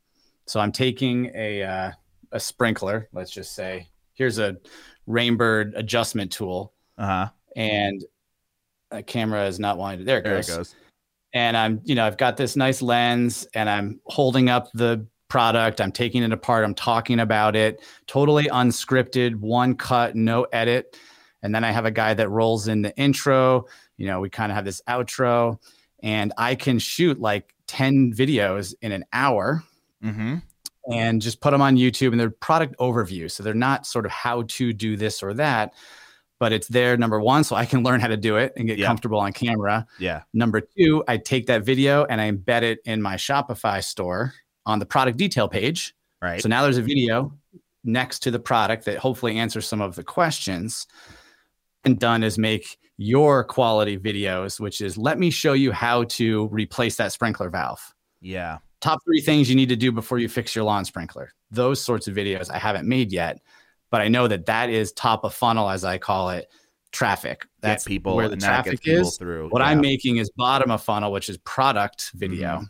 So 0.46 0.60
I'm 0.60 0.72
taking 0.72 1.30
a 1.34 1.62
uh, 1.62 1.92
a 2.32 2.38
sprinkler, 2.38 3.08
let's 3.14 3.30
just 3.30 3.54
say, 3.54 3.88
here's 4.12 4.38
a 4.38 4.58
Rainbird 5.08 5.72
adjustment 5.74 6.30
tool, 6.30 6.74
Uh 6.98 7.06
huh. 7.06 7.28
and 7.56 8.04
a 8.90 9.02
camera 9.02 9.46
is 9.46 9.58
not 9.58 9.78
wanting 9.78 10.00
to. 10.00 10.04
There 10.04 10.18
it 10.18 10.24
There 10.24 10.34
goes. 10.36 10.48
it 10.50 10.56
goes. 10.56 10.74
And 11.32 11.56
I'm, 11.56 11.80
you 11.84 11.94
know, 11.94 12.04
I've 12.06 12.18
got 12.18 12.36
this 12.36 12.56
nice 12.56 12.82
lens, 12.82 13.46
and 13.54 13.70
I'm 13.70 14.00
holding 14.04 14.50
up 14.50 14.70
the 14.74 15.06
product. 15.30 15.80
I'm 15.80 15.92
taking 15.92 16.22
it 16.22 16.32
apart. 16.32 16.64
I'm 16.64 16.74
talking 16.74 17.20
about 17.20 17.56
it. 17.56 17.80
Totally 18.06 18.44
unscripted, 18.44 19.36
one 19.36 19.74
cut, 19.76 20.14
no 20.14 20.42
edit. 20.52 20.98
And 21.42 21.54
then 21.54 21.64
I 21.64 21.70
have 21.70 21.86
a 21.86 21.90
guy 21.90 22.12
that 22.12 22.28
rolls 22.28 22.68
in 22.68 22.82
the 22.82 22.94
intro. 22.98 23.64
You 23.96 24.06
know, 24.08 24.20
we 24.20 24.28
kind 24.28 24.52
of 24.52 24.56
have 24.56 24.66
this 24.66 24.82
outro, 24.88 25.58
and 26.02 26.32
I 26.36 26.54
can 26.54 26.78
shoot 26.78 27.18
like 27.18 27.54
10 27.68 28.12
videos 28.12 28.74
in 28.82 28.92
an 28.92 29.04
hour 29.12 29.62
Mm-hmm. 30.04 30.36
and 30.90 31.20
just 31.20 31.42
put 31.42 31.50
them 31.50 31.60
on 31.60 31.76
YouTube 31.76 32.12
and 32.12 32.18
they're 32.18 32.30
product 32.30 32.74
overview. 32.78 33.30
So 33.30 33.42
they're 33.42 33.52
not 33.52 33.86
sort 33.86 34.06
of 34.06 34.10
how 34.12 34.44
to 34.48 34.72
do 34.72 34.96
this 34.96 35.22
or 35.22 35.34
that, 35.34 35.74
but 36.38 36.52
it's 36.54 36.68
there, 36.68 36.96
number 36.96 37.20
one, 37.20 37.44
so 37.44 37.54
I 37.54 37.66
can 37.66 37.82
learn 37.82 38.00
how 38.00 38.06
to 38.08 38.16
do 38.16 38.36
it 38.38 38.54
and 38.56 38.66
get 38.66 38.78
Yeah. 38.78 38.86
comfortable 38.86 39.20
on 39.20 39.34
camera. 39.34 39.86
Yeah. 39.98 40.22
Number 40.32 40.62
two, 40.62 41.04
I 41.06 41.18
take 41.18 41.48
that 41.48 41.64
video 41.66 42.06
and 42.06 42.18
I 42.18 42.32
embed 42.32 42.62
it 42.62 42.78
in 42.86 43.02
my 43.02 43.16
Shopify 43.16 43.84
store 43.84 44.32
on 44.66 44.78
the 44.78 44.86
product 44.86 45.16
detail 45.16 45.48
page. 45.48 45.94
Right. 46.22 46.42
So 46.42 46.48
now 46.48 46.62
there's 46.62 46.78
a 46.78 46.82
video 46.82 47.32
next 47.84 48.20
to 48.20 48.30
the 48.30 48.38
product 48.38 48.84
that 48.84 48.98
hopefully 48.98 49.38
answers 49.38 49.66
some 49.66 49.80
of 49.80 49.94
the 49.94 50.04
questions. 50.04 50.86
And 51.84 51.98
done 51.98 52.22
is 52.22 52.36
make 52.36 52.76
your 52.98 53.42
quality 53.42 53.98
videos, 53.98 54.60
which 54.60 54.82
is 54.82 54.98
let 54.98 55.18
me 55.18 55.30
show 55.30 55.54
you 55.54 55.72
how 55.72 56.04
to 56.04 56.48
replace 56.48 56.96
that 56.96 57.12
sprinkler 57.12 57.48
valve. 57.50 57.94
yeah. 58.20 58.58
Top 58.80 58.98
three 59.04 59.20
things 59.20 59.50
you 59.50 59.56
need 59.56 59.68
to 59.68 59.76
do 59.76 59.92
before 59.92 60.18
you 60.18 60.26
fix 60.26 60.54
your 60.54 60.64
lawn 60.64 60.86
sprinkler. 60.86 61.32
Those 61.50 61.82
sorts 61.82 62.08
of 62.08 62.14
videos 62.14 62.50
I 62.50 62.58
haven't 62.58 62.88
made 62.88 63.12
yet, 63.12 63.38
but 63.90 64.00
I 64.00 64.08
know 64.08 64.26
that 64.26 64.46
that 64.46 64.70
is 64.70 64.92
top 64.92 65.22
of 65.22 65.34
funnel, 65.34 65.68
as 65.68 65.84
I 65.84 65.98
call 65.98 66.30
it, 66.30 66.48
traffic. 66.90 67.46
That's 67.60 67.84
Get 67.84 67.88
people 67.90 68.16
where 68.16 68.30
the 68.30 68.38
traffic 68.38 68.80
is. 68.84 69.18
through. 69.18 69.50
What 69.50 69.60
yeah. 69.60 69.68
I'm 69.68 69.82
making 69.82 70.16
is 70.16 70.30
bottom 70.34 70.70
of 70.70 70.82
funnel, 70.82 71.12
which 71.12 71.28
is 71.28 71.36
product 71.38 72.12
video. 72.14 72.64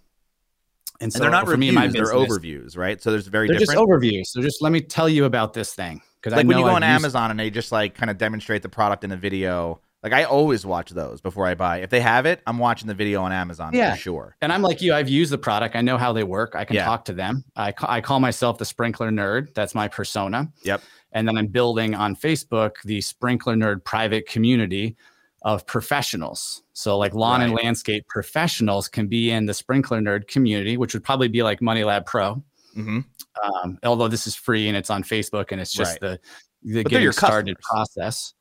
And 1.01 1.12
so 1.12 1.16
and 1.16 1.24
they're 1.24 1.30
not 1.30 1.46
for 1.46 1.57
me, 1.57 1.68
reviews; 1.68 1.74
my 1.74 1.86
they're 1.88 2.03
business, 2.12 2.38
overviews, 2.38 2.76
right? 2.76 3.03
So 3.03 3.11
there's 3.11 3.26
very 3.26 3.48
They're 3.48 3.59
just 3.59 3.70
different. 3.70 3.88
overviews. 3.88 4.26
So 4.26 4.42
just 4.42 4.61
let 4.62 4.70
me 4.72 4.80
tell 4.80 5.09
you 5.09 5.24
about 5.24 5.55
this 5.55 5.74
thing 5.74 6.03
because 6.20 6.32
I 6.32 6.36
like 6.38 6.46
know 6.46 6.48
when 6.51 6.59
you 6.59 6.64
go 6.64 6.70
on 6.74 6.82
I've 6.82 6.90
used- 6.92 7.05
Amazon 7.05 7.30
and 7.30 7.40
they 7.40 7.51
just 7.51 7.72
like 7.72 7.94
kind 7.94 8.11
of 8.11 8.18
demonstrate 8.18 8.62
the 8.62 8.68
product 8.68 9.03
in 9.05 9.12
a 9.12 9.16
video. 9.16 9.80
Like 10.03 10.12
I 10.14 10.24
always 10.24 10.64
watch 10.64 10.90
those 10.90 11.20
before 11.20 11.46
I 11.46 11.55
buy. 11.55 11.78
If 11.78 11.90
they 11.90 12.01
have 12.01 12.24
it, 12.24 12.40
I'm 12.46 12.57
watching 12.59 12.88
the 12.88 12.94
video 12.94 13.22
on 13.22 13.32
Amazon 13.32 13.72
Yeah. 13.74 13.92
for 13.94 14.01
sure. 14.01 14.36
And 14.40 14.51
I'm 14.51 14.62
like 14.62 14.80
you. 14.80 14.94
I've 14.94 15.11
used 15.11 15.30
the 15.30 15.36
product. 15.38 15.76
I 15.76 15.82
know 15.82 15.98
how 15.98 16.12
they 16.14 16.24
work. 16.24 16.55
I 16.55 16.64
can 16.64 16.76
Yeah. 16.76 16.86
talk 16.86 17.05
to 17.07 17.12
them. 17.12 17.44
I, 17.55 17.72
ca- 17.72 17.86
I 17.90 18.01
call 18.01 18.18
myself 18.18 18.57
the 18.57 18.64
sprinkler 18.64 19.11
nerd. 19.11 19.53
That's 19.53 19.74
my 19.74 19.88
persona. 19.88 20.51
Yep. 20.62 20.82
And 21.12 21.28
then 21.28 21.36
I'm 21.36 21.48
building 21.48 21.94
on 21.94 22.16
Facebook 22.16 22.76
the 22.84 23.01
sprinkler 23.03 23.57
nerd 23.57 23.84
private 23.84 24.26
community 24.26 24.96
of 25.43 25.66
professionals. 25.66 26.62
So 26.72 26.99
like 26.99 27.14
lawn 27.14 27.41
and 27.43 27.55
landscape 27.55 28.07
professionals 28.09 28.88
can 28.88 29.07
be 29.07 29.30
in 29.30 29.47
the 29.47 29.55
sprinkler 29.55 30.01
nerd 30.01 30.28
community, 30.28 30.76
which 30.76 30.93
would 30.95 31.05
probably 31.05 31.28
be 31.28 31.43
like 31.43 31.62
Money 31.62 31.84
Lab 31.84 32.05
Pro. 32.07 32.43
hmm 32.74 33.01
Um, 33.43 33.78
although 33.84 34.09
this 34.09 34.26
is 34.26 34.34
free 34.34 34.68
and 34.68 34.76
it's 34.76 34.91
on 34.91 35.03
Facebook 35.03 35.47
and 35.53 35.61
it's 35.61 35.72
just 35.72 36.01
Right. 36.03 36.20
the 36.62 36.74
the 36.74 36.84
getting 36.84 37.03
your 37.03 37.12
started 37.12 37.57
process. 37.61 38.34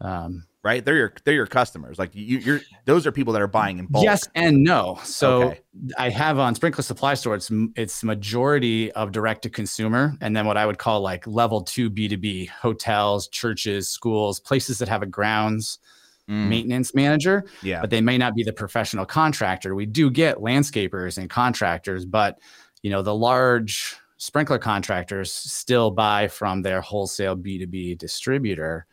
Um, 0.00 0.46
Right? 0.64 0.82
They're 0.82 0.96
your 0.96 1.12
they're 1.24 1.34
your 1.34 1.46
customers. 1.46 1.98
Like 1.98 2.14
you, 2.14 2.38
you're 2.38 2.60
those 2.86 3.06
are 3.06 3.12
people 3.12 3.34
that 3.34 3.42
are 3.42 3.46
buying 3.46 3.78
in 3.78 3.84
bulk. 3.86 4.02
Yes 4.02 4.26
and 4.34 4.64
no. 4.64 4.98
So 5.04 5.42
Okay. 5.42 5.60
I 5.98 6.08
have 6.08 6.38
on 6.38 6.54
Sprinkler 6.54 6.82
Supply 6.82 7.12
Store. 7.12 7.34
It's 7.34 7.50
it's 7.76 8.02
majority 8.02 8.90
of 8.92 9.12
direct 9.12 9.42
to 9.42 9.50
consumer, 9.50 10.16
and 10.22 10.34
then 10.34 10.46
what 10.46 10.56
I 10.56 10.64
would 10.64 10.78
call 10.78 11.02
like 11.02 11.26
level 11.26 11.60
two 11.60 11.90
B 11.90 12.08
two 12.08 12.16
B 12.16 12.46
hotels, 12.46 13.28
churches, 13.28 13.90
schools, 13.90 14.40
places 14.40 14.78
that 14.78 14.88
have 14.88 15.02
a 15.02 15.06
grounds 15.06 15.80
Mm, 16.28 16.48
maintenance 16.48 16.94
manager, 16.94 17.44
yeah. 17.62 17.82
but 17.82 17.90
they 17.90 18.00
may 18.00 18.16
not 18.16 18.34
be 18.34 18.42
the 18.42 18.52
professional 18.52 19.04
contractor. 19.04 19.74
We 19.74 19.84
do 19.84 20.10
get 20.10 20.38
landscapers 20.38 21.18
and 21.18 21.28
contractors, 21.28 22.06
but 22.06 22.38
you 22.82 22.90
know 22.90 23.02
the 23.02 23.14
large 23.14 23.94
sprinkler 24.16 24.58
contractors 24.58 25.30
still 25.30 25.90
buy 25.90 26.28
from 26.28 26.62
their 26.62 26.80
wholesale 26.80 27.34
B 27.34 27.58
two 27.58 27.66
B 27.66 27.94
distributor. 27.94 28.86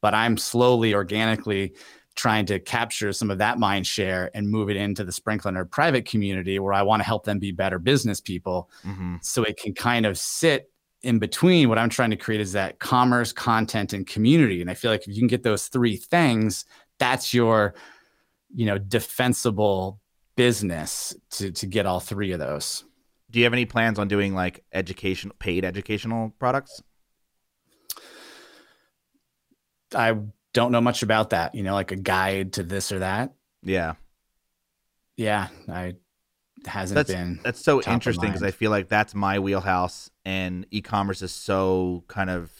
But 0.00 0.14
I'm 0.14 0.36
slowly, 0.36 0.94
organically 0.94 1.74
trying 2.14 2.46
to 2.46 2.60
capture 2.60 3.12
some 3.12 3.30
of 3.30 3.38
that 3.38 3.58
mind 3.58 3.84
share 3.84 4.30
and 4.34 4.48
move 4.48 4.70
it 4.70 4.76
into 4.76 5.02
the 5.02 5.12
sprinkler 5.12 5.50
nerd 5.50 5.72
private 5.72 6.04
community 6.04 6.60
where 6.60 6.74
I 6.74 6.82
want 6.82 7.00
to 7.00 7.06
help 7.06 7.24
them 7.24 7.40
be 7.40 7.52
better 7.52 7.78
business 7.78 8.20
people 8.20 8.70
hmm 8.82 9.16
so 9.20 9.42
it 9.42 9.56
can 9.56 9.74
kind 9.74 10.06
of 10.06 10.16
sit 10.16 10.70
in 11.02 11.18
between 11.18 11.68
what 11.68 11.78
I'm 11.78 11.88
trying 11.88 12.10
to 12.10 12.16
create 12.16 12.40
is 12.40 12.52
that 12.52 12.78
commerce, 12.78 13.32
content, 13.32 13.92
and 13.92 14.06
community. 14.06 14.60
And 14.60 14.70
I 14.70 14.74
feel 14.74 14.90
like 14.90 15.02
if 15.02 15.08
you 15.08 15.20
can 15.20 15.28
get 15.28 15.42
those 15.42 15.68
three 15.68 15.96
things, 15.96 16.64
that's 16.98 17.32
your, 17.32 17.74
you 18.54 18.66
know, 18.66 18.78
defensible 18.78 20.00
business 20.36 21.16
to 21.30 21.50
to 21.50 21.66
get 21.66 21.86
all 21.86 22.00
three 22.00 22.32
of 22.32 22.38
those. 22.38 22.84
Do 23.30 23.38
you 23.38 23.44
have 23.44 23.52
any 23.52 23.66
plans 23.66 23.98
on 23.98 24.08
doing 24.08 24.34
like 24.34 24.64
education, 24.72 25.30
paid 25.38 25.64
educational 25.64 26.34
products? 26.38 26.82
I 29.94 30.16
don't 30.52 30.72
know 30.72 30.80
much 30.80 31.02
about 31.02 31.30
that, 31.30 31.54
you 31.54 31.62
know, 31.62 31.74
like 31.74 31.92
a 31.92 31.96
guide 31.96 32.54
to 32.54 32.62
this 32.62 32.90
or 32.90 33.00
that. 33.00 33.34
Yeah. 33.62 33.94
Yeah, 35.16 35.48
I 35.68 35.94
hasn't 36.66 36.96
That's 36.96 37.12
been. 37.12 37.40
that's 37.44 37.60
so 37.60 37.82
interesting 37.82 38.30
because 38.30 38.42
I 38.42 38.50
feel 38.50 38.70
like 38.70 38.88
that's 38.88 39.14
my 39.14 39.38
wheelhouse, 39.38 40.10
and 40.24 40.66
e-commerce 40.70 41.22
is 41.22 41.32
so 41.32 42.04
kind 42.08 42.30
of 42.30 42.50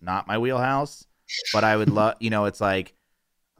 not 0.00 0.26
my 0.26 0.38
wheelhouse. 0.38 1.06
But 1.52 1.64
I 1.64 1.76
would 1.76 1.88
love, 1.90 2.14
you 2.20 2.30
know, 2.30 2.44
it's 2.46 2.60
like, 2.60 2.94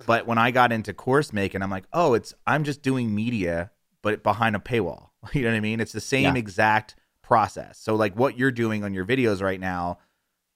but 0.06 0.26
when 0.26 0.38
I 0.38 0.50
got 0.50 0.72
into 0.72 0.92
course 0.92 1.32
making, 1.32 1.62
I'm 1.62 1.70
like, 1.70 1.84
oh, 1.92 2.14
it's 2.14 2.34
I'm 2.46 2.64
just 2.64 2.82
doing 2.82 3.14
media, 3.14 3.70
but 4.02 4.22
behind 4.22 4.56
a 4.56 4.58
paywall. 4.58 5.08
You 5.32 5.42
know 5.42 5.50
what 5.50 5.56
I 5.56 5.60
mean? 5.60 5.78
It's 5.80 5.92
the 5.92 6.00
same 6.00 6.34
Yeah. 6.34 6.40
exact 6.40 6.96
process. 7.22 7.78
So 7.78 7.94
like 7.94 8.16
what 8.16 8.36
you're 8.36 8.50
doing 8.50 8.82
on 8.82 8.92
your 8.92 9.04
videos 9.06 9.40
right 9.40 9.60
now, 9.60 9.98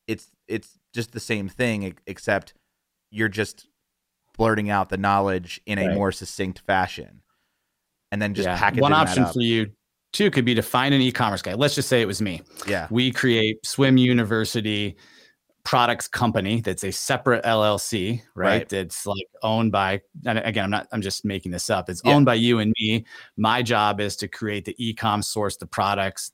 it's 0.09 0.31
it's 0.49 0.79
just 0.93 1.13
the 1.13 1.21
same 1.21 1.49
thing 1.49 1.95
except 2.07 2.53
you're 3.13 3.29
just 3.29 3.69
blurting 4.37 4.69
out 4.69 4.89
the 4.89 4.97
knowledge 4.97 5.61
in 5.67 5.79
a 5.79 5.87
Right. 5.87 5.95
more 5.95 6.11
succinct 6.13 6.59
fashion, 6.59 7.23
and 8.13 8.21
then 8.21 8.35
just 8.35 8.47
yeah. 8.47 8.59
packaging 8.59 8.83
One 8.83 8.93
that 8.93 9.09
option 9.09 9.27
for 9.27 9.41
you 9.41 9.67
too 10.13 10.31
could 10.31 10.45
be 10.45 10.55
to 10.55 10.63
find 10.63 10.95
an 10.95 11.01
e-commerce 11.01 11.43
guy. 11.43 11.55
Let's 11.55 11.75
just 11.75 11.89
say 11.89 12.01
it 12.01 12.07
was 12.07 12.23
me. 12.23 12.43
yeah, 12.67 12.89
We 12.91 13.11
create 13.11 13.65
Swim 13.67 13.97
University 13.99 14.97
products 15.65 16.07
company 16.07 16.61
that's 16.61 16.85
a 16.85 16.93
separate 16.93 17.45
LLC, 17.45 18.23
right? 18.35 18.49
Right. 18.49 18.69
That's 18.69 19.05
like 19.05 19.27
owned 19.43 19.73
by 19.73 20.01
and 20.25 20.39
again, 20.39 20.65
I'm 20.65 20.71
not 20.71 20.87
I'm 20.93 21.03
just 21.03 21.25
making 21.25 21.53
this 21.53 21.69
up. 21.69 21.91
It's 21.91 22.01
Yeah. 22.05 22.15
owned 22.15 22.25
by 22.25 22.35
you 22.35 22.61
and 22.61 22.73
me. 22.79 23.05
My 23.37 23.63
job 23.63 24.01
is 24.01 24.17
to 24.17 24.29
create 24.29 24.65
the 24.65 24.77
e-com 24.79 25.23
source 25.23 25.57
the 25.57 25.67
products, 25.67 26.33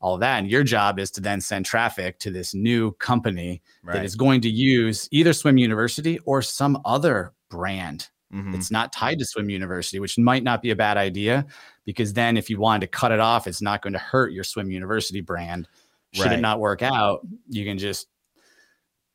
all 0.00 0.14
of 0.14 0.20
that. 0.20 0.38
And 0.38 0.50
your 0.50 0.62
job 0.62 1.00
is 1.00 1.10
to 1.12 1.20
then 1.20 1.40
send 1.40 1.66
traffic 1.66 2.20
to 2.20 2.30
this 2.30 2.54
new 2.54 2.92
company 2.92 3.62
that 3.84 3.96
right. 3.96 4.04
is 4.04 4.14
going 4.14 4.40
to 4.42 4.48
use 4.48 5.08
either 5.10 5.32
Swim 5.32 5.58
University 5.58 6.18
or 6.20 6.40
some 6.40 6.80
other 6.84 7.32
brand 7.50 8.08
Mhm. 8.32 8.54
it's 8.54 8.70
not 8.70 8.92
tied 8.92 9.18
to 9.20 9.24
Swim 9.24 9.48
University, 9.48 10.00
which 10.00 10.18
might 10.18 10.42
not 10.42 10.60
be 10.62 10.70
a 10.70 10.76
bad 10.76 10.96
idea 10.98 11.46
because 11.86 12.12
then 12.12 12.36
if 12.36 12.50
you 12.50 12.58
wanted 12.60 12.82
to 12.82 12.86
cut 12.88 13.10
it 13.12 13.20
off, 13.20 13.46
it's 13.46 13.62
not 13.62 13.80
going 13.80 13.94
to 13.94 13.98
hurt 13.98 14.32
your 14.32 14.44
Swim 14.44 14.70
University 14.70 15.20
brand. 15.22 15.66
Should 16.12 16.26
Right. 16.26 16.38
it 16.38 16.42
not 16.42 16.60
work 16.60 16.82
out, 16.82 17.26
you 17.48 17.64
can 17.64 17.78
just, 17.78 18.06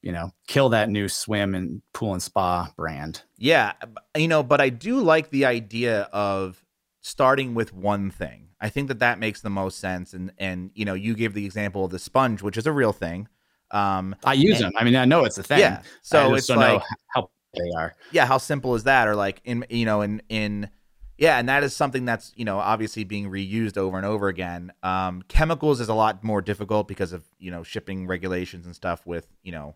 you 0.01 0.11
know, 0.11 0.31
kill 0.47 0.69
that 0.69 0.89
new 0.89 1.07
swim 1.07 1.55
and 1.55 1.81
pool 1.93 2.13
and 2.13 2.21
spa 2.21 2.71
brand. 2.75 3.21
Yeah, 3.37 3.73
you 4.17 4.27
know, 4.27 4.43
but 4.43 4.59
I 4.61 4.69
do 4.69 4.99
like 4.99 5.29
the 5.29 5.45
idea 5.45 6.01
of 6.11 6.63
starting 7.01 7.53
with 7.55 7.73
one 7.73 8.09
thing. 8.11 8.49
I 8.59 8.69
think 8.69 8.87
that 8.87 8.99
that 8.99 9.19
makes 9.19 9.41
the 9.41 9.49
most 9.49 9.79
sense. 9.79 10.13
And 10.13 10.31
and 10.37 10.71
you 10.73 10.85
know, 10.85 10.93
you 10.93 11.15
gave 11.15 11.33
the 11.33 11.45
example 11.45 11.85
of 11.85 11.91
the 11.91 11.99
sponge, 11.99 12.41
which 12.41 12.57
is 12.57 12.65
a 12.67 12.71
real 12.71 12.93
thing. 12.93 13.27
Um, 13.71 14.15
I 14.23 14.33
use 14.33 14.57
And- 14.57 14.65
them. 14.67 14.73
I 14.77 14.83
mean, 14.83 14.95
I 14.95 15.05
know 15.05 15.25
it's 15.25 15.37
a 15.37 15.43
thing. 15.43 15.59
yeah. 15.59 15.81
So 16.01 16.33
it's 16.35 16.49
like, 16.49 16.59
know 16.79 16.81
how 17.07 17.29
they 17.53 17.71
are. 17.77 17.95
yeah, 18.11 18.25
how 18.25 18.37
simple 18.37 18.75
is 18.75 18.83
that? 18.83 19.07
Or 19.07 19.15
like 19.15 19.41
in 19.43 19.65
you 19.69 19.85
know, 19.85 20.01
in 20.01 20.21
in 20.29 20.69
yeah, 21.17 21.37
and 21.37 21.47
that 21.49 21.63
is 21.63 21.75
something 21.75 22.05
that's 22.05 22.33
you 22.35 22.45
know 22.45 22.59
obviously 22.59 23.03
being 23.03 23.29
reused 23.29 23.77
over 23.77 23.97
and 23.97 24.05
over 24.05 24.27
again. 24.27 24.73
Um, 24.81 25.23
chemicals 25.27 25.79
is 25.79 25.89
a 25.89 25.93
lot 25.93 26.23
more 26.23 26.41
difficult 26.41 26.87
because 26.87 27.13
of 27.13 27.23
you 27.37 27.51
know 27.51 27.63
shipping 27.63 28.07
regulations 28.07 28.65
and 28.65 28.75
stuff 28.75 29.05
with 29.05 29.27
you 29.43 29.51
know, 29.51 29.75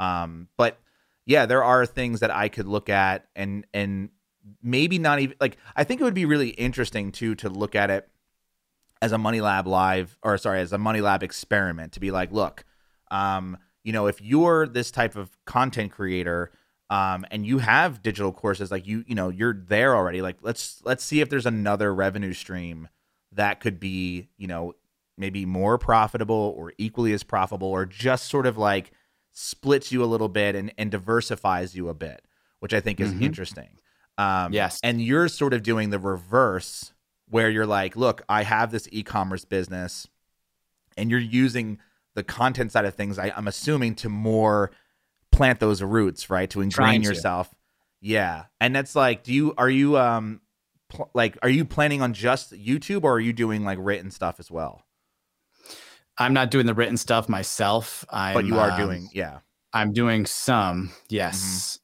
um, 0.00 0.48
but 0.56 0.78
yeah, 1.24 1.46
there 1.46 1.62
are 1.62 1.86
things 1.86 2.20
that 2.20 2.30
I 2.30 2.48
could 2.48 2.66
look 2.66 2.88
at 2.88 3.26
and 3.36 3.66
and 3.72 4.10
maybe 4.62 4.98
not 4.98 5.20
even 5.20 5.36
like 5.40 5.56
I 5.76 5.84
think 5.84 6.00
it 6.00 6.04
would 6.04 6.14
be 6.14 6.24
really 6.24 6.50
interesting 6.50 7.12
too 7.12 7.34
to 7.36 7.48
look 7.48 7.74
at 7.76 7.90
it 7.90 8.08
as 9.00 9.12
a 9.12 9.18
Money 9.18 9.40
Lab 9.40 9.66
live 9.66 10.18
or 10.22 10.36
sorry 10.38 10.60
as 10.60 10.72
a 10.72 10.78
Money 10.78 11.00
Lab 11.00 11.22
experiment 11.22 11.92
to 11.92 12.00
be 12.00 12.10
like, 12.10 12.32
look, 12.32 12.64
um, 13.10 13.56
you 13.84 13.92
know, 13.92 14.06
if 14.06 14.20
you're 14.20 14.66
this 14.66 14.90
type 14.90 15.16
of 15.16 15.30
content 15.44 15.92
creator 15.92 16.50
um, 16.92 17.24
and 17.30 17.46
you 17.46 17.58
have 17.58 18.02
digital 18.02 18.32
courses 18.32 18.70
like 18.70 18.86
you 18.86 19.02
you 19.06 19.14
know 19.14 19.30
you're 19.30 19.54
there 19.54 19.96
already 19.96 20.20
like 20.20 20.36
let's 20.42 20.82
let's 20.84 21.02
see 21.02 21.20
if 21.22 21.28
there's 21.30 21.46
another 21.46 21.94
revenue 21.94 22.32
stream 22.34 22.88
that 23.32 23.60
could 23.60 23.80
be 23.80 24.28
you 24.36 24.46
know 24.46 24.74
maybe 25.16 25.46
more 25.46 25.78
profitable 25.78 26.54
or 26.56 26.72
equally 26.76 27.12
as 27.14 27.22
profitable 27.22 27.68
or 27.68 27.86
just 27.86 28.26
sort 28.26 28.44
of 28.46 28.58
like 28.58 28.90
splits 29.32 29.90
you 29.90 30.04
a 30.04 30.06
little 30.06 30.28
bit 30.28 30.54
and, 30.54 30.72
and 30.76 30.90
diversifies 30.90 31.74
you 31.74 31.88
a 31.88 31.94
bit 31.94 32.24
which 32.60 32.74
i 32.74 32.80
think 32.80 33.00
is 33.00 33.12
Mhm. 33.14 33.22
interesting 33.22 33.78
um, 34.18 34.52
Yes. 34.52 34.78
and 34.82 35.00
you're 35.00 35.28
sort 35.28 35.54
of 35.54 35.62
doing 35.62 35.88
the 35.88 35.98
reverse 35.98 36.92
where 37.30 37.48
you're 37.48 37.66
like 37.66 37.96
look 37.96 38.20
i 38.28 38.42
have 38.42 38.70
this 38.70 38.86
e-commerce 38.92 39.46
business 39.46 40.06
and 40.98 41.10
you're 41.10 41.18
using 41.20 41.78
the 42.14 42.22
content 42.22 42.70
side 42.72 42.84
of 42.84 42.94
things 42.94 43.18
I, 43.18 43.32
i'm 43.36 43.48
assuming 43.48 43.94
to 43.96 44.10
more 44.10 44.70
plant 45.32 45.58
those 45.60 45.82
roots 45.82 46.30
right 46.30 46.48
to 46.50 46.60
ingrain 46.60 47.02
to. 47.02 47.08
yourself 47.08 47.52
yeah 48.00 48.44
and 48.60 48.74
that's 48.76 48.94
like 48.94 49.24
do 49.24 49.32
you 49.32 49.54
are 49.58 49.70
you 49.70 49.96
um 49.98 50.40
pl- 50.88 51.10
like 51.14 51.36
are 51.42 51.48
you 51.48 51.64
planning 51.64 52.00
on 52.02 52.12
just 52.14 52.52
youtube 52.52 53.02
or 53.04 53.14
are 53.14 53.20
you 53.20 53.32
doing 53.32 53.64
like 53.64 53.78
written 53.80 54.10
stuff 54.10 54.36
as 54.38 54.50
well 54.50 54.84
I'm 56.18 56.34
not 56.34 56.50
doing 56.50 56.66
the 56.66 56.74
written 56.74 56.98
stuff 56.98 57.26
myself. 57.28 58.04
I'm, 58.10 58.34
but 58.34 58.44
you 58.44 58.58
are 58.58 58.70
um, 58.70 58.78
doing 58.80 59.08
yeah 59.12 59.38
I'm 59.72 59.92
doing 59.94 60.26
some, 60.26 60.92
yes. 61.08 61.78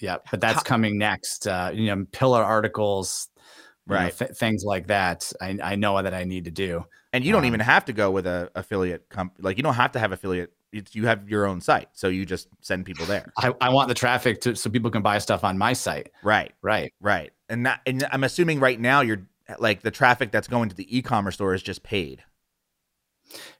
Yeah, 0.00 0.16
but 0.30 0.40
that's 0.40 0.56
How- 0.56 0.62
coming 0.62 0.98
next. 0.98 1.46
Uh, 1.46 1.70
you 1.72 1.86
know, 1.86 2.04
pillar 2.10 2.42
articles, 2.42 3.28
you 3.36 3.94
know, 3.94 4.00
Right. 4.00 4.16
th- 4.16 4.32
things 4.32 4.64
like 4.64 4.88
that. 4.88 5.32
I, 5.40 5.56
I 5.62 5.76
know 5.76 6.02
that 6.02 6.12
I 6.14 6.24
need 6.24 6.46
to 6.46 6.50
do. 6.50 6.84
and 7.12 7.24
you 7.24 7.30
don't 7.32 7.42
um, 7.42 7.46
even 7.46 7.60
have 7.60 7.84
to 7.84 7.92
go 7.92 8.10
with 8.10 8.26
a 8.26 8.50
affiliate 8.56 9.08
comp 9.08 9.34
like 9.38 9.56
you 9.56 9.62
don't 9.62 9.74
have 9.74 9.92
to 9.92 9.98
have 10.00 10.10
affiliate 10.12 10.52
it's, 10.72 10.94
you 10.94 11.06
have 11.06 11.28
your 11.28 11.46
own 11.46 11.60
site 11.60 11.88
so 11.92 12.08
you 12.08 12.24
just 12.24 12.48
send 12.60 12.84
people 12.86 13.04
there 13.06 13.32
I, 13.36 13.52
I 13.60 13.70
want 13.70 13.88
the 13.88 13.94
traffic 13.94 14.40
to 14.42 14.54
so 14.56 14.70
people 14.70 14.90
can 14.90 15.02
buy 15.02 15.18
stuff 15.18 15.42
on 15.44 15.58
my 15.58 15.72
site. 15.72 16.10
right 16.22 16.52
Right. 16.62 16.92
right 17.00 17.32
and 17.48 17.66
that 17.66 17.80
and 17.86 18.06
i'm 18.12 18.22
assuming 18.24 18.60
right 18.60 18.78
now 18.80 19.00
you're 19.00 19.26
like 19.58 19.82
the 19.82 19.90
traffic 19.90 20.30
that's 20.30 20.46
going 20.48 20.68
to 20.68 20.76
the 20.76 20.96
e-commerce 20.96 21.34
store 21.34 21.54
is 21.54 21.62
just 21.62 21.82
paid 21.82 22.22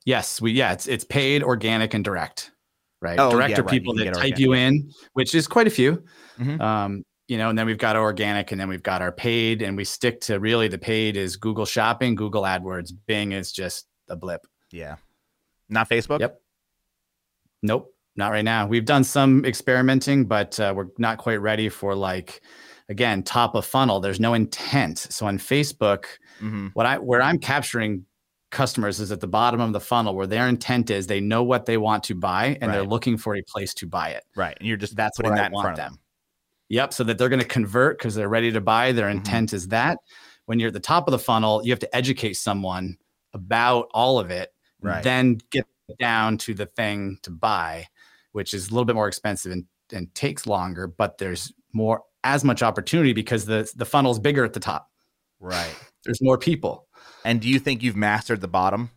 Yes. 0.05 0.41
We 0.41 0.53
yeah. 0.53 0.73
It's 0.73 0.89
it's 0.89 1.05
paid, 1.05 1.43
organic, 1.43 1.95
and 1.95 2.05
direct. 2.05 2.51
Right. 3.01 3.19
Oh, 3.19 3.31
direct 3.31 3.51
yeah, 3.51 3.61
are 3.61 3.63
right, 3.63 3.71
people 3.71 3.95
can 3.95 4.07
that 4.07 4.15
type 4.15 4.39
you 4.39 4.53
in, 4.53 4.91
which 5.13 5.35
is 5.35 5.47
quite 5.47 5.67
a 5.67 5.71
few. 5.71 6.03
Mhm. 6.41 6.61
Um, 6.61 7.05
you 7.29 7.39
know, 7.39 7.49
and 7.51 7.57
then 7.59 7.67
we've 7.67 7.79
got 7.79 7.95
our 7.97 8.03
organic, 8.03 8.51
and 8.51 8.61
then 8.61 8.69
we've 8.69 8.83
got 8.83 9.01
our 9.01 9.13
paid, 9.13 9.63
and 9.63 9.77
we 9.77 9.85
stick 9.85 10.21
to 10.23 10.41
really 10.41 10.67
the 10.69 10.79
paid 10.79 11.17
is 11.17 11.37
Google 11.37 11.65
Shopping, 11.67 12.17
Google 12.17 12.43
AdWords, 12.43 12.91
Bing 13.07 13.31
is 13.33 13.53
just 13.53 13.87
a 14.09 14.17
blip. 14.17 14.45
yeah 14.73 14.97
not 15.69 15.89
facebook 15.89 16.19
Yep. 16.19 16.41
Nope, 17.63 17.95
not 18.17 18.31
right 18.31 18.45
now. 18.45 18.67
We've 18.67 18.85
done 18.85 19.05
some 19.05 19.45
experimenting, 19.45 20.25
but 20.25 20.59
uh, 20.59 20.73
we're 20.77 20.89
not 20.99 21.19
quite 21.19 21.41
ready 21.41 21.69
for 21.69 21.95
like, 21.95 22.41
again, 22.89 23.23
top 23.23 23.55
of 23.55 23.65
funnel. 23.67 24.01
There's 24.01 24.21
no 24.21 24.35
intent. 24.35 24.99
So 24.99 25.27
on 25.27 25.39
Facebook, 25.39 26.05
hmm 26.39 26.69
what 26.75 26.87
I 26.87 26.99
where 26.99 27.21
I'm 27.21 27.39
capturing 27.39 28.05
customers 28.51 28.99
is 29.01 29.13
at 29.13 29.21
the 29.21 29.27
bottom 29.29 29.61
of 29.61 29.73
the 29.73 29.81
funnel 29.81 30.15
where 30.15 30.27
their 30.27 30.49
intent 30.49 30.91
is 30.91 31.07
they 31.07 31.21
know 31.21 31.43
what 31.43 31.67
they 31.67 31.77
want 31.77 32.03
to 32.05 32.15
buy 32.15 32.59
and 32.61 32.73
they're 32.73 32.83
looking 32.85 33.17
for 33.17 33.37
a 33.37 33.43
place 33.43 33.73
to 33.75 33.87
buy 33.87 34.11
it. 34.11 34.25
right 34.35 34.57
and 34.59 34.67
you're 34.69 34.77
just 34.77 34.97
That's 34.97 35.17
putting 35.17 35.31
where 35.33 35.39
I 35.39 35.43
that 35.43 35.47
in 35.51 35.55
want 35.55 35.65
front 35.67 35.77
them. 35.77 35.87
of 35.87 35.93
them 35.93 36.01
Yep. 36.71 36.93
So 36.93 37.05
that 37.05 37.19
they're 37.19 37.29
going 37.29 37.43
to 37.43 37.47
convert 37.49 37.99
because 37.99 38.15
they're 38.15 38.29
ready 38.29 38.53
to 38.53 38.61
buy. 38.61 38.93
Their 38.93 39.09
Mhm. 39.09 39.17
intent 39.19 39.53
is 39.53 39.69
that. 39.69 39.99
When 40.47 40.59
you're 40.61 40.69
at 40.69 40.73
the 40.75 40.81
top 40.81 41.09
of 41.09 41.13
the 41.13 41.19
funnel, 41.19 41.61
you 41.65 41.71
have 41.73 41.81
to 41.81 41.97
educate 41.97 42.35
someone 42.35 42.97
about 43.35 43.89
all 43.93 44.19
of 44.21 44.31
it, 44.31 44.53
Right. 44.81 45.03
then 45.03 45.39
get 45.51 45.67
down 45.99 46.39
to 46.39 46.55
the 46.55 46.67
thing 46.67 47.19
to 47.23 47.31
buy, 47.31 47.87
which 48.33 48.55
is 48.55 48.69
a 48.69 48.71
little 48.71 48.85
bit 48.85 48.95
more 48.95 49.09
expensive 49.09 49.53
and, 49.53 49.65
and 49.93 50.15
takes 50.15 50.47
longer, 50.47 50.87
but 50.87 51.19
there's 51.19 51.53
more 51.73 52.03
as 52.25 52.45
much 52.45 52.63
opportunity 52.63 53.13
because 53.13 53.47
the 53.47 53.71
the 53.77 53.85
funnel's 53.85 54.19
bigger 54.19 54.45
at 54.45 54.53
the 54.53 54.61
top. 54.61 54.91
right 55.41 55.75
There's 56.05 56.23
more 56.23 56.39
people. 56.39 56.87
and 57.25 57.41
do 57.41 57.49
you 57.49 57.59
think 57.59 57.83
you've 57.83 57.97
mastered 57.97 58.41
the 58.41 58.49
bottom 58.49 58.91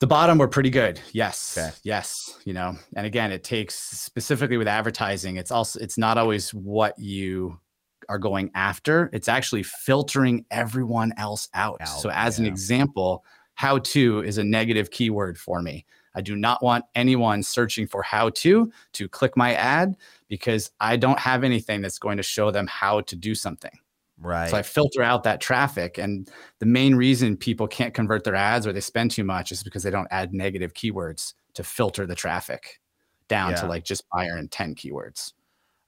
The 0.00 0.06
bottom 0.06 0.38
were 0.38 0.48
pretty 0.48 0.70
good. 0.70 1.00
Yes. 1.12 1.56
Okay. 1.56 1.70
Yes. 1.84 2.36
You 2.44 2.54
know, 2.54 2.76
and 2.96 3.06
again, 3.06 3.30
it 3.30 3.44
takes 3.44 3.74
specifically 3.76 4.56
with 4.56 4.66
advertising, 4.68 5.36
it's 5.36 5.52
also 5.52 5.78
it's 5.78 5.96
not 5.96 6.18
always 6.18 6.52
what 6.52 6.98
you 6.98 7.60
are 8.08 8.18
going 8.18 8.50
after. 8.54 9.10
It's 9.12 9.28
actually 9.28 9.62
filtering 9.62 10.44
everyone 10.50 11.12
else 11.16 11.48
out. 11.54 11.80
Out, 11.80 12.00
so 12.00 12.10
as 12.10 12.38
an 12.38 12.46
example, 12.46 13.24
how 13.62 13.78
to 13.78 14.18
is 14.24 14.38
a 14.38 14.42
negative 14.42 14.90
keyword 14.90 15.38
for 15.38 15.62
me. 15.62 15.86
I 16.16 16.20
do 16.20 16.34
not 16.34 16.64
want 16.64 16.84
anyone 16.96 17.44
searching 17.44 17.86
for 17.86 18.02
how 18.02 18.30
to 18.30 18.72
to 18.94 19.08
click 19.08 19.36
my 19.36 19.54
ad 19.54 19.94
because 20.26 20.72
I 20.80 20.96
don't 20.96 21.20
have 21.20 21.44
anything 21.44 21.80
that's 21.80 22.00
going 22.00 22.16
to 22.16 22.24
show 22.24 22.50
them 22.50 22.66
how 22.66 23.02
to 23.02 23.14
do 23.14 23.36
something. 23.36 23.78
right 24.18 24.50
So 24.50 24.56
I 24.56 24.62
filter 24.62 25.00
out 25.00 25.22
that 25.22 25.40
traffic. 25.40 25.96
And 25.96 26.28
the 26.58 26.66
main 26.66 26.96
reason 26.96 27.36
people 27.36 27.68
can't 27.68 27.94
convert 27.94 28.24
their 28.24 28.34
ads 28.34 28.66
or 28.66 28.72
they 28.72 28.80
spend 28.80 29.12
too 29.12 29.22
much 29.22 29.52
is 29.52 29.62
because 29.62 29.84
they 29.84 29.90
don't 29.90 30.08
add 30.10 30.34
negative 30.34 30.74
keywords 30.74 31.34
to 31.54 31.62
filter 31.62 32.04
the 32.04 32.16
traffic 32.16 32.80
down 33.28 33.54
to 33.54 33.66
like 33.68 33.84
just 33.84 34.02
buyer 34.12 34.38
intent 34.38 34.76
keywords. 34.76 35.34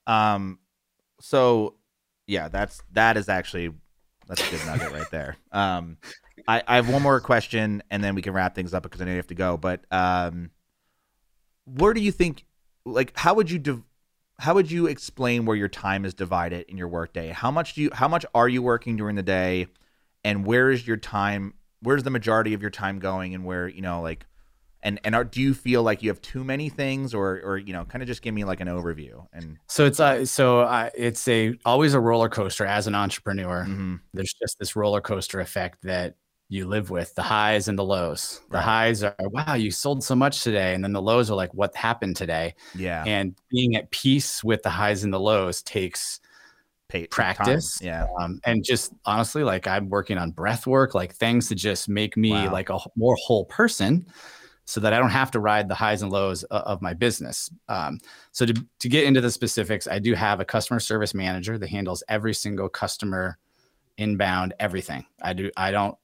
Um, 0.06 0.60
so 1.20 1.74
yeah, 2.28 2.46
that's 2.46 2.80
that 2.92 3.16
is 3.16 3.28
actually 3.28 3.72
that's 4.28 4.46
a 4.46 4.50
good 4.52 4.64
nugget 4.64 4.92
right 4.92 5.10
there. 5.10 5.38
Um, 5.50 5.96
I, 6.46 6.62
I 6.66 6.76
have 6.76 6.88
one 6.88 7.02
more 7.02 7.20
question, 7.20 7.82
and 7.90 8.02
then 8.02 8.14
we 8.14 8.22
can 8.22 8.32
wrap 8.32 8.54
things 8.54 8.74
up 8.74 8.82
because 8.82 9.00
I 9.00 9.04
know 9.04 9.12
you 9.12 9.16
have 9.16 9.26
to 9.28 9.34
go. 9.34 9.56
But 9.56 9.84
um, 9.90 10.50
where 11.64 11.94
do 11.94 12.00
you 12.00 12.12
think, 12.12 12.44
like, 12.84 13.12
how 13.16 13.34
would 13.34 13.50
you 13.50 13.58
div- 13.58 13.82
how 14.38 14.54
would 14.54 14.70
you 14.70 14.86
explain 14.86 15.44
where 15.46 15.56
your 15.56 15.68
time 15.68 16.04
is 16.04 16.12
divided 16.12 16.66
in 16.68 16.76
your 16.76 16.88
workday? 16.88 17.28
How 17.28 17.50
much 17.50 17.74
do 17.74 17.82
you 17.82 17.90
how 17.92 18.08
much 18.08 18.26
are 18.34 18.48
you 18.48 18.62
working 18.62 18.96
during 18.96 19.16
the 19.16 19.22
day, 19.22 19.68
and 20.22 20.44
where 20.44 20.70
is 20.70 20.86
your 20.86 20.96
time? 20.96 21.54
Where's 21.80 22.02
the 22.02 22.10
majority 22.10 22.54
of 22.54 22.60
your 22.62 22.70
time 22.70 22.98
going, 22.98 23.34
and 23.34 23.44
where 23.44 23.68
you 23.68 23.82
know 23.82 24.00
like. 24.02 24.26
And, 24.86 25.00
and 25.02 25.14
are, 25.14 25.24
do 25.24 25.40
you 25.40 25.54
feel 25.54 25.82
like 25.82 26.02
you 26.02 26.10
have 26.10 26.20
too 26.20 26.44
many 26.44 26.68
things 26.68 27.14
or, 27.14 27.40
or 27.42 27.56
you 27.56 27.72
know 27.72 27.86
kind 27.86 28.02
of 28.02 28.06
just 28.06 28.20
give 28.20 28.34
me 28.34 28.44
like 28.44 28.60
an 28.60 28.68
overview 28.68 29.26
and 29.32 29.56
So 29.66 29.86
it's 29.86 29.98
uh, 29.98 30.26
so 30.26 30.60
uh, 30.60 30.90
it's 30.94 31.26
a 31.26 31.54
always 31.64 31.94
a 31.94 32.00
roller 32.00 32.28
coaster 32.28 32.66
as 32.66 32.86
an 32.86 32.94
entrepreneur. 32.94 33.64
Mhm. 33.66 34.00
There's 34.12 34.34
just 34.34 34.58
this 34.58 34.76
roller 34.76 35.00
coaster 35.00 35.40
effect 35.40 35.84
that 35.84 36.16
you 36.48 36.66
live 36.66 36.90
with 36.90 37.14
the 37.14 37.22
highs 37.22 37.68
and 37.68 37.78
the 37.78 37.84
lows. 37.84 38.40
The 38.50 38.56
Right. 38.58 38.64
highs 38.64 39.02
are, 39.02 39.16
wow, 39.18 39.54
you 39.54 39.70
sold 39.70 40.04
so 40.04 40.14
much 40.14 40.42
today. 40.42 40.74
And 40.74 40.84
then 40.84 40.92
the 40.92 41.02
lows 41.02 41.30
are 41.30 41.34
like, 41.34 41.52
what 41.54 41.74
happened 41.74 42.16
today? 42.16 42.54
Yeah. 42.74 43.02
And 43.06 43.34
being 43.50 43.76
at 43.76 43.90
peace 43.90 44.44
with 44.44 44.62
the 44.62 44.70
highs 44.70 45.04
and 45.04 45.12
the 45.12 45.18
lows 45.20 45.62
takes 45.62 46.20
Pay- 46.88 47.06
practice. 47.06 47.78
time. 47.78 47.86
Yeah. 47.86 48.06
um, 48.20 48.40
and 48.44 48.62
just 48.62 48.92
honestly, 49.06 49.42
like 49.42 49.66
I'm 49.66 49.88
working 49.88 50.18
on 50.18 50.30
breath 50.32 50.66
work, 50.66 50.94
like 50.94 51.14
things 51.14 51.48
to 51.48 51.54
just 51.54 51.88
make 51.88 52.16
me 52.16 52.30
Wow. 52.32 52.52
like 52.52 52.68
a 52.68 52.78
more 52.94 53.16
whole 53.16 53.46
person 53.46 54.06
so 54.66 54.80
that 54.80 54.92
I 54.92 54.98
don't 54.98 55.10
have 55.10 55.30
to 55.32 55.40
ride 55.40 55.68
the 55.68 55.74
highs 55.74 56.02
and 56.02 56.12
lows 56.12 56.44
of 56.44 56.80
my 56.82 56.92
business. 56.94 57.50
Um, 57.68 57.98
so 58.32 58.46
to, 58.46 58.66
to 58.80 58.88
get 58.88 59.04
into 59.04 59.20
the 59.22 59.30
specifics, 59.30 59.88
I 59.88 59.98
do 59.98 60.14
have 60.14 60.40
a 60.40 60.44
customer 60.44 60.78
service 60.78 61.14
manager 61.14 61.58
that 61.58 61.68
handles 61.68 62.02
every 62.08 62.34
single 62.34 62.68
customer 62.68 63.38
inbound, 63.98 64.54
everything. 64.60 65.04
I 65.22 65.32
do. 65.32 65.50
I 65.56 65.70
don't, 65.70 65.96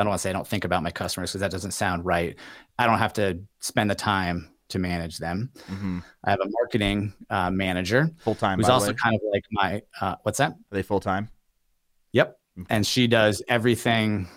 I 0.00 0.04
don't 0.04 0.10
want 0.10 0.20
to 0.20 0.22
say 0.22 0.30
I 0.30 0.32
don't 0.32 0.46
think 0.46 0.64
about 0.64 0.82
my 0.82 0.90
customers 0.90 1.30
because 1.30 1.40
that 1.42 1.50
doesn't 1.50 1.72
sound 1.72 2.04
right. 2.04 2.36
I 2.78 2.86
don't 2.86 2.98
have 2.98 3.12
to 3.14 3.40
spend 3.60 3.90
the 3.90 3.94
time 3.94 4.50
to 4.70 4.78
manage 4.78 5.18
them. 5.18 5.50
hmm 5.66 5.98
I 6.24 6.30
have 6.30 6.40
a 6.40 6.48
marketing 6.48 7.12
uh, 7.28 7.50
manager 7.50 8.10
Full 8.20 8.34
time. 8.34 8.58
who's 8.58 8.66
by 8.66 8.68
the 8.68 8.74
also 8.74 8.92
kind 8.94 9.14
of 9.14 9.20
like 9.32 9.44
my, 9.50 9.82
uh, 10.00 10.16
what's 10.22 10.38
that? 10.38 10.52
Are 10.52 10.56
they 10.70 10.82
full 10.82 11.00
time? 11.00 11.28
Yep. 12.12 12.38
Okay. 12.58 12.66
And 12.70 12.86
she 12.86 13.06
does 13.06 13.42
everything 13.48 14.28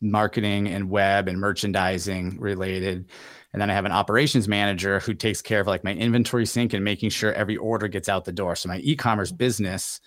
marketing 0.00 0.68
and 0.68 0.90
web 0.90 1.28
and 1.28 1.38
merchandising 1.38 2.38
related. 2.40 3.08
And 3.52 3.60
then 3.62 3.70
I 3.70 3.74
have 3.74 3.84
an 3.84 3.92
operations 3.92 4.48
manager 4.48 4.98
who 5.00 5.14
takes 5.14 5.40
care 5.42 5.60
of 5.60 5.66
like 5.66 5.84
my 5.84 5.92
inventory 5.92 6.46
sync 6.46 6.72
and 6.72 6.84
making 6.84 7.10
sure 7.10 7.32
every 7.32 7.56
order 7.56 7.88
gets 7.88 8.08
out 8.08 8.24
the 8.24 8.32
door. 8.32 8.56
So 8.56 8.68
my 8.68 8.78
e-commerce 8.78 9.30
business 9.30 10.00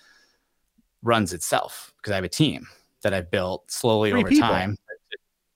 runs 1.02 1.32
itself 1.32 1.92
because 1.96 2.12
I 2.12 2.16
have 2.16 2.24
a 2.24 2.28
team 2.28 2.66
that 3.06 3.14
I've 3.14 3.30
built 3.30 3.70
slowly 3.70 4.10
Three 4.10 4.20
over 4.20 4.28
people. 4.28 4.48
time 4.48 4.76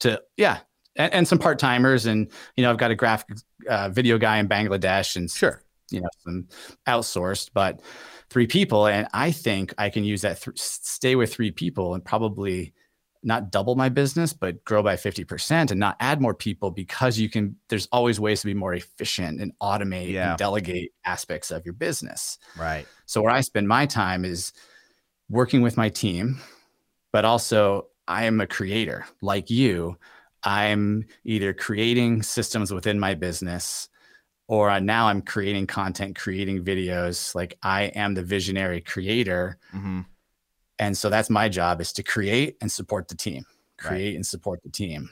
to 0.01 0.23
yeah. 0.37 0.59
And, 0.97 1.13
and 1.15 1.29
some 1.29 1.39
part 1.39 1.59
timers, 1.59 2.07
and 2.07 2.31
you 2.57 2.63
know, 2.65 2.71
I've 2.71 2.77
got 2.79 2.91
a 2.91 2.95
graphic 2.97 3.37
uh, 3.69 3.89
video 3.91 4.19
guy 4.19 4.39
in 4.39 4.49
Bangladesh, 4.49 5.17
and 5.17 5.31
Sure. 5.31 5.63
you 5.91 6.01
know 6.01 6.09
some 6.25 6.49
outsourced 6.89 7.51
but 7.55 7.81
three 8.29 8.47
people 8.47 8.87
and 8.87 9.09
i 9.13 9.33
think 9.33 9.75
i 9.77 9.91
can 9.91 10.05
use 10.05 10.21
that 10.23 10.41
th- 10.41 10.57
stay 10.57 11.17
with 11.17 11.35
three 11.35 11.51
people 11.51 11.95
and 11.95 12.05
probably 12.05 12.73
not 13.25 13.51
double 13.51 13.75
my 13.75 13.89
business 13.89 14.33
but 14.33 14.65
grow 14.65 14.83
by 14.85 14.95
50% 14.95 15.73
and 15.73 15.81
not 15.81 15.97
add 15.99 16.21
more 16.21 16.33
people 16.33 16.71
because 16.71 17.19
you 17.19 17.29
can 17.29 17.57
there's 17.69 17.89
always 17.91 18.21
ways 18.21 18.41
to 18.41 18.47
be 18.47 18.55
more 18.55 18.73
efficient 18.75 19.41
and 19.41 19.53
automate 19.61 20.13
Yeah. 20.13 20.31
and 20.31 20.39
delegate 20.39 20.93
aspects 21.05 21.51
of 21.51 21.65
your 21.67 21.75
business 21.75 22.39
Right. 22.57 22.87
so 23.07 23.21
where 23.23 23.33
i 23.35 23.41
spend 23.41 23.67
my 23.67 23.85
time 23.87 24.25
is 24.25 24.53
working 25.29 25.61
with 25.61 25.77
my 25.77 25.89
team 25.89 26.39
but 27.13 27.25
also 27.25 27.87
i 28.09 28.25
am 28.25 28.41
a 28.41 28.47
creator 28.47 29.07
like 29.23 29.51
you 29.51 29.97
i'm 30.45 31.05
either 31.25 31.53
creating 31.53 32.23
systems 32.23 32.73
within 32.73 32.99
my 32.99 33.15
business 33.15 33.89
or 34.49 34.81
now 34.81 35.07
I'm 35.07 35.23
creating 35.23 35.69
content, 35.69 36.17
creating 36.19 36.65
videos. 36.65 37.37
Like 37.37 37.57
I 37.63 37.83
am 37.85 38.15
the 38.15 38.25
visionary 38.25 38.81
creator. 38.81 39.59
hmm 39.71 40.01
And 40.81 40.99
so 40.99 41.09
that's 41.09 41.31
my 41.31 41.49
job 41.49 41.81
is 41.81 41.93
to 41.93 42.03
create 42.03 42.57
and 42.61 42.71
support 42.73 43.07
the 43.07 43.15
team, 43.15 43.45
Right. 43.81 43.87
create 43.87 44.17
and 44.17 44.27
support 44.27 44.61
the 44.65 44.69
team. 44.69 45.09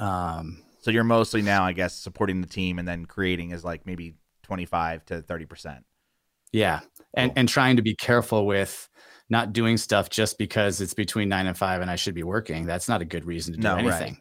Um, 0.00 0.64
So 0.80 0.90
you're 0.90 1.04
mostly 1.04 1.42
now, 1.42 1.62
I 1.62 1.72
guess, 1.72 1.94
supporting 1.94 2.40
the 2.40 2.48
team 2.48 2.80
and 2.80 2.88
then 2.88 3.06
creating 3.06 3.52
is 3.52 3.64
like 3.64 3.86
maybe 3.86 4.14
25 4.42 5.04
to 5.06 5.22
30 5.22 5.44
percent. 5.44 5.84
Yeah. 6.52 6.80
And, 7.14 7.30
Cool. 7.32 7.38
and 7.40 7.48
trying 7.48 7.76
to 7.76 7.82
be 7.82 7.94
careful 7.94 8.46
with 8.46 8.88
not 9.30 9.52
doing 9.52 9.76
stuff 9.76 10.10
just 10.10 10.38
because 10.38 10.80
it's 10.80 10.94
between 10.94 11.28
nine 11.28 11.46
and 11.46 11.56
five 11.56 11.80
and 11.80 11.90
I 11.90 11.96
should 11.96 12.14
be 12.14 12.22
working. 12.22 12.66
That's 12.66 12.88
not 12.88 13.02
a 13.02 13.04
good 13.04 13.24
reason 13.24 13.54
to 13.54 13.60
do 13.60 13.66
No, 13.66 13.74
right. 13.76 13.84
anything. 13.86 14.18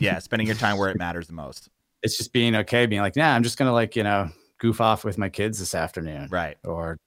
Yeah, 0.00 0.18
spending 0.18 0.46
your 0.46 0.56
time 0.56 0.76
where 0.78 0.90
it 0.90 0.96
matters 0.98 1.26
the 1.26 1.32
most. 1.34 1.68
It's 2.02 2.16
just 2.16 2.32
being 2.32 2.56
okay, 2.56 2.86
being 2.86 3.00
like, 3.02 3.14
nah, 3.16 3.32
I'm 3.34 3.42
just 3.42 3.58
going 3.58 3.68
to 3.68 3.72
like, 3.72 3.94
you 3.94 4.02
know, 4.02 4.28
goof 4.58 4.80
off 4.80 5.04
with 5.04 5.18
my 5.18 5.28
kids 5.28 5.58
this 5.58 5.74
afternoon 5.74 6.28
Right. 6.30 6.56
or 6.64 6.98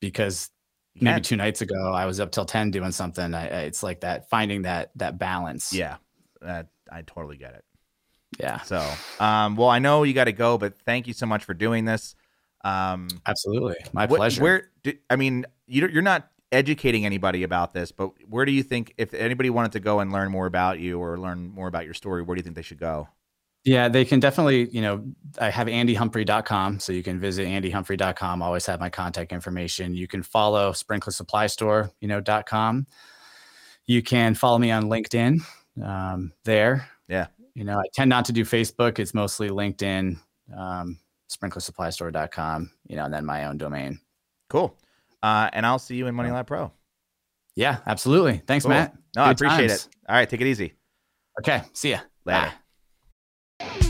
because 0.00 0.50
maybe 0.96 1.14
can. 1.16 1.22
two 1.22 1.36
nights 1.36 1.60
ago 1.60 1.92
I 1.92 2.06
was 2.06 2.18
up 2.20 2.32
till 2.32 2.44
10 2.44 2.70
doing 2.72 2.92
something. 2.92 3.32
I, 3.34 3.42
I- 3.44 3.60
it's 3.62 3.82
like 3.82 4.00
that, 4.00 4.28
finding 4.28 4.62
that, 4.62 4.90
that 4.96 5.18
balance. 5.18 5.72
Yeah. 5.72 5.96
That 6.40 6.68
I 6.90 7.02
totally 7.02 7.36
get 7.36 7.54
it. 7.54 7.64
Yeah. 8.38 8.60
So, 8.62 8.84
um, 9.20 9.56
well, 9.56 9.68
I 9.68 9.78
know 9.78 10.02
you 10.02 10.14
got 10.14 10.24
to 10.24 10.32
go, 10.32 10.56
but 10.58 10.78
thank 10.86 11.06
you 11.06 11.12
so 11.12 11.26
much 11.26 11.44
for 11.44 11.52
doing 11.54 11.84
this. 11.84 12.14
Um, 12.62 13.08
Absolutely. 13.26 13.76
My 13.92 14.06
what- 14.06 14.18
pleasure. 14.18 14.42
Where, 14.42 14.70
do, 14.82 14.92
I 15.08 15.16
mean, 15.16 15.46
you, 15.66 15.88
you're 15.88 16.02
not 16.02 16.30
educating 16.52 17.06
anybody 17.06 17.42
about 17.42 17.74
this, 17.74 17.92
but 17.92 18.12
where 18.28 18.44
do 18.44 18.52
you 18.52 18.62
think 18.62 18.94
if 18.98 19.14
anybody 19.14 19.50
wanted 19.50 19.72
to 19.72 19.80
go 19.80 20.00
and 20.00 20.12
learn 20.12 20.30
more 20.30 20.46
about 20.46 20.78
you 20.80 20.98
or 20.98 21.18
learn 21.18 21.48
more 21.50 21.68
about 21.68 21.84
your 21.84 21.94
story, 21.94 22.22
where 22.22 22.34
do 22.34 22.40
you 22.40 22.42
think 22.42 22.56
they 22.56 22.62
should 22.62 22.80
go? 22.80 23.08
yeah, 23.64 23.88
they 23.88 24.04
can 24.04 24.20
definitely, 24.20 24.70
you 24.70 24.80
know, 24.80 25.04
I 25.38 25.50
have 25.50 25.66
andyhumphrey.com. 25.66 26.80
So 26.80 26.92
you 26.92 27.02
can 27.02 27.20
visit 27.20 27.46
andyhumphrey.com. 27.46 28.42
Always 28.42 28.64
have 28.66 28.80
my 28.80 28.88
contact 28.88 29.32
information. 29.32 29.94
You 29.94 30.08
can 30.08 30.22
follow 30.22 30.72
sprinkler 30.72 31.12
supply 31.12 31.46
store, 31.46 31.90
you 32.00 32.08
know, 32.08 32.20
dot 32.20 32.46
com. 32.46 32.86
You 33.86 34.02
can 34.02 34.34
follow 34.34 34.58
me 34.58 34.70
on 34.70 34.84
LinkedIn 34.84 35.40
um, 35.84 36.32
there. 36.44 36.88
Yeah. 37.08 37.26
You 37.54 37.64
know, 37.64 37.78
I 37.78 37.84
tend 37.92 38.08
not 38.08 38.24
to 38.26 38.32
do 38.32 38.44
Facebook. 38.44 38.98
It's 38.98 39.12
mostly 39.12 39.50
LinkedIn, 39.50 40.16
um, 40.56 40.98
sprinklersupplystore.com, 41.30 42.70
you 42.86 42.96
know, 42.96 43.04
and 43.04 43.14
then 43.14 43.24
my 43.24 43.46
own 43.46 43.58
domain. 43.58 44.00
Cool. 44.48 44.76
Uh, 45.22 45.48
and 45.52 45.64
I'll 45.64 45.78
see 45.78 45.96
you 45.96 46.06
in 46.06 46.14
Money 46.14 46.30
Lab 46.30 46.46
Pro. 46.46 46.72
Yeah, 47.56 47.78
absolutely. 47.86 48.42
Thanks, 48.46 48.64
cool. 48.64 48.70
Matt. 48.70 48.94
No, 49.14 49.22
Good 49.22 49.28
I 49.28 49.30
appreciate 49.32 49.68
times. 49.68 49.86
it. 49.86 49.96
All 50.08 50.16
right, 50.16 50.28
take 50.28 50.40
it 50.40 50.46
easy. 50.46 50.74
Okay, 51.40 51.62
see 51.72 51.90
ya. 51.90 52.00
Later. 52.24 52.52
Bye. 53.58 53.80